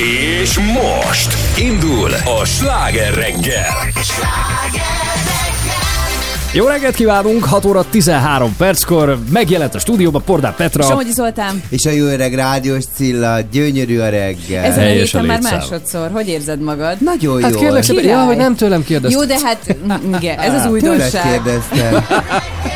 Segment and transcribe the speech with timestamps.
[0.00, 2.10] És most indul
[2.40, 3.66] a sláger reggel.
[6.52, 10.82] Jó reggelt kívánunk, 6 óra 13 perckor megjelent a stúdióban Pordá Petra.
[10.82, 11.62] Somogyi Zoltán.
[11.68, 14.64] És a jó öreg rádiós Cilla, gyönyörű a reggel.
[14.64, 16.10] Ezen a héten már másodszor.
[16.12, 16.96] Hogy érzed magad?
[17.00, 17.58] Nagyon hát jó.
[17.58, 19.20] kérlek szépen, hogy nem tőlem kérdezted.
[19.20, 19.76] Jó, de hát
[20.18, 21.22] igen, ez az Tőled újdonság.
[21.22, 22.04] kérdeztem.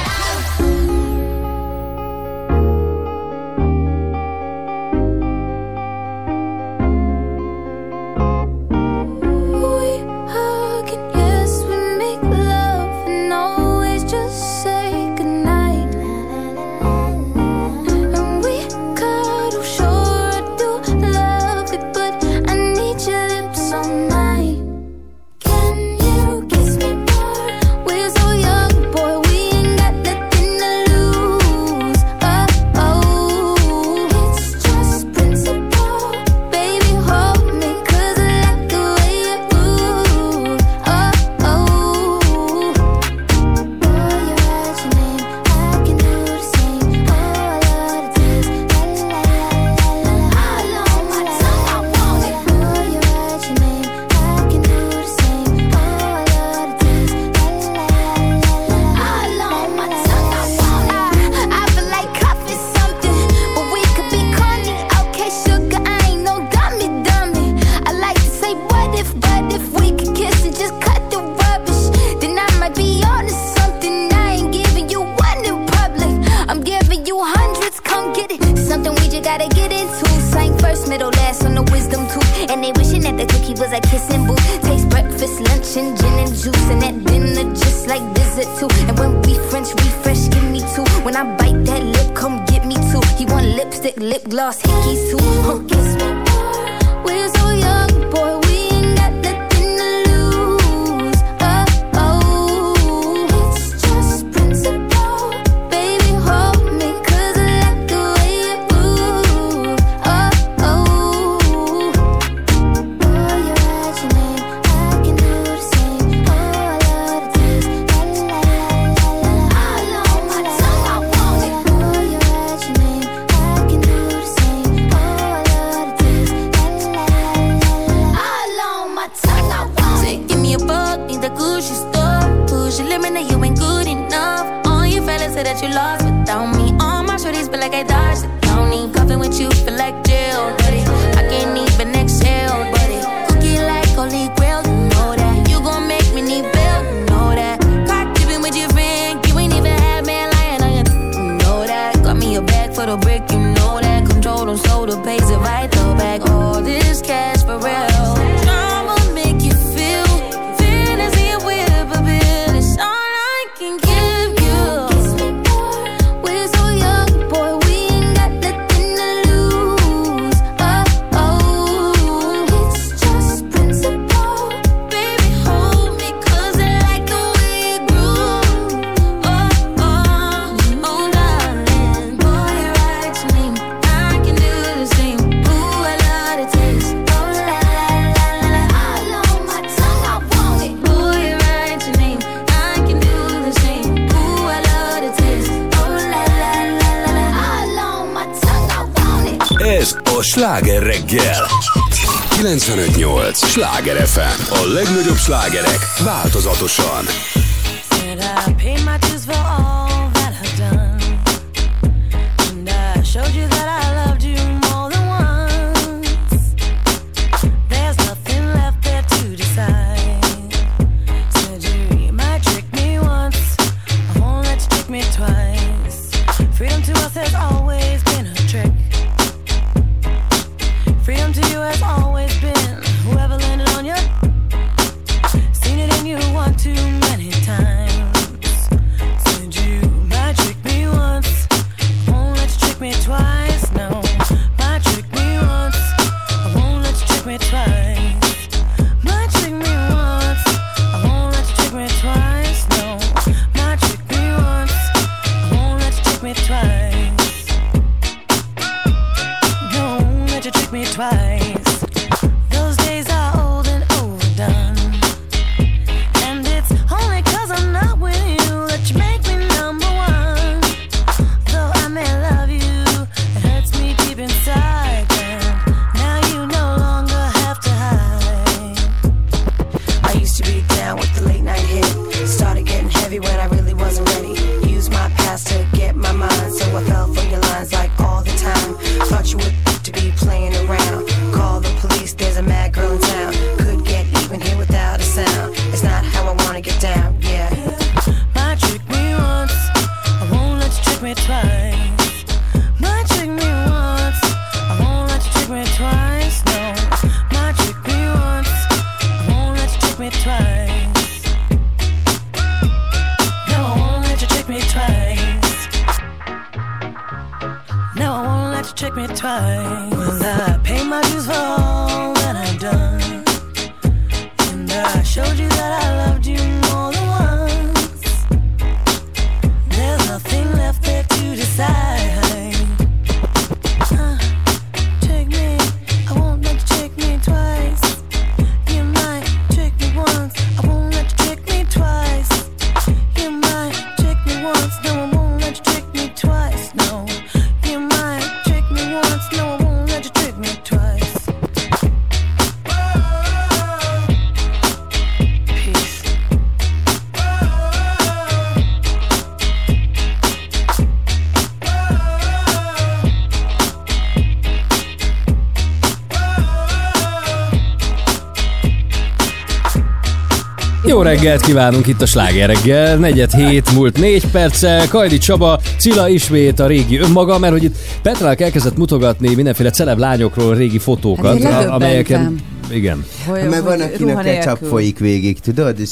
[371.25, 376.61] reggelt kívánunk itt a Sláger reggel, negyed hét múlt négy perccel, Kajdi Csaba, Cilla ismét
[376.61, 381.69] a régi önmaga, mert hogy itt Petrák elkezdett mutogatni mindenféle celeb lányokról régi fotókat, Hát
[381.69, 382.39] amelyeken...
[382.71, 383.05] Igen.
[383.27, 384.69] Hogy, Mert van, akinek ketchup nélkül.
[384.69, 385.81] folyik végig, tudod?
[385.81, 385.91] És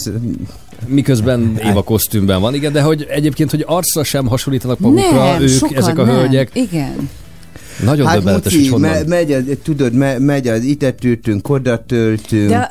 [0.87, 5.49] Miközben Éva kosztümben van, igen, de hogy egyébként, hogy arcra sem hasonlítanak magukra Nem, ők,
[5.49, 6.15] sokan ezek a nem.
[6.15, 6.51] hölgyek.
[6.53, 7.09] Igen.
[7.83, 8.91] Nagyon hát döbbenetes, hogy honnan.
[8.91, 12.71] me, megy az, tudod, me, megy az, ide töltünk, oda töltünk, De,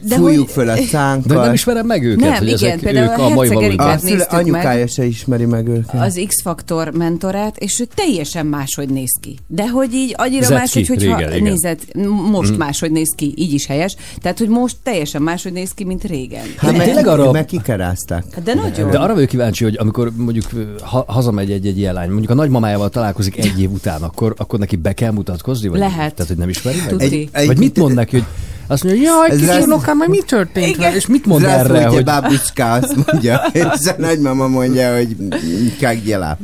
[0.00, 1.26] de fújjuk hogy, fel a szánkat.
[1.26, 3.98] de nem ismerem meg őket, Nem, hogy igen, ezek, például ők a a mai valójukban.
[4.28, 6.00] a anyukája se ismeri meg őket.
[6.00, 9.38] az X-faktor mentorát, és ő teljesen máshogy néz ki.
[9.46, 11.94] De hogy így annyira Zett máshogy, ki, hogyha régen, nézett,
[12.30, 13.96] most máshogy néz ki, így is helyes.
[14.20, 16.44] Tehát, hogy most teljesen máshogy néz ki, mint régen.
[16.56, 18.24] Hát meg, tényleg arra- meg kikerázták.
[18.34, 18.90] Hát De nagyon.
[18.90, 20.44] De arra vagyok kíváncsi, hogy amikor mondjuk
[20.82, 24.49] ha, hazamegy egy, egy ilyen lány, mondjuk a nagymamájával találkozik egy év után, akkor, akkor
[24.58, 25.68] neki be kell mutatkozni?
[25.68, 26.14] Vagy Lehet.
[26.14, 27.00] Tehát, hogy nem ismeri meg?
[27.02, 28.26] Egy- egy- Vagy mit mond neki, hogy
[28.70, 30.94] azt mondja, jaj, Ez kis lesz- unokám, majd mi történt vele?
[30.96, 35.16] És mit mond Zrászló, erre, hogy babucska azt mondja, és a nagymama mondja, hogy
[35.80, 36.38] kagjela.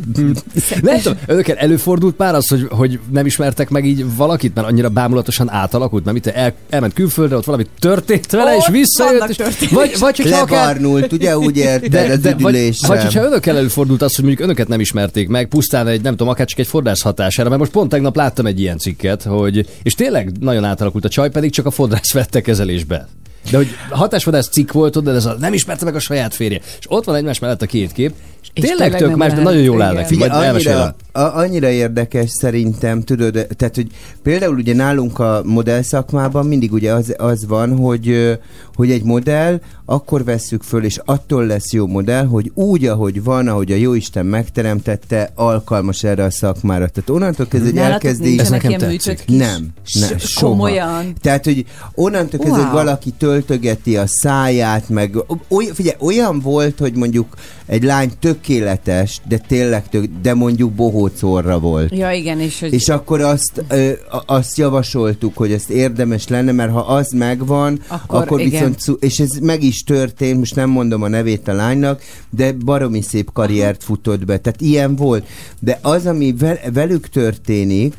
[0.82, 4.88] nem tudom, önökkel előfordult már az, hogy, hogy nem ismertek meg így valakit, mert annyira
[4.88, 9.28] bámulatosan átalakult, mert mit el, elment külföldre, ott valami történt vele, és Ott visszajött, vannak
[9.30, 9.70] és, történések.
[9.78, 12.88] vagy, vagy hogyha akár, Lebarnult, ugye úgy érted, az vagy, üdüléssel.
[12.88, 16.28] vagy hogyha önökkel előfordult az, hogy mondjuk önöket nem ismerték meg, pusztán egy, nem tudom,
[16.28, 19.94] akár csak egy fodrász hatására, mert most pont tegnap láttam egy ilyen cikket, hogy, és
[19.94, 23.08] tényleg nagyon átalakult a csaj, pedig csak a fodrász vette kezelésbe.
[23.50, 26.60] De hogy hatásvadász cikk volt de ez a, nem ismerte meg a saját férje.
[26.78, 28.12] És ott van egymás mellett a két kép,
[28.60, 30.06] tényleg tényleg tök más, de nagyon jól állnak.
[30.06, 33.86] Figyelj, Majd annyira, a, annyira érdekes szerintem, tudod, tehát, hogy
[34.22, 38.38] például ugye nálunk a modell szakmában mindig ugye az, az van, hogy,
[38.74, 43.48] hogy egy modell akkor vesszük föl, és attól lesz jó modell, hogy úgy, ahogy van,
[43.48, 46.88] ahogy a Jóisten megteremtette, alkalmas erre a szakmára.
[46.88, 48.38] Tehát onnantól kezdve, hogy elkezdi...
[48.38, 49.22] Ez nekem tetszik.
[49.26, 49.68] Nem,
[50.00, 50.46] nem, soha.
[50.46, 51.12] komolyan?
[51.20, 51.64] Tehát, hogy
[51.94, 52.66] onnantól kezdve, Wow.
[52.66, 55.16] hogy valaki töltögeti a száját, meg
[55.48, 57.34] oly, figyelj, olyan volt, hogy mondjuk
[57.66, 58.10] egy lány
[58.46, 61.96] tökéletes, de tényleg tök, de mondjuk bohóc orra volt.
[61.96, 62.72] Ja, igen, és hogy...
[62.72, 63.90] És akkor azt, ö,
[64.26, 68.50] azt javasoltuk, hogy ezt érdemes lenne, mert ha az megvan, Akkor akkor, igen.
[68.50, 72.52] viszont, szú- és ez meg is történt, most nem mondom a nevét a lánynak, de
[72.52, 74.38] baromi szép karriert futott be.
[74.38, 75.26] Tehát ilyen volt.
[75.60, 77.94] De az, ami vel- velük történik,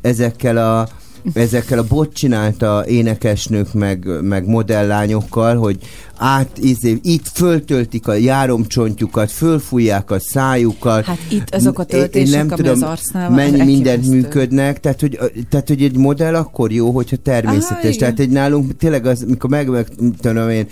[0.00, 0.88] ezekkel a
[1.34, 5.78] ezekkel a bot csinálta énekesnők meg, meg modelllányokkal, hogy
[6.18, 11.04] át, izé, itt föltöltik a járomcsontjukat, fölfújják a szájukat.
[11.04, 15.18] Hát itt azok a töltések, ami az arcnál van, mennyi mindent működnek, tehát hogy,
[15.50, 17.84] tehát hogy egy modell akkor jó, hogyha természetes.
[17.84, 17.98] igen.
[17.98, 19.86] tehát egy nálunk tényleg az, mikor meg, meg
[20.20, 20.66] tudom én,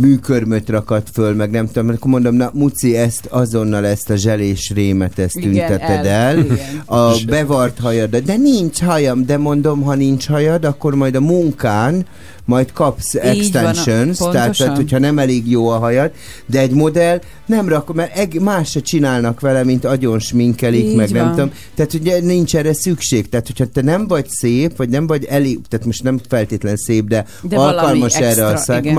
[0.00, 4.72] műkörmöt rakat föl, meg nem tudom, akkor mondom, na Muci, ezt azonnal ezt a zselés
[4.74, 6.06] rémet, ezt Igen, tünteted el.
[6.06, 6.38] el.
[6.38, 6.82] Igen.
[6.84, 12.06] A bevart hajad, de nincs hajam, de mondom, ha nincs hajad, akkor majd a munkán
[12.46, 14.56] majd kapsz Így van, extensions, tehát.
[14.66, 16.10] Tehát hogyha nem elég jó a hajad,
[16.46, 20.96] de egy modell nem rak, mert eg- más se csinálnak vele, mint agyon sminkelik, Így
[20.96, 21.34] meg nem van.
[21.34, 21.52] tudom.
[21.74, 23.28] Tehát ugye nincs erre szükség.
[23.28, 27.08] Tehát hogyha te nem vagy szép, vagy nem vagy elég, tehát most nem feltétlen szép,
[27.08, 28.94] de, De alkalmas erre a extra, igen.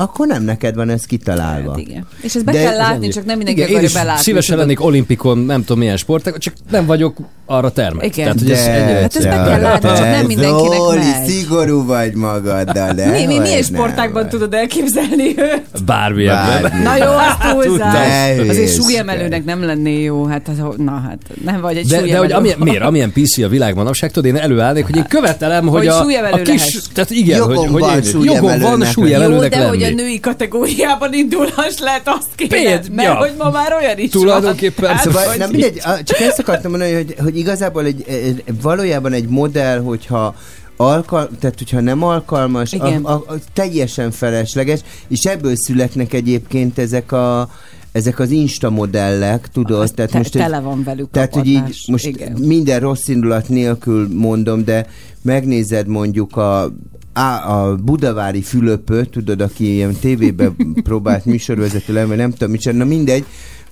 [0.00, 1.70] Akkor nem neked van ez kitalálva.
[1.70, 2.06] Hát igen.
[2.22, 3.12] És ezt be De kell ez látni, ennyi.
[3.12, 4.22] csak nem mindenki Igen, akarja belátni.
[4.22, 4.60] szívesen tudod.
[4.66, 8.04] lennék olimpikon, nem tudom milyen sporták, csak nem vagyok arra termek.
[8.04, 8.24] Igen.
[8.24, 8.64] Tehát, hogy ez
[9.02, 11.26] Hát ezt be kell látni, csak nem mindenkinek Zoli, megy.
[11.28, 14.30] szigorú vagy magaddal, de Mi, mi, milyen sportákban vagy.
[14.30, 15.84] tudod elképzelni őt?
[15.84, 16.62] Bármi ebben.
[16.62, 16.82] Bármi.
[16.82, 18.36] Na jó, azt túlzás.
[18.36, 22.18] Ne Azért súlyemelőnek nem lenné jó, hát az, na hát nem vagy egy De, de
[22.18, 25.78] hogy amilyen, miért, amilyen PC a világ manapság, tudod, én előállnék, hogy én követelem, hogy,
[25.88, 26.78] Hogy a, a kis, lehess.
[26.94, 30.02] tehát igen, hogy, hogy jogom van súlyemelőnek Jó, lenni.
[30.02, 33.14] női kategóriában indulhass lehet azt kéne, Péld, mert ja.
[33.14, 34.84] hogy ma már olyan is Tulajdonképpen.
[34.84, 34.94] van.
[34.94, 39.28] Hát, Szóval nem mindegy, csak ezt akartam mondani, hogy, hogy igazából egy, egy, valójában egy
[39.28, 40.34] modell, hogyha
[40.76, 43.04] alkal, tehát hogyha nem alkalmas, a, Igen.
[43.04, 47.50] a, a, teljesen felesleges, és ebből születnek egyébként ezek a
[47.92, 51.84] ezek az Insta modellek, tudod, Az tehát te- most tele van velük Tehát, hogy így
[51.86, 52.32] most igen.
[52.32, 54.86] minden rossz indulat nélkül mondom, de
[55.22, 56.72] megnézed mondjuk a
[57.18, 60.56] á, a budavári Fülöpöt, tudod, aki ilyen tévében
[60.88, 63.24] próbált műsorvezető lenni, nem tudom micsoda, na mindegy,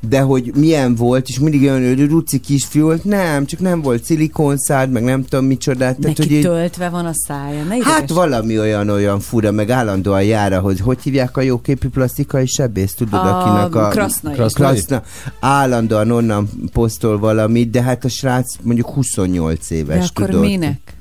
[0.08, 4.04] de hogy milyen volt, és mindig olyan hogy ruci kisfiú volt, nem, csak nem volt
[4.04, 5.98] szilikonszád, meg nem tudom micsodát.
[5.98, 7.62] Tehát, Neki hogy így, töltve van a szája.
[7.62, 11.88] Ne Hát ideges- valami olyan olyan fura, meg állandóan jár, hogy hogy hívják a jóképű
[11.88, 13.88] plastikai sebész, tudod, A akinek a...
[13.88, 14.34] Krasznai.
[14.34, 14.68] Krasznai.
[14.68, 15.02] Kraszna,
[15.40, 20.44] állandóan onnan posztol valamit, de hát a srác mondjuk 28 éves, De akkor tudod.
[20.44, 20.95] minek?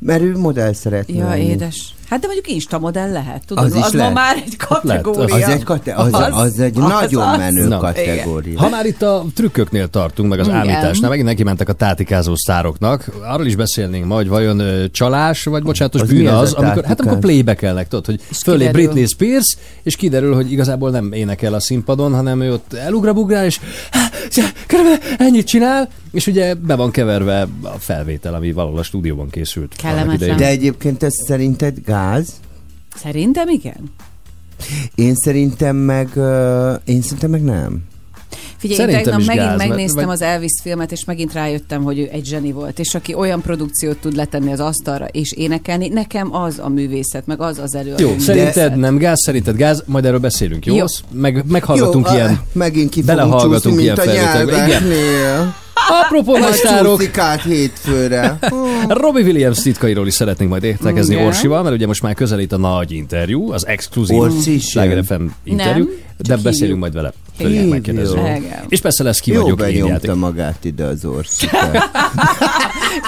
[0.00, 1.44] Mert ő modell szeretne Ja, lenni.
[1.44, 1.94] édes.
[2.10, 3.64] Hát de mondjuk Insta modell lehet, tudod?
[3.64, 4.14] Az Az, is az ma lehet.
[4.14, 5.34] már egy az- kategória.
[5.34, 7.38] Az egy, kate- az, az, az egy nagyon az.
[7.38, 7.78] menő Na.
[7.78, 8.58] kategória.
[8.58, 10.58] Ha már itt a trükköknél tartunk, meg az Igen.
[10.58, 15.62] ámításnál, megint neki mentek a tátikázó sztároknak, arról is beszélnénk majd, vajon ö, csalás, vagy
[15.62, 17.54] bocsánatos Az bűn az az, a amikor, hát amikor tátikázás?
[17.58, 18.82] playback tudod, hogy fölé kiderül.
[18.82, 23.60] Britney Spears, és kiderül, hogy igazából nem énekel a színpadon, hanem ő ott elugrabugrál, és
[24.66, 29.74] körülbelül ennyit csinál, és ugye be van keverve a felvétel, ami valahol a stúdióban készült.
[29.76, 30.36] Kellemetlen.
[30.36, 32.28] De egyébként ez szerinted gáz?
[32.96, 33.92] Szerintem igen.
[34.94, 37.88] Én szerintem meg, uh, én szerintem meg nem.
[38.56, 41.82] Figyelj, Szerintem én tegnap megint gáz, mert- megnéztem vagy- az Elvis filmet, és megint rájöttem,
[41.82, 45.88] hogy ő egy zseni volt, és aki olyan produkciót tud letenni az asztalra és énekelni,
[45.88, 48.02] nekem az a művészet, meg az az előadó.
[48.02, 48.34] Jó, művészet.
[48.34, 50.76] szerinted nem gáz, szerinted gáz, majd erről beszélünk, jó?
[50.76, 50.84] Jó.
[51.12, 52.40] Meg, meghallgatunk Jó, ilyen...
[52.52, 54.64] megint ki belehallgatunk ilyen mint a.
[54.66, 54.82] Igen.
[55.88, 58.38] Apropó nagy Majd sztárok, csúszik át hétfőre.
[58.88, 61.26] Robbie Williams titkairól is szeretnénk majd értekezni Igen.
[61.26, 65.04] Orsival, mert ugye most már közelít a nagy interjú, az exkluzív Orsi Sláger.
[65.04, 66.78] FM interjú, Nem, de beszélünk hívjuk.
[66.78, 67.12] majd vele.
[67.36, 67.86] Hívjuk.
[67.86, 68.64] Igen.
[68.68, 71.58] És persze lesz ki Jó vagyok én magát ide az orszika.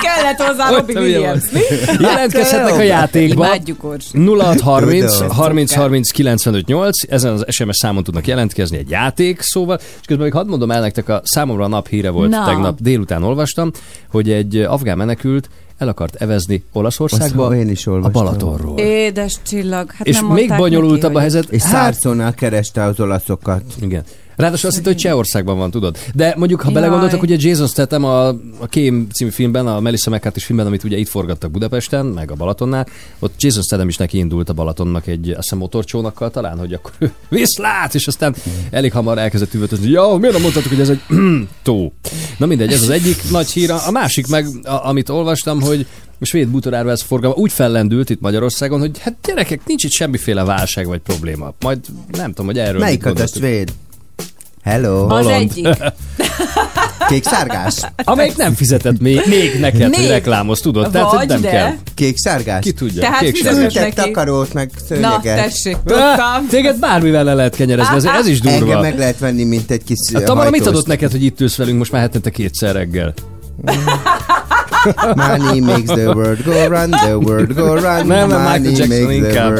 [0.02, 1.60] Kellett hozzá Robbie Williams, mi?
[2.00, 3.44] Jelentkezhetnek a játékba.
[3.46, 4.18] Imádjuk Orsi.
[4.18, 5.30] 0630 Tudom.
[5.30, 10.24] 30 30 95 8, ezen az SMS számon tudnak jelentkezni egy játék szóval, és közben
[10.24, 12.44] még hadd mondom el nektek, a számomra a nap híre volt Na.
[12.44, 13.70] tegnap délután olvastam,
[14.10, 15.48] hogy egy afgán menekült
[15.78, 17.98] el akart evezni Olaszországba Azt én is a.
[17.98, 18.78] Balatonról.
[18.78, 19.90] Édes csillag.
[19.90, 21.50] Hát és nem még bonyolultabb neki, a helyzet.
[21.50, 23.62] És szárszónál kereste az olaszokat.
[23.80, 24.02] Igen.
[24.36, 25.96] Ráadásul azt hitt, hogy Csehországban van, tudod.
[26.14, 26.80] De mondjuk, ha Jaj.
[26.80, 30.96] belegondoltak, ugye Jason Statham a, a Kém című filmben, a Melissa McCarthy filmben, amit ugye
[30.96, 32.86] itt forgattak Budapesten, meg a Balatonnál,
[33.18, 36.92] ott Jason Statham is neki indult a Balatonnak egy, azt hiszem, motorcsónakkal talán, hogy akkor
[37.28, 38.34] viszlát, és aztán
[38.70, 41.00] elég hamar elkezdett üvöltözni, ja, miért nem mondhatok, hogy ez egy
[41.62, 41.92] tó.
[42.38, 43.70] Na mindegy, ez az egyik nagy hír.
[43.70, 45.86] A másik meg, a, amit olvastam, hogy
[46.22, 50.86] a svéd bútorárváz forgalma úgy fellendült itt Magyarországon, hogy hát gyerekek, nincs itt semmiféle válság
[50.86, 51.52] vagy probléma.
[51.60, 51.78] Majd
[52.10, 53.72] nem tudom, hogy erről Melyik a svéd?
[54.64, 55.04] Hello.
[55.08, 55.30] Az Holland.
[55.50, 55.68] egyik.
[57.08, 57.74] Kék szárgás?
[58.04, 60.08] Amelyik nem fizetett még, még neked, hogy Még.
[60.08, 60.90] reklámoz, tudod?
[60.90, 61.48] Tehát, hogy Vagy, nem de.
[61.50, 61.72] kell.
[61.94, 62.64] Kék szárgás?
[62.64, 63.00] Ki tudja?
[63.00, 63.94] Tehát Kék fizetett sárgás.
[63.94, 64.10] Neki.
[64.10, 65.36] takarót, meg Na, szőnyeget.
[65.44, 66.46] tessék, Ah, tudtam.
[66.48, 68.56] Téged bármivel le lehet kenyerezni, ez, ez is durva.
[68.58, 71.56] Engem meg lehet venni, mint egy kis A Tamara mit adott neked, hogy itt ülsz
[71.56, 73.14] velünk most már hetente kétszer reggel?
[75.16, 78.06] Money makes the world go round, the world go round.
[78.06, 79.58] Nem, nem, Michael Money Jackson makes the inkább.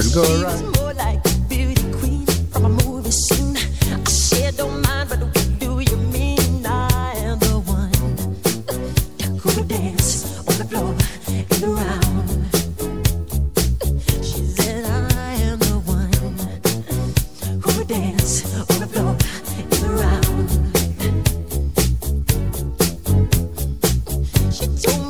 [24.62, 25.01] So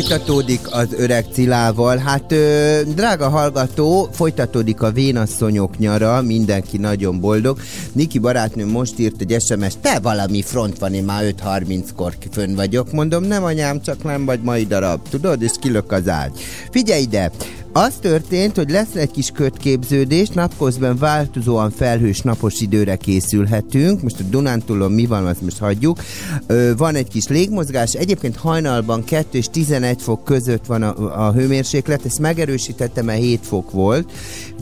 [0.00, 1.96] Folytatódik az öreg Cilával.
[1.96, 7.58] Hát, ö, drága hallgató, folytatódik a vénasszonyok nyara, mindenki nagyon boldog.
[7.92, 12.92] Niki barátnőm most írt egy SMS, te valami front van, én már 5.30-kor fönn vagyok.
[12.92, 16.32] Mondom, nem anyám, csak nem vagy mai darab, tudod, és kilök az ágy.
[16.70, 17.30] Figyelj ide,
[17.72, 24.02] az történt, hogy lesz egy kis kötképződés, napközben változóan felhős napos időre készülhetünk.
[24.02, 25.98] Most a Dunántúlon mi van, azt most hagyjuk.
[26.46, 31.32] Ö, van egy kis légmozgás, egyébként hajnalban 2 és 11 fok között van a, a
[31.32, 34.12] hőmérséklet, ezt megerősítettem, mert 7 fok volt.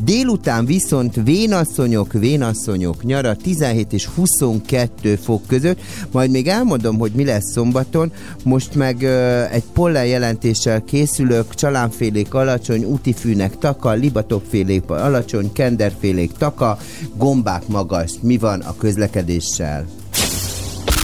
[0.01, 5.81] Délután viszont vénasszonyok, vénasszonyok nyara 17 és 22 fok között,
[6.11, 8.13] majd még elmondom, hogy mi lesz szombaton.
[8.45, 16.79] Most meg ö, egy pollen jelentéssel készülök, csalánfélék alacsony, útifűnek taka, libatokfélék alacsony, kenderfélék taka,
[17.17, 18.11] gombák magas.
[18.21, 19.87] Mi van a közlekedéssel?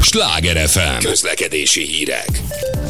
[0.01, 0.99] Sláger FM.
[0.99, 2.43] Közlekedési hírek.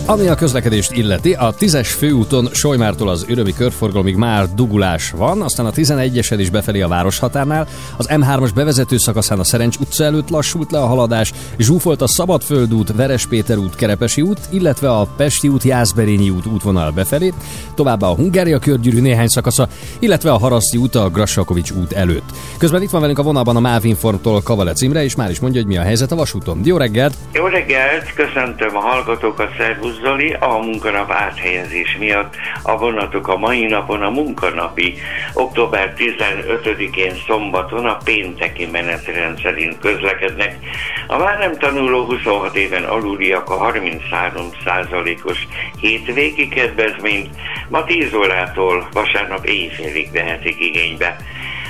[0.06, 5.66] Ami a közlekedést illeti, a 10-es főúton Solymártól az Örömi körforgalomig már dugulás van, aztán
[5.66, 10.70] a 11-esen is befelé a városhatárnál, az M3-as bevezető szakaszán a Szerencs utca előtt lassult
[10.70, 15.62] le a haladás, zsúfolt a Szabadföld út, Verespéter út, Kerepesi út, illetve a Pesti út,
[15.62, 17.32] Jászberényi út útvonal befelé,
[17.74, 22.30] továbbá a Hungária körgyűrű néhány szakasza, illetve a Haraszti út a Grassakovics út előtt.
[22.58, 25.60] Közben itt van velünk a vonalban a MÁV Informtól Kavalec Imre, és már is mondja,
[25.60, 26.60] hogy mi a helyzet a vasúton.
[26.64, 27.14] Jó reggelt!
[27.32, 30.32] Jó reggelt, köszöntöm a hallgatókat, Szervusz Zoli.
[30.32, 34.94] A munkanap áthelyezés miatt a vonatok a mai napon a munkanapi
[35.34, 40.58] október 15-én szombaton a pénteki menetrend szerint közlekednek.
[41.06, 45.38] A már nem tanuló 26 éven aluliak a 33%-os
[45.80, 47.36] hétvégi kedvezményt
[47.68, 51.16] ma 10 órától vasárnap éjfélig vehetik igénybe.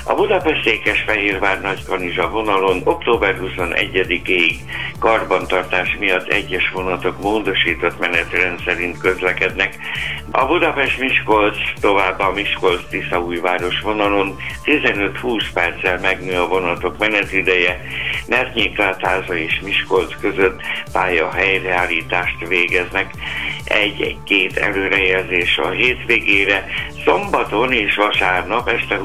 [0.06, 4.54] A Budapest-Székesfehérvár Nagykanizsa vonalon október 21-ig
[4.98, 9.76] karbantartás miatt egyes vonatok módosított menetrend szerint közlekednek.
[10.30, 17.80] A Budapest-Miskolc továbbá a Miskolc-Tiszaújváros vonalon 15-20 perccel megnő a vonatok menetideje,
[18.28, 20.60] mert Nyiklátáza és Miskolc között
[20.92, 23.10] pálya helyreállítást végeznek.
[23.64, 26.64] Egy-két előrejelzés a hétvégére,
[27.04, 28.96] szombaton és vasárnap este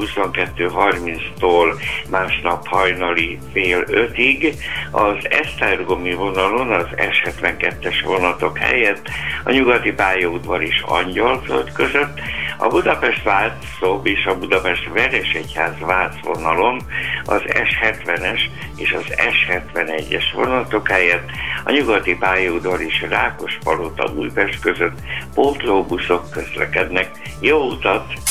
[0.90, 4.54] 22.30-tól másnap hajnali fél ötig
[4.90, 9.08] az Esztergomi vonalon az S72-es vonatok helyett
[9.44, 12.20] a nyugati pályaudvar és Angyalföld között,
[12.58, 16.82] a Budapest Vácszób és a Budapest Veresegyház Vác vonalon
[17.24, 18.40] az S70-es
[18.76, 21.28] és az S71-es vonatok helyett
[21.64, 24.98] a nyugati pályaudvar és Rákospalota Újpest között
[25.34, 27.10] pótlóbuszok közlekednek.
[27.40, 28.29] Jó utat!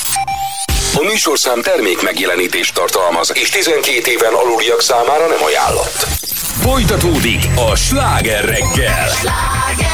[0.99, 6.07] A műsorszám termék megjelenítést tartalmaz, és 12 éven aluliak számára nem ajánlott.
[6.61, 9.07] Folytatódik a sláger reggel.
[9.07, 9.88] Something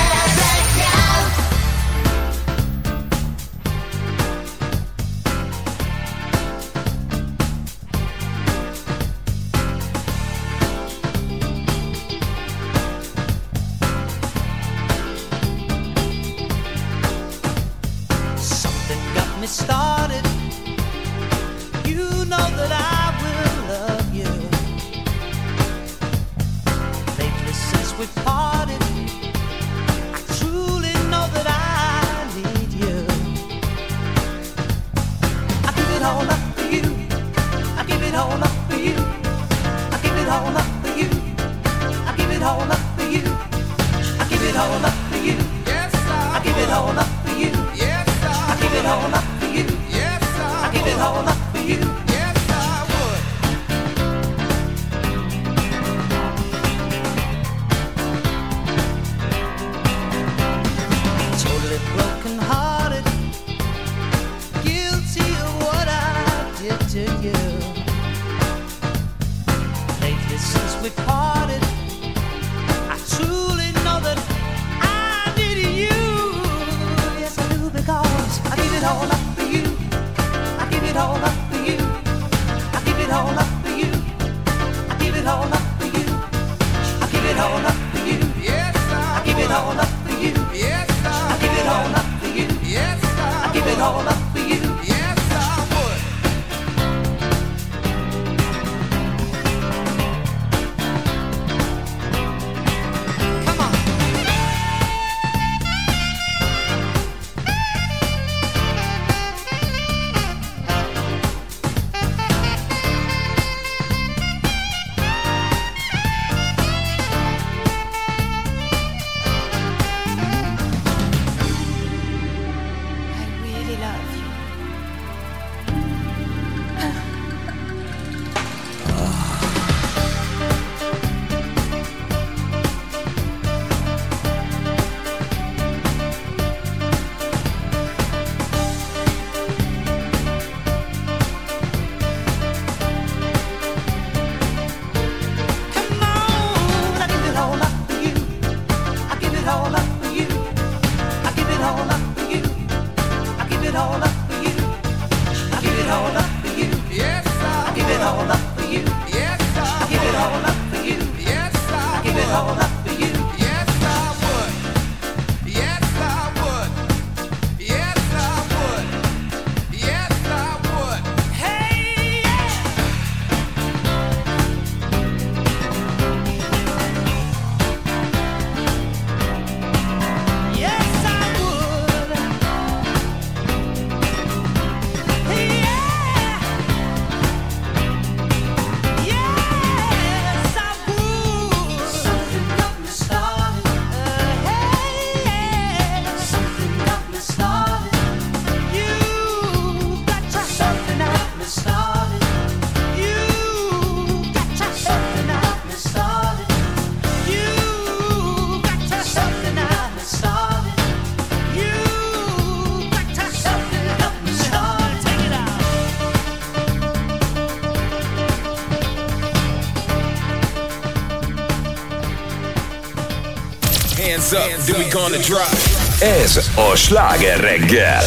[224.65, 225.51] then we gonna drop.
[225.99, 228.03] Ez a sláger reggel.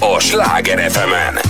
[0.00, 1.41] A Sláger fm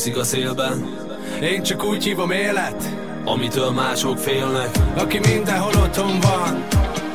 [0.00, 0.96] úszik a szélben.
[1.42, 2.84] Én csak úgy hívom élet
[3.24, 4.68] Amitől mások félnek.
[4.96, 6.66] Aki mindenhol otthon van.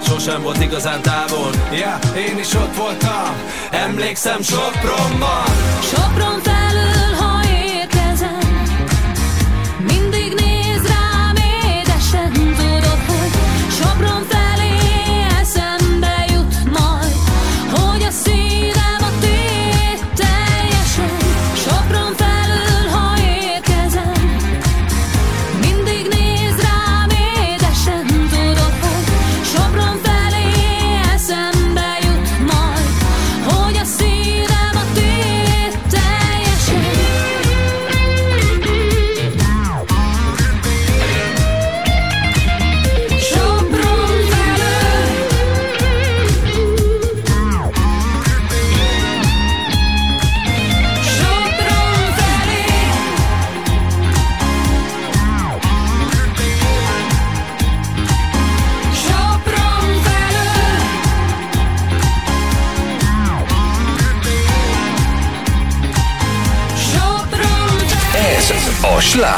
[0.08, 1.50] Sosem volt igazán távol.
[1.74, 3.36] Ja, én is ott voltam.
[3.72, 5.46] Emlékszem Sopronban.
[5.82, 6.55] Sopron felül,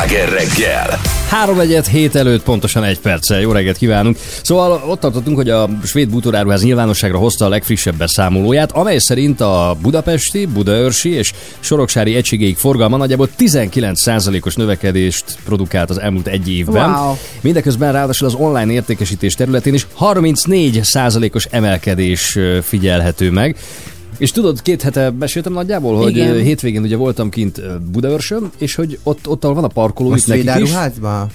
[0.08, 1.00] sláger reggel.
[1.30, 3.40] Három egyet hét előtt pontosan egy perccel.
[3.40, 4.18] Jó reggelt kívánunk.
[4.42, 9.78] Szóval ott tartottunk, hogy a svéd bútoráruház nyilvánosságra hozta a legfrissebb beszámolóját, amely szerint a
[9.82, 16.90] budapesti, budaörsi és soroksári egységeik forgalma nagyjából 19%-os növekedést produkált az elmúlt egy évben.
[16.90, 17.16] Wow.
[17.42, 23.56] Mindeközben ráadásul az online értékesítés területén is 34%-os emelkedés figyelhető meg.
[24.18, 26.36] És tudod, két hete meséltem nagyjából, hogy Igen.
[26.36, 30.52] hétvégén ugye voltam kint Budaörsön, és hogy ott, ott ahol van a parkoló, itt nekik
[30.56, 30.72] is,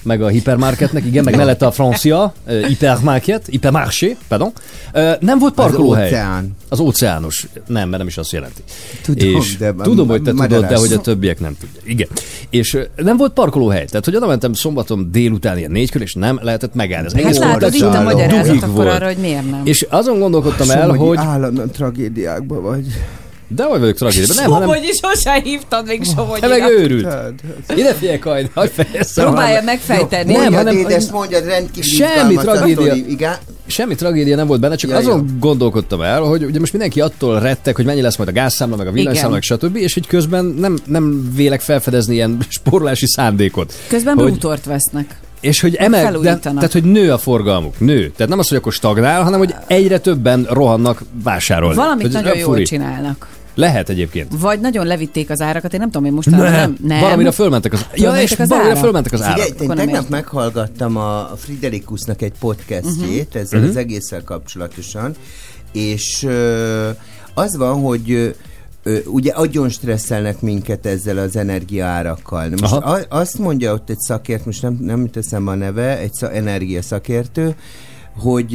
[0.03, 4.51] meg a hipermarketnek, igen, meg mellette a francia, uh, hipermarket, hipermarché, pardon,
[4.93, 6.07] uh, nem volt parkolóhely.
[6.07, 6.55] óceán.
[6.69, 7.47] Az óceános.
[7.67, 8.61] Nem, mert nem is azt jelenti.
[9.03, 11.83] Tudom, és de- tudom, hogy te tudod, de hogy a többiek nem tudják.
[11.85, 12.07] Igen.
[12.49, 13.85] És nem volt parkolóhely.
[13.85, 17.07] Tehát, hogy oda mentem szombaton délután ilyen négykor, és nem lehetett megállni.
[17.07, 19.61] Az Hát látod, itt a magyarázat akkor arra, hogy miért nem.
[19.63, 22.85] És azon gondolkodtam el, hogy állandóan tragédiákban vagy.
[23.47, 24.35] de hogy vagyok tragédiában.
[24.35, 26.47] Nem, hanem Somogyi sose hívtad még te Somogyira.
[26.47, 27.07] meg őrült.
[27.75, 29.25] Ide figyelj, Kajda, hogy fejeztem.
[29.25, 30.31] Próbálja megfejteni.
[30.31, 32.93] Nem, Mondjad, hanem- édes, mondjad, rendkívül Semmi tragédia.
[32.93, 33.35] Igen?
[33.67, 35.33] Semmi tragédia nem volt benne, csak Ja, azon ja.
[35.39, 38.87] gondolkodtam el, hogy ugye most mindenki attól rettek, hogy mennyi lesz majd a gázszámla, meg
[38.87, 39.75] a villanyszámla, meg stb.
[39.75, 43.73] És hogy közben nem, nem vélek felfedezni ilyen spórolási szándékot.
[43.87, 44.23] Közben hogy,
[44.65, 45.15] vesznek.
[45.43, 48.09] És hogy emel, de, tehát hogy nő a forgalmuk, nő.
[48.11, 51.75] Tehát nem az, hogy akkor stagnál, hanem hogy egyre többen rohannak vásárolni.
[51.75, 52.63] Valamit Hogy ez nagyon jól furi.
[52.63, 53.27] csinálnak.
[53.55, 54.31] Lehet egyébként.
[54.39, 56.75] Vagy nagyon levitték az árakat, én nem tudom, én mostanában nem.
[56.83, 56.99] nem.
[56.99, 58.83] Valamire fölmentek az, ja, Fölmentek és az valamire árak?
[58.83, 59.37] fölmentek az árak.
[59.39, 63.37] Figyelj, én nem tegnap meghallgattam a Friderikusnak egy podcastjét Mhm.
[63.37, 65.11] ezzel az egésszel kapcsolatosan,
[65.71, 66.89] és ö,
[67.33, 68.29] az van, hogy ö,
[69.05, 72.49] ugye agyon stresszelnek minket ezzel az energiaárakkal.
[72.49, 72.95] Most Aha.
[72.95, 76.35] a, azt mondja ott egy szakért, most nem, nem jut eszembe a neve, egy szak,
[76.35, 77.55] energia szakértő,
[78.17, 78.53] hogy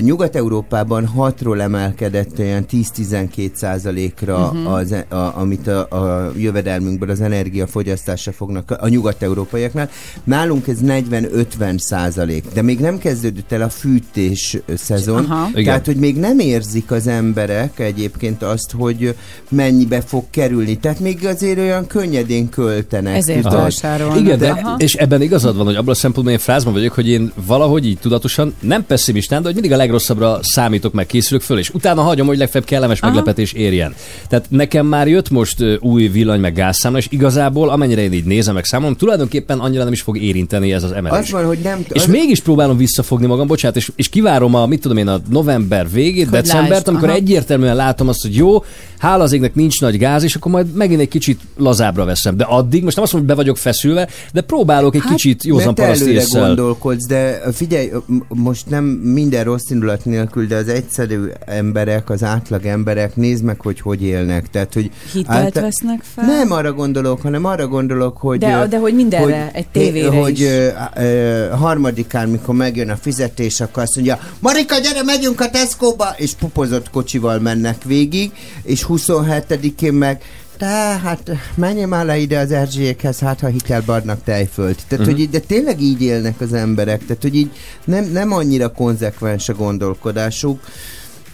[0.00, 4.72] Nyugat-Európában 6-ról emelkedett olyan 10-12 százalékra, uh-huh.
[4.74, 9.90] az, e- a, amit a, a jövedelmünkből az energiafogyasztásra fognak a nyugat-európaiaknál.
[10.24, 15.48] Nálunk ez 40-50 százalék, de még nem kezdődött el a fűtés szezon, Aha.
[15.50, 15.64] Igen.
[15.64, 19.14] tehát hogy még nem érzik az emberek egyébként azt, hogy
[19.48, 20.78] mennyibe fog kerülni.
[20.78, 23.16] Tehát még azért olyan könnyedén költenek.
[23.16, 24.18] Ezért vásárolnak.
[24.18, 24.76] Igen, de, Aha.
[24.78, 27.98] és ebben igazad van, hogy abban a szempontból én frázban vagyok, hogy én valahogy így
[27.98, 32.26] tudatosan, nem pessimistán, de hogy mindig a legrosszabbra számítok meg, készülök föl, és utána hagyom,
[32.26, 33.10] hogy legfeljebb kellemes Aha.
[33.10, 33.94] meglepetés érjen.
[34.28, 38.54] Tehát nekem már jött most új villany meg gázszámla, és igazából amennyire én így nézem
[38.54, 41.18] meg számom, tulajdonképpen annyira nem is fog érinteni ez az emelés.
[41.18, 41.84] Az van, hogy nem...
[41.92, 45.20] És az, mégis próbálom visszafogni magam, bocsánat, és, és kivárom a, mit tudom én, a
[45.30, 47.16] november végét, Hogy decembert, lásd, amikor aha.
[47.16, 48.64] egyértelműen látom azt, hogy jó,
[48.98, 52.36] hála az égnek nincs nagy gáz, és akkor majd megint egy kicsit lazábbra veszem.
[52.36, 55.66] De addig, most nem azt mondom, hogy be vagyok feszülve, de próbálok egy kicsit józan
[55.66, 56.46] Hát, mert te paraszt előre észszel.
[56.46, 57.90] gondolkodsz, de figyelj,
[58.28, 63.60] most nem minden rossz indulat nélkül, de az egyszerű emberek, az átlag emberek, nézd meg,
[63.60, 64.50] hogy hogy élnek.
[64.50, 66.26] Tehát, hogy Hitelt vesznek fel?
[66.26, 68.38] Nem arra gondolok, hanem arra gondolok, hogy...
[68.38, 70.46] De- de hogy mindenre, egy tévére hogy, is.
[70.46, 76.14] Ö, ö, harmadikán, mikor megjön a fizetés, akkor azt mondja, Marika, gyere, megyünk a Tesco-ba,
[76.16, 80.22] és pupozott kocsival mennek végig, és 27-én meg
[80.58, 84.76] de hát menjél már le ide az Erzsékhez, hát ha hitelbe adnak tejfölt.
[84.76, 85.00] Tehát, Mhm.
[85.00, 85.12] uh-huh.
[85.14, 87.50] hogy így, de tényleg így élnek az emberek, tehát, hogy így
[87.84, 90.60] nem, nem annyira konzekvens a gondolkodásuk,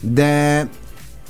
[0.01, 0.69] de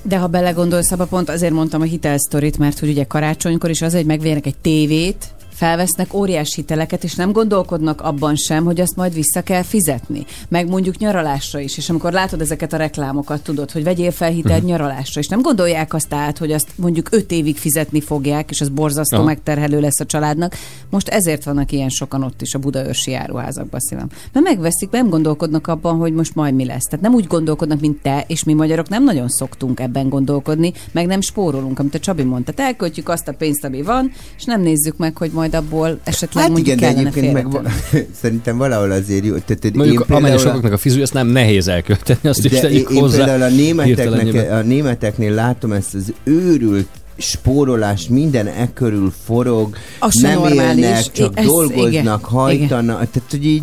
[0.03, 3.93] De ha belegondolsz, abba pont azért mondtam a hitelsztorit, mert hogy ugye karácsonykor is az,
[3.95, 9.15] hogy megvérnek egy tévét, felvesznek óriás hiteleket, és nem gondolkodnak abban sem, hogy azt majd
[9.15, 10.25] vissza kell fizetni.
[10.49, 14.63] Meg mondjuk nyaralásra is, és amikor látod ezeket a reklámokat, tudod, hogy vegyél fel hitelt
[14.63, 14.71] Mhm.
[14.71, 18.69] nyaralásra, és nem gondolják azt át, hogy azt mondjuk öt évig fizetni fogják, és az
[18.69, 19.27] borzasztó Aha.
[19.27, 20.55] megterhelő lesz a családnak.
[20.91, 24.09] Most ezért vannak ilyen sokan ott is a budaörsi áruházakban szívem.
[24.33, 26.85] Mert megveszik, nem gondolkodnak abban, hogy most majd mi lesz.
[26.85, 31.07] Tehát nem úgy gondolkodnak, mint te, és mi magyarok nem nagyon szoktunk ebben gondolkodni, meg
[31.07, 32.53] nem spórolunk, amit a Csabi mondta.
[32.53, 36.43] Tehát elköltjük azt a pénzt, ami van, és nem nézzük meg, hogy majd abból esetleg
[36.45, 37.71] hát mondjuk igen, de kellene egyébként meg va-
[38.23, 39.37] szerintem valahol azért jó.
[39.39, 42.91] Tehát, hogy Mondjuk amennyi sokaknak a fizú, ezt nem nehéz elkölteni, azt is De tegyük
[42.91, 43.17] én hozzá.
[43.17, 50.15] például a németeknek, a németeknél látom ezt az őrült spórolás, minden e körül forog, Az
[50.15, 50.85] nem normális.
[50.85, 53.63] élnek, csak Ez- dolgoznak, igen, hajtanak, tehát hogy így,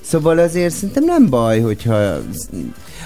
[0.00, 2.18] szóval azért szerintem nem baj, hogyha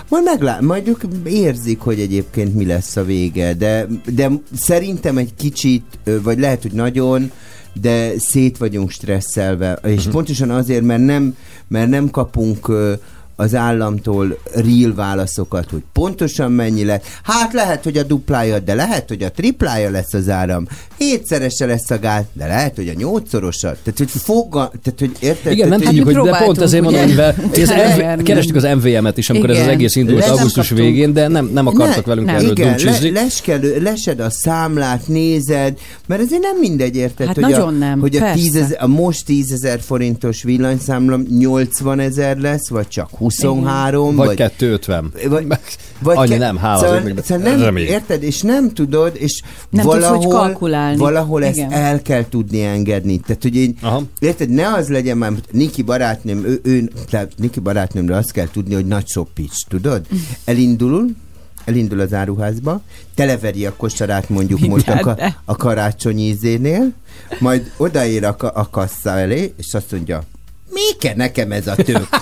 [0.09, 4.31] majd meglá, majd ők érzik, hogy egyébként mi lesz a vége, de, de
[4.61, 5.85] szerintem egy kicsit,
[6.23, 7.31] vagy lehet, hogy nagyon,
[7.81, 10.13] de szét vagyunk stresszelve, és Mhm.
[10.13, 11.37] pontosan azért, mert nem,
[11.69, 12.69] mert nem kapunk
[13.37, 17.01] az államtól real válaszokat, hogy pontosan mennyi lesz.
[17.23, 20.67] Hát lehet, hogy a duplája, de lehet, hogy a triplája lesz az áram.
[20.97, 23.77] Hétszerese lesz a gáz, de lehet, hogy a nyolcszorosa.
[23.83, 25.53] Tehát, hogy foga, tehát, hogy érted?
[25.53, 27.11] Igen, nem tehát, tudjuk, hogy de pont ezért mondom, ugye?
[27.11, 27.35] mivel
[27.83, 28.23] Elverni.
[28.23, 29.75] MV, kerestük az MVM-et is, amikor ez az Igen.
[29.75, 30.89] egész indult augusztus kaptunk.
[30.89, 32.37] végén, de nem, nem akartak velünk nem.
[32.37, 37.27] erről Igen, le, leskelő, lesed a számlát, nézed, mert ezért nem mindegy, érted?
[37.27, 42.39] Hát hogy a, nem, Hogy a, tízezer, a most 10 ezer forintos villanyszámla 80 ezer
[42.39, 45.13] lesz, vagy csak 23, Vagy vagy 250.
[46.03, 47.87] vagy, Annyi ke- nem, hála szóval, de szóval nem, remény.
[47.87, 49.41] érted, és nem tudod, és
[49.71, 50.97] Nem tudsz, valahol, hogy kalkulálni.
[50.97, 51.71] valahol ezt Igen.
[51.73, 53.19] el kell tudni engedni.
[53.19, 54.03] Tehát, hogy így, Aha.
[54.19, 58.75] érted, ne az legyen már, Niki barátnőm, ő, ő tehát Niki barátnőmre azt kell tudni,
[58.75, 60.07] hogy nagy szoppics, tudod?
[60.45, 61.07] Elindul,
[61.65, 62.81] elindul az áruházba,
[63.15, 66.93] televeri a kosarát mondjuk most a, ka- a karácsonyi ízénél,
[67.39, 70.23] majd odaér a, ka- a kassa elé, és azt mondja,
[70.73, 72.09] mi kell nekem ez a tök?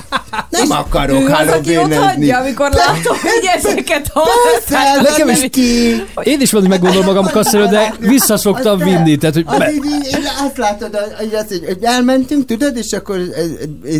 [0.50, 2.30] Nem akarok az, halovénezni.
[2.30, 5.90] amikor látom, hogy ezeket Persze, Nekem is- ki.
[6.22, 9.16] Én is hogy meggondolom magam kasszörő, de vissza szoktam Az vinni.
[9.16, 13.16] te- Tehát, hogy az így, így, azt látod, hogy, azt, hogy, elmentünk, tudod, és akkor
[13.18, 13.48] ez,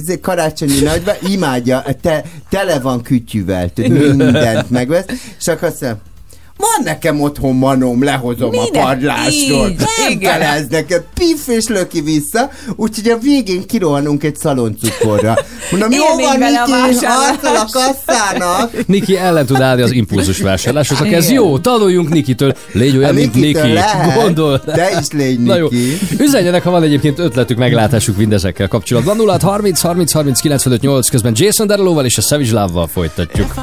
[0.08, 5.04] ez karácsonyi nagyba imádja, te, tele van kütyűvel, tudod, mindent megvesz,
[5.38, 6.00] és akkor azt mondja,
[6.60, 8.66] van nekem otthon manom, lehozom Minek?
[8.74, 9.68] a padlásról.
[9.68, 10.18] Így, Nem igen.
[10.30, 11.04] kell ez neked.
[11.14, 15.38] Piff és löki vissza, úgyhogy a végén kirohanunk egy szaloncukorra.
[15.70, 18.86] Mondom, jó van, Niki, arccal a kasszának.
[18.86, 21.12] Niki ellen tud állni az impulzus vásárlásoknak.
[21.12, 22.54] Ez jó, tanuljunk Nikitől.
[22.72, 23.74] Légy olyan, A mint Nikitől Niki.
[23.74, 24.62] lehet, Gondol.
[24.74, 25.68] de is légy Na jó.
[25.70, 25.98] Niki.
[26.18, 29.16] Üzenjenek, ha van egyébként ötletük, meglátásuk mindezekkel kapcsolatban.
[29.16, 33.54] 0 30 30 30 95 8 közben Jason Derulo-val és a Savage Love-val folytatjuk.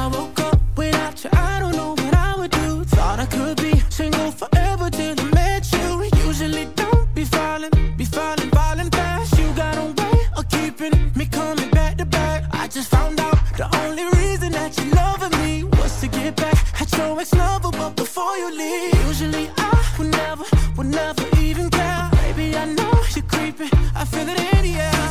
[17.08, 20.44] your ex-lover, but before you leave, usually I would never,
[20.76, 22.10] would never even care.
[22.22, 25.08] Baby, I know you're creeping, I feel it in the air.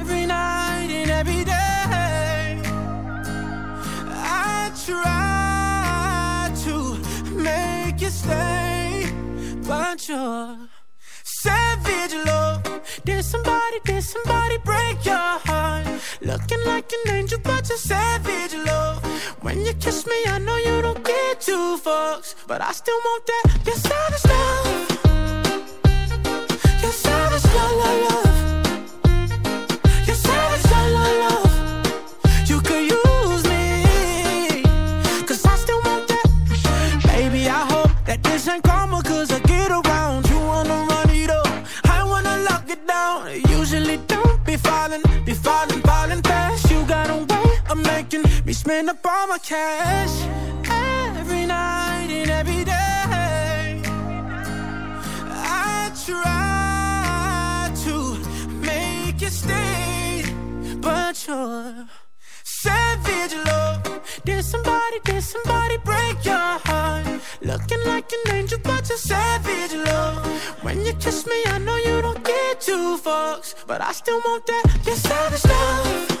[0.00, 2.62] Every night and every day,
[4.16, 6.74] I try to
[7.34, 9.12] make you stay,
[9.68, 10.69] but you're
[11.42, 12.62] Savage love.
[13.06, 15.86] Did somebody, did somebody break your heart?
[16.20, 19.02] Looking like an angel, but you're savage love.
[19.40, 23.24] When you kiss me, I know you don't get two fucks, but I still want
[23.26, 23.44] that.
[23.64, 24.88] You're savage love.
[26.82, 28.29] You're savage love, love, love.
[48.70, 50.14] spend up all my cash
[51.18, 53.82] every night and every day.
[55.26, 57.94] I try to
[58.68, 60.22] make it stay,
[60.80, 61.88] but you're
[62.44, 63.82] savage love.
[64.24, 67.08] Did somebody, did somebody break your heart?
[67.42, 70.24] Looking like an angel, but you're savage love.
[70.62, 74.46] When you kiss me, I know you don't get two fucks, but I still want
[74.46, 74.64] that.
[74.86, 76.20] You're savage love.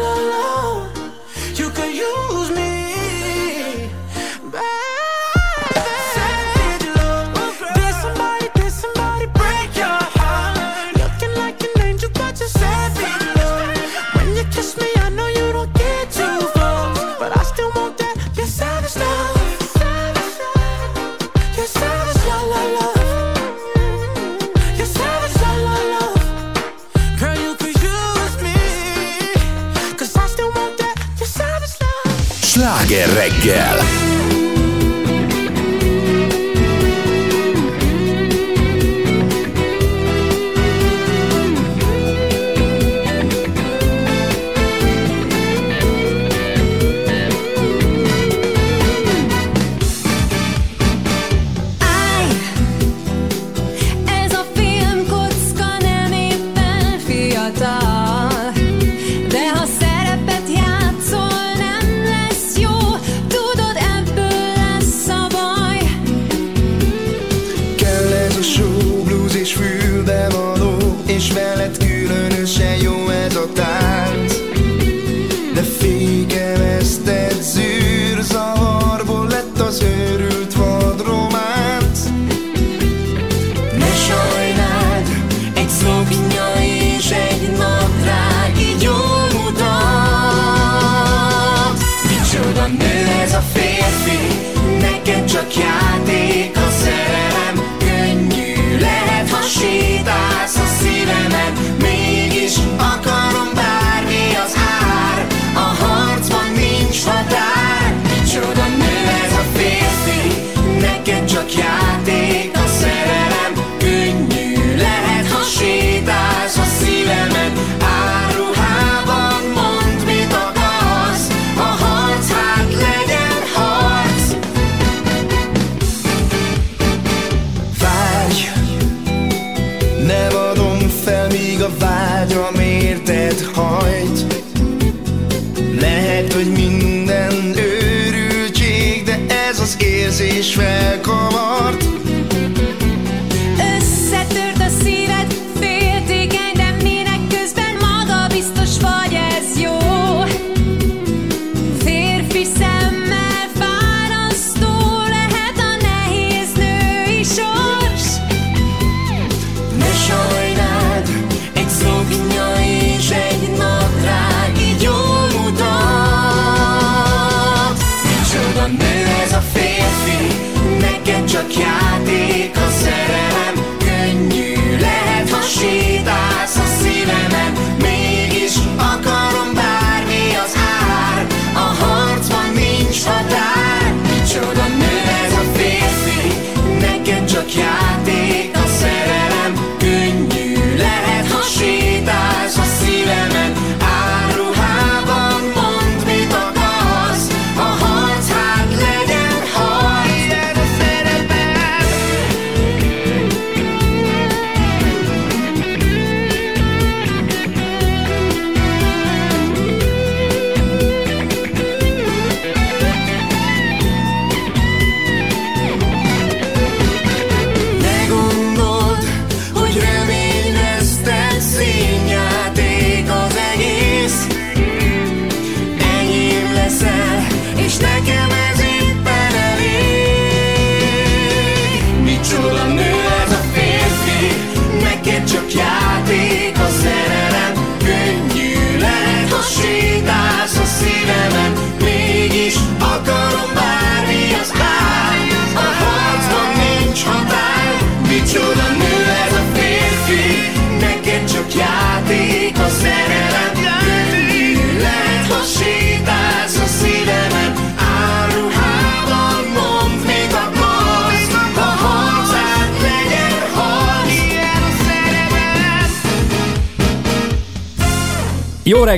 [33.43, 33.80] Yeah.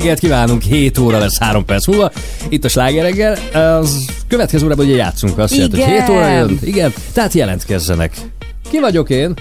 [0.04, 2.12] Reggelt kívánunk, 7 óra lesz 3 perc múlva.
[2.50, 3.38] Itt a sláger reggel.
[3.80, 6.12] Az következő órában ugye játszunk, azt jelenti, hogy 7 Igen.
[6.12, 6.60] óra jön.
[6.62, 8.12] Igen, tehát jelentkezzenek.
[8.70, 9.34] Ki vagyok én?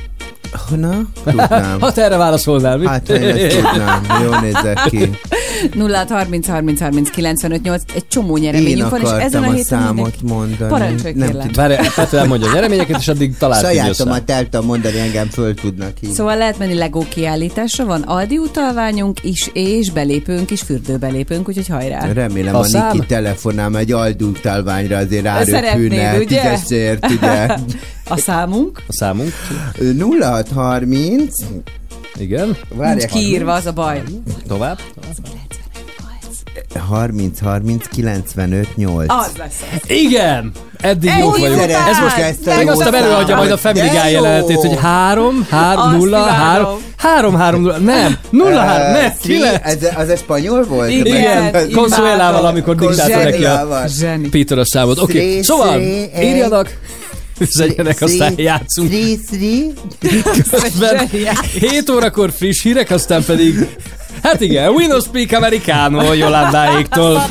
[0.77, 1.77] Na, tudnám.
[1.81, 2.87] Ha te erre válaszolnál, mi?
[2.87, 4.07] Hát, én ezt tudnám.
[4.23, 5.11] Jól nézek ki.
[5.75, 9.51] 0 30 30 30 95 8, egy csomó Én nyereményünk van, és ezen a a
[9.51, 10.71] héten számot mindenki- mondani.
[10.71, 11.55] Parancsolj Nem kérlek.
[11.55, 13.55] Várj, Pető elmondja a nyereményeket, és addig össze.
[13.61, 16.15] Sajátomat el tudom mondani, engem föl tudnak hívni.
[16.17, 22.13] Szóval lehet menni Lego kiállításra, van Aldi utalványunk is, és belépőnk is, fürdőbelépőnk, úgyhogy hajrá.
[22.13, 22.91] Remélem A a, szám?
[22.93, 26.19] Niki telefonál egy aldultalványra azért Szeretnéd, ráröpülne.
[26.19, 26.41] ugye?
[26.41, 27.47] Tízesért, ugye?
[28.09, 29.33] A számunk, A számunk.
[30.21, 31.35] 0630
[32.19, 32.47] Igen.
[32.47, 34.03] nincs Várják, kiírva, az a baj.
[34.49, 34.79] Tovább.
[36.89, 39.13] 30 30 95 8.
[39.13, 39.91] Az lesz az.
[39.91, 40.53] Igen!
[40.81, 41.63] Eddig Ennyi jók vagyunk.
[41.63, 41.89] után!
[41.89, 45.83] Ez most Ezt a meg aztán előadja majd a Family Guy jelenetét, hogy 3, 3,
[45.83, 46.79] Azt 0, 3, imádom.
[46.97, 49.61] 3, 3, 0, nem, 0, 3, ne, 9.
[49.63, 50.91] Ez, az a spanyol volt?
[50.91, 51.71] Igen.
[51.73, 53.85] Consuelával, amikor diktátor neki a.
[54.31, 54.99] Peter a számot.
[54.99, 55.43] Oké, okay.
[55.43, 55.81] Szóval
[56.21, 56.79] írjanak,
[57.49, 58.91] üzenjenek, aztán játszunk.
[58.93, 60.33] 3 3
[60.63, 61.09] Közben
[61.53, 63.67] 7 órakor friss hírek, aztán pedig
[64.23, 67.23] Hát igen, we don't speak americano Jolandáéktól.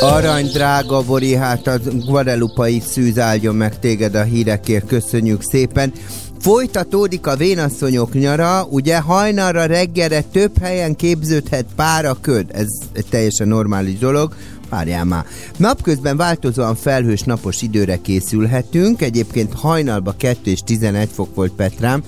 [0.00, 5.92] Arany, drága Bori, hát a guadalupai szűz áldjon meg téged a hírekért, köszönjük szépen.
[6.40, 13.98] Folytatódik a vénasszonyok nyara, ugye hajnalra reggelre több helyen képződhet páraköd, ez egy teljesen normális
[13.98, 14.34] dolog,
[14.68, 15.24] Várjál már.
[15.56, 22.02] Napközben változóan felhős napos időre készülhetünk, egyébként hajnalba 2 és 11 fok volt Petrám,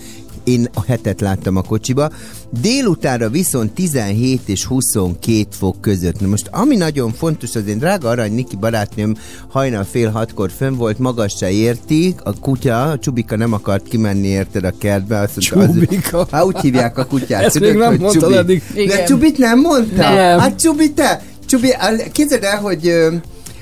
[0.45, 2.11] én a hetet láttam a kocsiba,
[2.61, 6.21] délutánra viszont 17 és 22 fok között.
[6.21, 9.17] Na most ami nagyon fontos, az én drága arany Niki barátnőm
[9.49, 14.27] hajnal fél hatkor fönn volt, magas se érti, a kutya, a Csubika nem akart kimenni
[14.27, 15.19] érted a kertbe.
[15.19, 16.19] Azt mondta, Csubika?
[16.19, 17.43] Az, hát úgy hívják a kutyát.
[17.43, 18.63] Ezt még nem mondtad eddig.
[18.75, 19.05] De.
[19.05, 20.15] Csubit nem mondta?
[20.15, 20.39] Nem.
[20.39, 21.23] Hát Csubi te!
[21.51, 21.75] Csubi,
[22.13, 22.95] képzeld el, hogy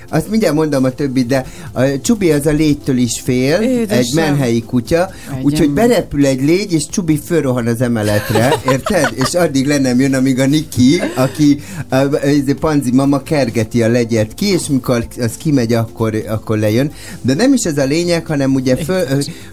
[0.08, 3.98] azt mindjárt mondom a többit, de a Csubi az a légytől is fél, Édesem.
[3.98, 5.10] egy menhelyi kutya,
[5.42, 9.12] úgyhogy berepül egy légy, és Csubi fölrohan az emeletre, érted?
[9.14, 12.08] És addig le nem jön, amíg a Niki, aki a, a,
[12.48, 16.92] a Panzi mama kergeti a legyet ki, és mikor az kimegy, akkor, akkor lejön.
[17.20, 19.04] De nem is ez a lényeg, hanem ugye föl,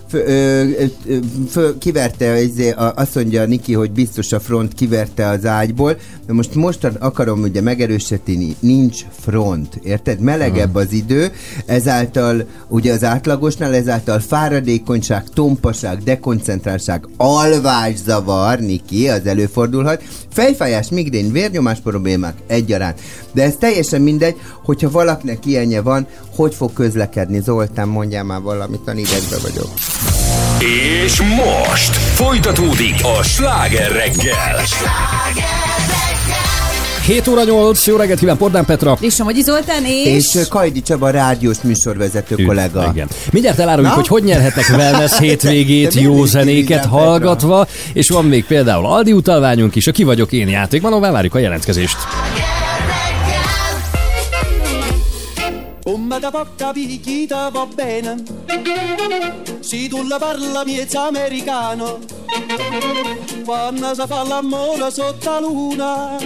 [0.10, 0.64] föl, ö,
[1.49, 5.97] föl, kiverte, izé, azt mondja Niki, hogy biztos a front kiverte az ágyból,
[6.28, 10.20] de most most akarom ugye megerősíteni, nincs front, érted?
[10.46, 11.32] Melegebb az idő,
[11.66, 21.80] ezáltal ugye az átlagosnál, ezáltal fáradékonyság, tompaság, dekoncentráltság, alvászavar, Niki, az előfordulhat, fejfájás, migrén, vérnyomás
[21.80, 23.00] problémák egyaránt.
[23.32, 27.41] De ez teljesen mindegy, hogyha valakinek ilyenje van, hogy fog közlekedni.
[27.41, 29.70] Zoltán, mondjál már valamit, a idegbe vagyok.
[31.04, 34.56] És most folytatódik a sláger reggel.
[37.06, 38.97] 7 óra 8, jó reggelt kíván Pordán Petra.
[38.99, 40.06] És Somogyi Zoltán, és...
[40.06, 42.89] És ö, Kajdi Csaba, rádiós műsorvezető kollega.
[42.93, 43.08] Igen.
[43.32, 43.97] Mindjárt eláruljuk, Na?
[43.97, 49.12] hogy hogy nyerhetnek wellness hétvégét, De jó miért zenéket hallgatva, és van még például Aldi
[49.12, 51.97] utalványunk is, a Ki vagyok én játékban, ahová várjuk a jelentkezést.
[55.84, 58.16] Come da porca picchita va bene
[59.62, 61.97] Se tu la parla miezza americano
[63.45, 66.18] Quando si fa l'amore sotto la luna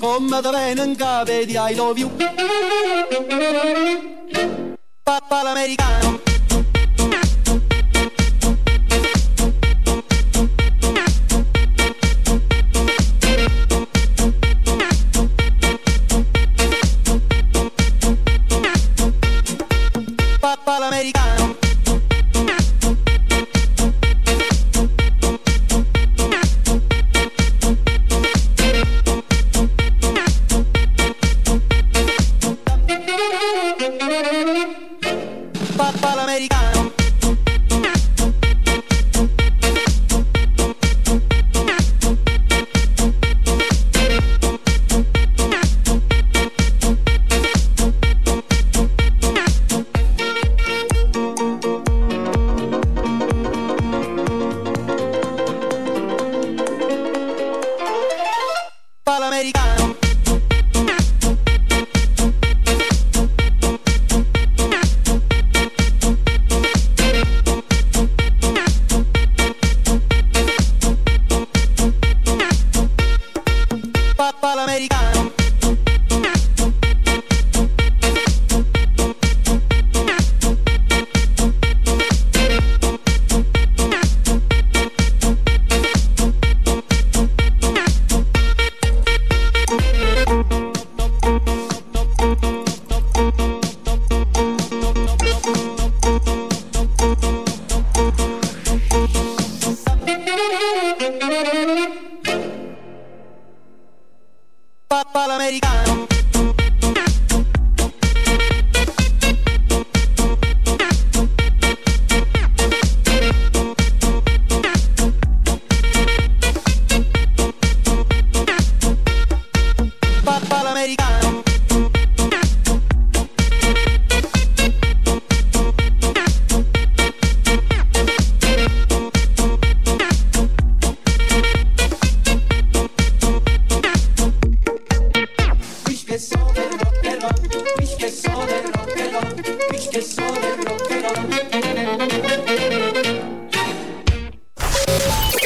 [0.00, 2.10] Come da bene in capo di I love you.
[5.02, 6.29] Papà l'americano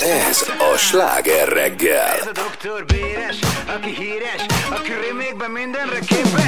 [0.03, 2.07] Ez a sláger reggel.
[2.07, 3.39] Ez a doktor Béres,
[3.77, 6.44] aki híres, aki remékben mindenre képes.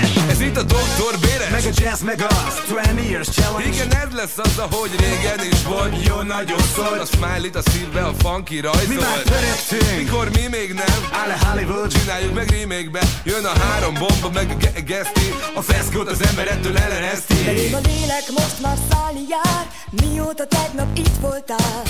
[0.56, 3.68] Itt a Doktor Béres Meg a jazz, meg a 20 years challenge.
[3.68, 7.00] Igen, ez lesz az, ahogy régen is volt Jó nagyon szólt.
[7.00, 9.96] A smiley a szívbe a funky rajzolt Mi már törektünk.
[9.96, 11.92] Mikor mi még nem Áll a Hollywood.
[11.92, 16.46] Csináljuk meg remake Jön a három bomba, meg a ge- geszti A feszkót az ember
[16.48, 17.44] ettől ellenezti.
[17.44, 21.82] Belém a lélek most már szállni jár, mióta tegnap itt voltál.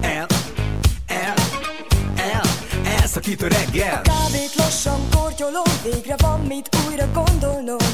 [0.00, 0.26] El,
[1.06, 1.39] el,
[3.00, 4.00] elszakít a reggel.
[4.00, 7.86] Kávét lassan kortyolom, végre van mit újra gondolnom.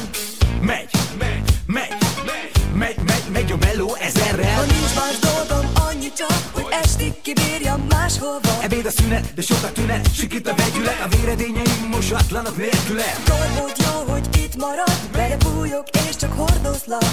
[0.61, 1.93] Megy, megy, megy,
[2.25, 4.55] megy, megy, megy, megy a meló ezerrel.
[4.55, 8.53] Ha nincs más dolgom, annyi csak, hogy estig kibírjam máshova.
[8.61, 13.15] Ebéd a szünet, de sok a tünet, sikít a vegyület, a véredényeim mosatlanak nélküle.
[13.25, 17.05] Dolgod jó, hogy itt marad, belebújok és csak hordozlak.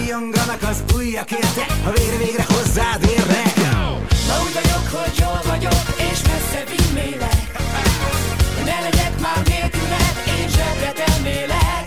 [0.00, 3.83] Újonganak az újak érte, ha végre végre hozzád érnek.
[4.34, 7.42] Ma úgy vagyok, hogy jól vagyok, és messze vinnélek.
[8.64, 11.83] Ne legyek már nélküled, én zsebre tennélek.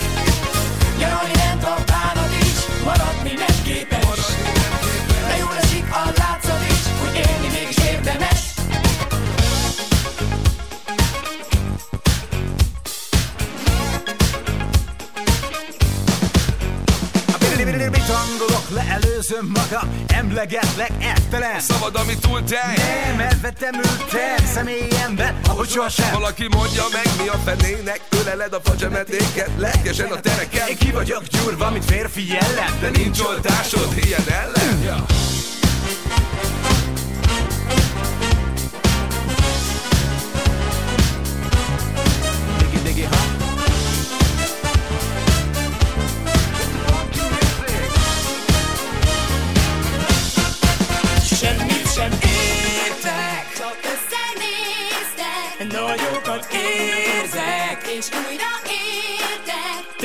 [19.17, 21.59] Leelőzöm magam, emlegetlek ettelen.
[21.59, 26.11] Szabad, ami túl tej Nem, elvettem ültem személyemben, ahogy sohasem.
[26.13, 31.23] Valaki mondja meg, mi a fenének Öleled a facsemetéket, lelkesen a tereken Én ki vagyok
[31.23, 35.05] gyúrva, mint férfi jellem, De nincs oltásod ilyen ellen ja.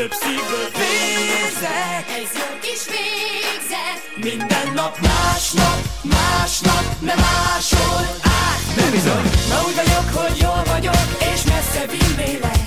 [0.02, 2.04] Több szívből vérzek.
[2.18, 8.76] Ez jó kis végzet, Minden nap másnap, másnap, nem máshol át.
[8.76, 12.60] Nem bizony, Ma úgy vagyok, hogy jól vagyok, és messze vinnélek.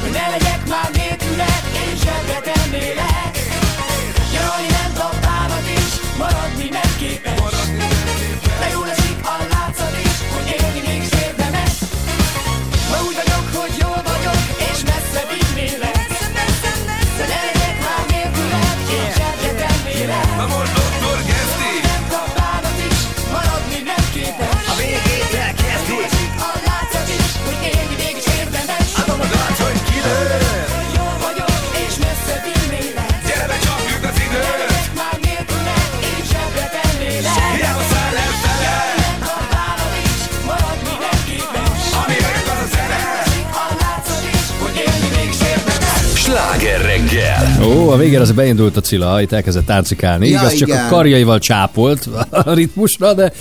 [0.00, 1.17] Hogy ne legyek már nélküled,
[47.62, 50.28] Ó, a végén az beindult a Cilla, itt elkezdett táncikálni.
[50.28, 50.84] Ja, Igaz, csak igen.
[50.84, 53.32] a karjaival csápolt a ritmusra, de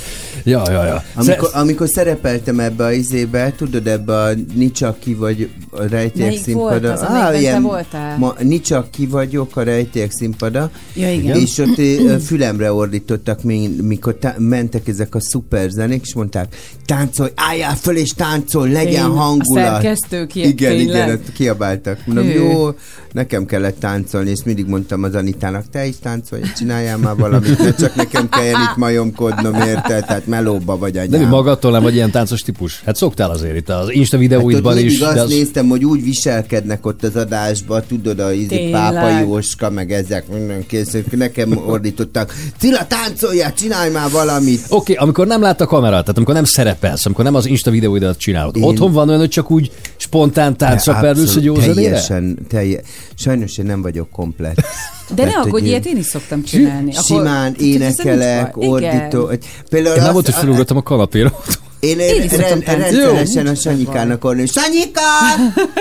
[0.48, 1.04] ja, ja, ja.
[1.16, 6.44] Amikor, amikor szerepeltem ebbe a izébe, tudod, ebbe a Nicsak ki vagy a rejtélyek Melyik
[6.44, 6.70] színpada.
[6.80, 8.18] volt az, amelyikben te voltál?
[8.18, 10.70] Ma, Nicsak ki vagyok a rejtélyek színpada.
[10.94, 11.38] Ja, igen.
[11.38, 11.82] És ott
[12.26, 17.96] fülemre ordítottak, mi- mikor tá- mentek ezek a szuper zenék, és mondták, táncolj, álljál föl
[17.98, 19.66] és táncolj, legyen a hangulat.
[19.66, 20.88] szerkesztők ilyen- Igen, tényleg?
[21.06, 22.00] igen, ott kiabáltak.
[22.06, 22.32] Mondom, Hű.
[22.34, 22.70] jó,
[23.12, 27.74] nekem kellett táncolni, és mindig mondtam az Anitának, te is táncolj, csináljál már valamit, ne
[27.74, 30.06] csak nekem kelljen itt majomkodnom, érted?
[30.06, 31.30] Tehát melóba vagy De mi anyám.
[31.30, 32.82] magadtól nem vagy ilyen táncos típus?
[32.86, 35.00] Hát szoktál azért itt az Insta Hát videóidban ott is.
[35.00, 35.30] azt az...
[35.30, 38.70] néztem, hogy úgy viselkednek ott az adásban, tudod, a izé?
[38.70, 42.34] Pápa Jóska, meg ezek minden kész, nekem ordítottak.
[42.58, 44.62] Cilla, táncoljál, csinálj már valamit.
[44.70, 47.72] Oké, okay, amikor nem lát a kamerát, tehát amikor nem szerepelsz, amikor nem az Insta
[47.72, 49.72] videóidat csinálod, Én- otthon van olyan, hogy csak úgy
[50.08, 51.74] spontán táncra perdülsz egy jó zenére?
[51.74, 52.82] teljesen, telje,
[53.16, 54.66] sajnos én nem vagyok komplet.
[55.16, 56.92] De ne aggódj, én ilyet én is szoktam csinálni.
[56.92, 59.32] Simán ez énekelek, ordító.
[59.70, 61.34] Például Én nem volt, hogy felugrottam a kanapéra.
[61.80, 63.52] Én Én rend, rendszeresen Jó.
[63.52, 65.02] a Sanyikának orni, Sanyika!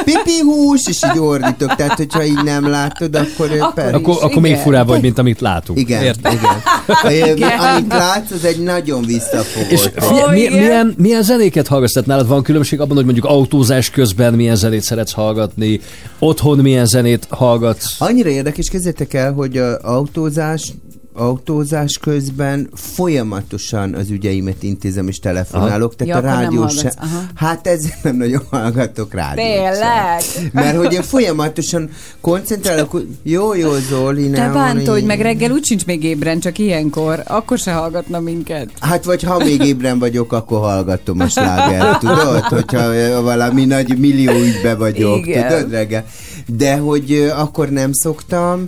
[0.05, 0.80] Pipi hús!
[0.86, 3.97] És így ordítok, tehát hogyha így nem látod, akkor, akkor, persze.
[3.97, 5.78] Akkor, akkor még furább vagy, mint amit látunk.
[5.78, 6.32] Igen, Érted?
[6.32, 7.34] igen.
[7.34, 7.59] Igen.
[7.59, 9.70] Amit látsz, az egy nagyon visszafogott.
[9.70, 11.92] És Ó, mi, milyen, milyen zenéket hallgatsz?
[11.92, 15.80] Tehát nálad van különbség abban, hogy mondjuk autózás közben milyen zenét szeretsz hallgatni,
[16.18, 17.94] otthon milyen zenét hallgatsz?
[17.99, 20.72] Annyira érdekes, kezdjétek el, hogy a autózás
[21.17, 26.75] autózás közben folyamatosan az ügyeimet intézem és telefonálok, Ja, tehát a akkor nem rádió se...
[26.75, 27.23] hallgatsz, aha.
[27.35, 29.47] Hát ezzel nem nagyon hallgatok rádiót.
[29.47, 30.21] Tényleg?
[30.21, 30.45] sem.
[30.53, 31.91] Mert hogy én folyamatosan
[32.21, 37.23] koncentrálok, jó, jó, Zoli, Te hogy meg reggel úgy sincs még ébren, csak ilyenkor.
[37.27, 38.71] Akkor se hallgatna minket.
[38.81, 42.43] Hát vagy ha még ébren vagyok, akkor hallgatom a slágert, tudod?
[42.43, 45.49] Hogyha valami nagy millió ügybe vagyok, Igen.
[45.49, 46.05] tudod reggel.
[46.47, 48.64] De hogy ö, akkor nem szoktam,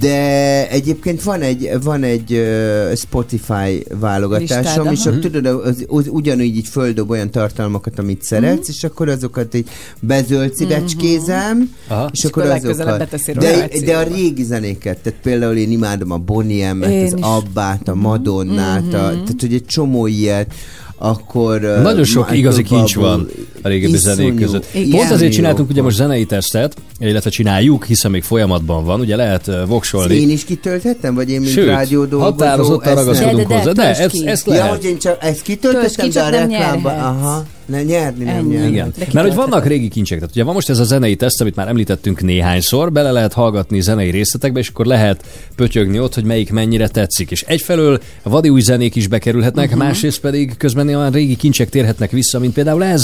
[0.00, 6.06] de egyébként van egy, van egy ö, Spotify válogatásom, Listád, és akkor tudod, az, az
[6.10, 8.76] ugyanúgy így földob olyan tartalmakat, amit szeretsz, Mhm.
[8.76, 9.68] és akkor azokat így
[10.00, 12.08] bezöld szívecskézem, Aha.
[12.12, 13.08] és És akkor akkor azokat.
[13.38, 17.20] De, de a régi zenéket, tehát például én imádom a Bonnie M-et, az.
[17.20, 20.54] Abbát, a Madonnát, a, tehát hogy egy csomó ilyet,
[20.98, 21.60] akkor...
[21.60, 23.28] Nagyon sok Michael igazi kincs van
[23.62, 24.66] a régebbi iszonyú, zenék között.
[24.74, 24.90] Igen.
[24.90, 29.50] Pont ezért csináltunk ugye most zenei tesztet, illetve csináljuk, hiszen még folyamatban van, ugye lehet
[29.66, 30.14] voksolni.
[30.14, 32.30] Én is kitölthettem, vagy én, mint Sőt, rádió dolgozó?
[32.30, 33.72] határozottan ezt ragaszkodunk De, de, de, hozzá.
[33.72, 34.70] De, töltsd ezt, ezt Ja, lehet.
[34.70, 36.90] hogy én csak ezt kitöltöttem, ki, de a reklámba...
[36.90, 38.54] Aha, ne nyerni, nem Ennyi.
[38.54, 38.70] nyerni.
[38.70, 38.92] Igen.
[39.12, 41.68] Mert hogy vannak régi kincsek, tehát ugye van most ez a zenei teszt, amit már
[41.68, 45.24] említettünk néhányszor, bele lehet hallgatni zenei részletekbe, és akkor lehet
[45.56, 47.30] pötyögni ott, hogy melyik mennyire tetszik.
[47.30, 49.82] És egyfelől vadi új zenék is bekerülhetnek, uh-huh.
[49.82, 53.02] másrészt pedig közben olyan régi kincsek térhetnek vissza, mint például ez.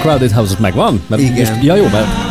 [0.00, 1.02] Crowded House-ot megvan?
[1.06, 1.34] Mert Igen.
[1.34, 2.23] Most, ja, jó, mert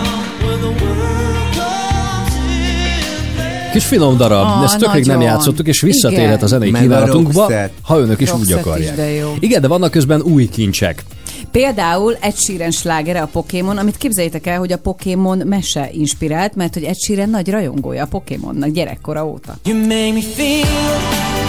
[3.73, 6.43] Kis finom darab, Ah, ezt tök rég nem játszottuk, és visszatérhet Igen.
[6.43, 7.51] a zenei Meg kívánatunkba,
[7.81, 8.95] ha önök is úgy is, akarják.
[8.95, 9.33] de jó.
[9.39, 11.03] Igen, de vannak közben új kincsek.
[11.51, 16.73] Például Ed Sheeran slágere a Pokémon, amit képzeljétek el, hogy a Pokémon mese inspirált, mert
[16.73, 19.55] hogy Ed Sheeran nagy rajongója a Pokémonnak gyerekkora óta.
[19.65, 21.42] You make me feel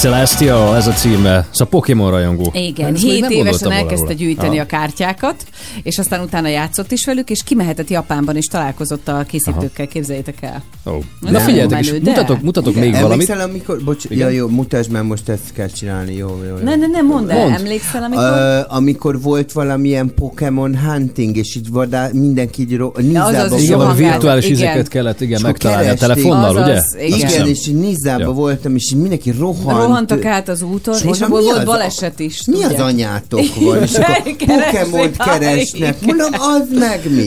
[0.00, 1.46] Celestial, ez a címe.
[1.50, 2.50] Szóval Pokémon rajongó.
[2.54, 4.64] Igen, Ezt még 7 nem évesen elkezdte gyűjteni Aha.
[4.64, 5.44] a kártyákat,
[5.82, 10.62] és aztán utána játszott is velük, és kimehetett Japánban, és találkozott a készítőkkel, képzeljétek el.
[10.84, 13.10] Ez Na nem figyeljetek, és menő, de- mutatok, mutatok még valamit.
[13.12, 13.80] Emlékszel, amikor...
[13.84, 14.32] Bocs, ja Igen?
[14.32, 16.62] jó, mutasd már most ezt kell csinálni, jó, jó, jó.
[16.64, 17.54] Ne, ne, ne, mondd el, Mondd.
[17.54, 18.24] emlékszel, amikor...
[18.24, 23.62] Ö, amikor volt valamilyen Pokémon hunting, és így vadá, mindenki így ro- az Nizába is
[23.62, 24.56] Igen, virtuális Igen.
[24.56, 26.80] izéket kellett igen, megtalálni a telefonnal, ugye?
[27.06, 27.18] igen.
[27.28, 27.70] Igen, és
[28.04, 28.30] Ja.
[28.32, 29.88] voltam, és mindenki rohant.
[29.90, 32.44] Rohantak át az úton, És és, abból volt baleset is.
[32.46, 33.82] Mi az anyátok van?
[33.82, 36.00] És akkor Pokémon keresnek.
[36.00, 37.26] Mondom, az meg mi?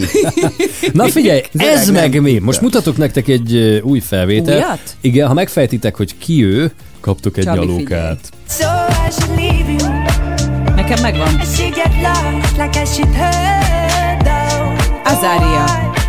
[0.94, 2.40] Na figyelj, Ez meg mi?
[2.40, 4.58] Most mutatok nektek egy új felvételt.
[4.58, 4.80] Újat?
[5.02, 8.30] Igen, ha megfejtitek, hogy ki ő, kaptok egy Csabi, nyalókát.
[10.76, 11.40] Nekem megvan.
[15.06, 16.03] I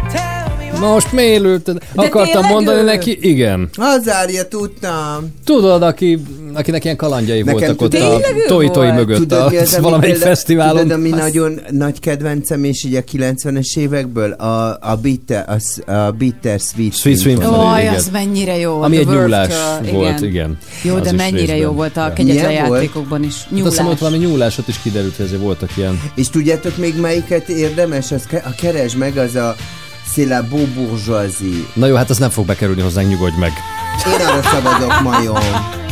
[0.81, 1.77] Most miért ülted?
[1.95, 2.85] Akartam mondani ő?
[2.85, 3.69] neki, igen.
[3.77, 5.33] Hazárja, tudtam.
[5.45, 6.19] Tudod, aki,
[6.55, 8.95] akinek ilyen kalandjai Nekem voltak ott a volt?
[8.95, 10.83] mögött Tudod, mi a az, valamelyik fesztiválon.
[10.83, 15.45] Tudod, ami Azt- nagyon nagy kedvencem, és így a 90-es évekből, a, a, bitter,
[15.87, 17.21] a, a Bitter Sweet, Sweet.
[17.21, 17.55] Symphony.
[17.75, 18.83] Oj, az mennyire jó.
[18.83, 19.55] Ami egy nyúlás
[19.93, 20.59] volt, igen.
[20.83, 21.57] Jó, Az de mennyire részben.
[21.57, 23.35] jó volt a kegyetlen játékokban is.
[23.35, 23.93] Hát azt hiszem, Nyúlás.
[23.93, 26.01] ott valami nyúlás, ott is kiderült, hogy ezért voltak ilyen.
[26.15, 28.13] És tudjátok még melyiket érdemes?
[28.13, 29.55] Az a keres meg, az a
[30.15, 31.67] C'est la beau bourgeoisie.
[31.75, 33.53] Na jó, hát ez nem fog bekerülni hozzánk, nyugodj meg.
[34.07, 35.84] Én arra szavazok majom.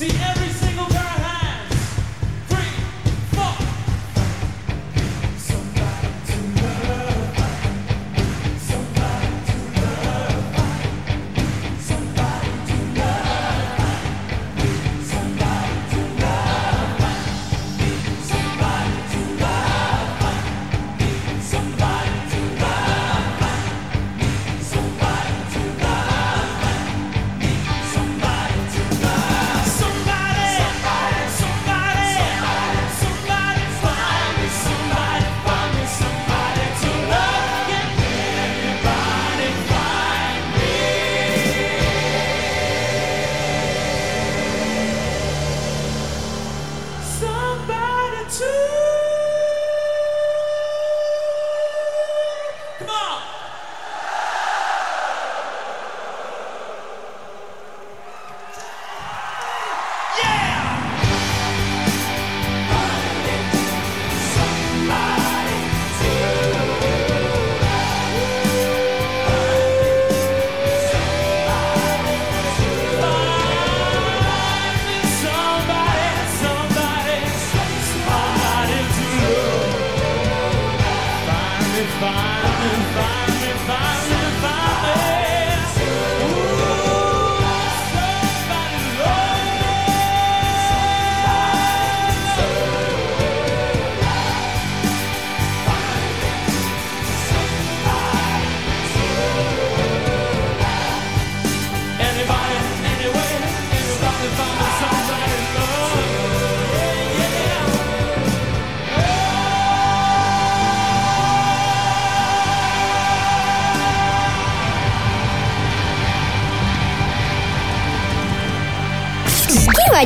[0.00, 0.39] See every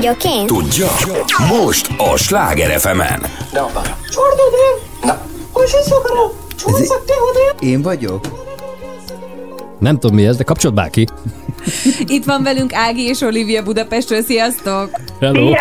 [0.04, 0.46] vagyok én?
[0.46, 0.86] Tudja?
[1.48, 3.26] Most a Sláger FM-en.
[7.58, 8.26] Én vagyok?
[9.78, 11.06] Nem tudom mi ez, de kapcsolt bárki.
[12.06, 14.90] Itt van velünk Ági és Olivia Budapestről, sziasztok!
[15.20, 15.52] Hello.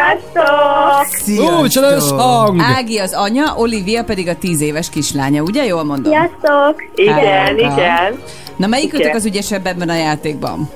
[1.08, 1.58] Sziasztok!
[1.58, 2.60] Ó, micsoda összhang!
[2.60, 6.12] Ági az anya, Olivia pedig a tíz éves kislánya, ugye jól mondom?
[6.12, 6.84] Sziasztok!
[6.96, 7.74] Igen, Hello.
[7.74, 8.22] igen.
[8.56, 9.16] Na melyik Igen.
[9.16, 10.70] az ügyesebb ebben a játékban?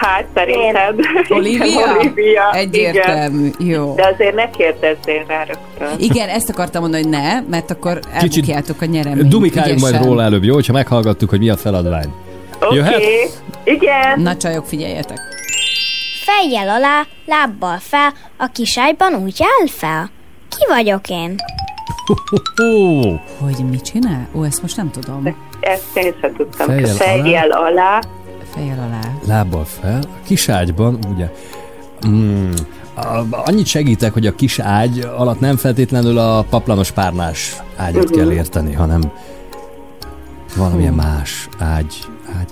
[0.00, 0.94] Hát szerinted.
[1.38, 1.64] Olivia?
[1.64, 2.52] Igen, Olivia.
[2.52, 3.68] Egyértelmű, Igen.
[3.68, 3.94] jó.
[3.94, 5.98] De azért ne kérdezzél rá rögtön.
[5.98, 9.28] Igen, ezt akartam mondani, hogy ne, mert akkor elbukjátok a nyereményt.
[9.28, 10.54] Dumikáljunk majd róla előbb, jó?
[10.54, 12.12] Hogyha meghallgattuk, hogy mi a feladvány.
[12.60, 12.76] Oké.
[12.76, 13.02] Jöhet?
[13.64, 14.20] Igen.
[14.20, 15.18] Na csajok, figyeljetek.
[16.24, 20.10] Fejjel alá, lábbal fel, a kiságyban úgy áll fel.
[20.48, 21.34] Ki vagyok én?
[23.40, 24.28] Hogy mit csinál?
[24.34, 25.36] Ó, ezt most nem tudom.
[25.60, 26.66] Ezt én sem tudtam.
[26.66, 28.00] Fejjel Fejjel alá.
[28.54, 29.00] Fejjel alá.
[29.26, 31.30] Lábbal fel, a kis ágyban, ugye?
[32.08, 32.50] Mm,
[33.30, 38.18] annyit segítek, hogy a kis ágy alatt nem feltétlenül a paplanos párnás ágyat Mhm.
[38.18, 39.00] kell érteni, hanem
[40.56, 41.94] valamilyen más ágy.
[42.38, 42.48] ágy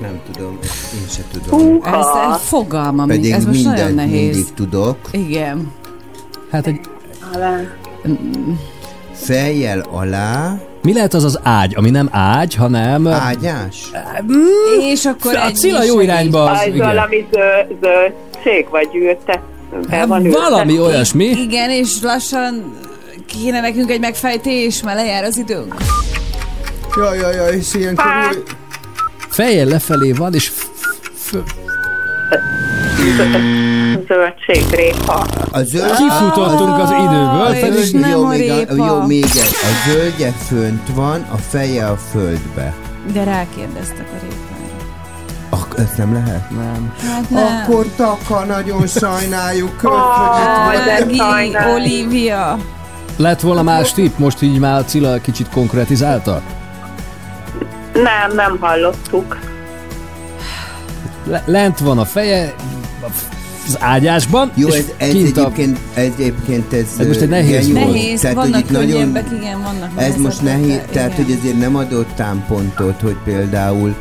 [0.00, 0.58] Nem tudom,
[0.94, 1.80] én se tudom.
[1.84, 4.34] Ez, ez fogalmam, nincs, Pedig ez most nagyon nehéz.
[4.36, 4.96] mindig tudok.
[5.10, 5.70] Igen.
[6.50, 6.80] Hát egy...
[7.34, 7.60] Alá.
[9.12, 10.58] Fejjel alá.
[10.82, 13.06] Mi lehet az az ágy, ami nem ágy, hanem...
[13.06, 13.90] Ágyás?
[14.80, 16.86] És akkor A Cilla jó irányba az, Az igen.
[16.86, 18.12] valami zöld, zöld
[18.42, 19.40] cég vagy ültet.
[19.90, 21.24] Hát valami olyasmi.
[21.24, 22.74] Igen, és lassan
[23.26, 25.74] kéne nekünk egy megfejtés, mert lejár az időnk.
[26.96, 28.04] Jaj, jaj, jaj, és ilyenkor...
[28.30, 28.42] új-
[29.28, 30.68] Fejjel lefelé van, és f-
[31.14, 31.36] f-
[34.06, 35.14] Zöldségrépa.
[35.52, 35.96] A zöld...
[35.96, 38.74] Kifutottunk az időből, A pedig- zöld, jó, nem a még a, répa.
[38.86, 39.50] jó, még egy.
[39.62, 42.74] A zöldje fönt van, a feje a földbe.
[43.12, 44.40] De rákérdeztek a répára.
[45.50, 46.50] Ak- ezt nem lehet?
[46.50, 46.92] Nem.
[47.10, 47.44] Hát nem.
[47.62, 49.80] Akkor Taka, nagyon sajnáljuk.
[50.98, 51.74] Ági, sajnálom.
[51.74, 52.58] Olivia.
[53.16, 56.42] Lett volna más tipp, most így már Cilla kicsit konkretizálta?
[57.92, 59.38] Nem, nem hallottuk.
[61.26, 62.54] Le- lent van a feje,
[63.66, 65.40] az ágyásban, Jó, ez, ez kint a...
[65.40, 67.84] egyébként, ez egyébként ez, Ez most egy nehéz volt.
[67.86, 71.24] Nehéz, Tehát, hogy vannak itt nagyon, igen, vannak ez most nehéz, de tehát igen.
[71.24, 73.94] hogy ezért nem adott támpontot, hogy például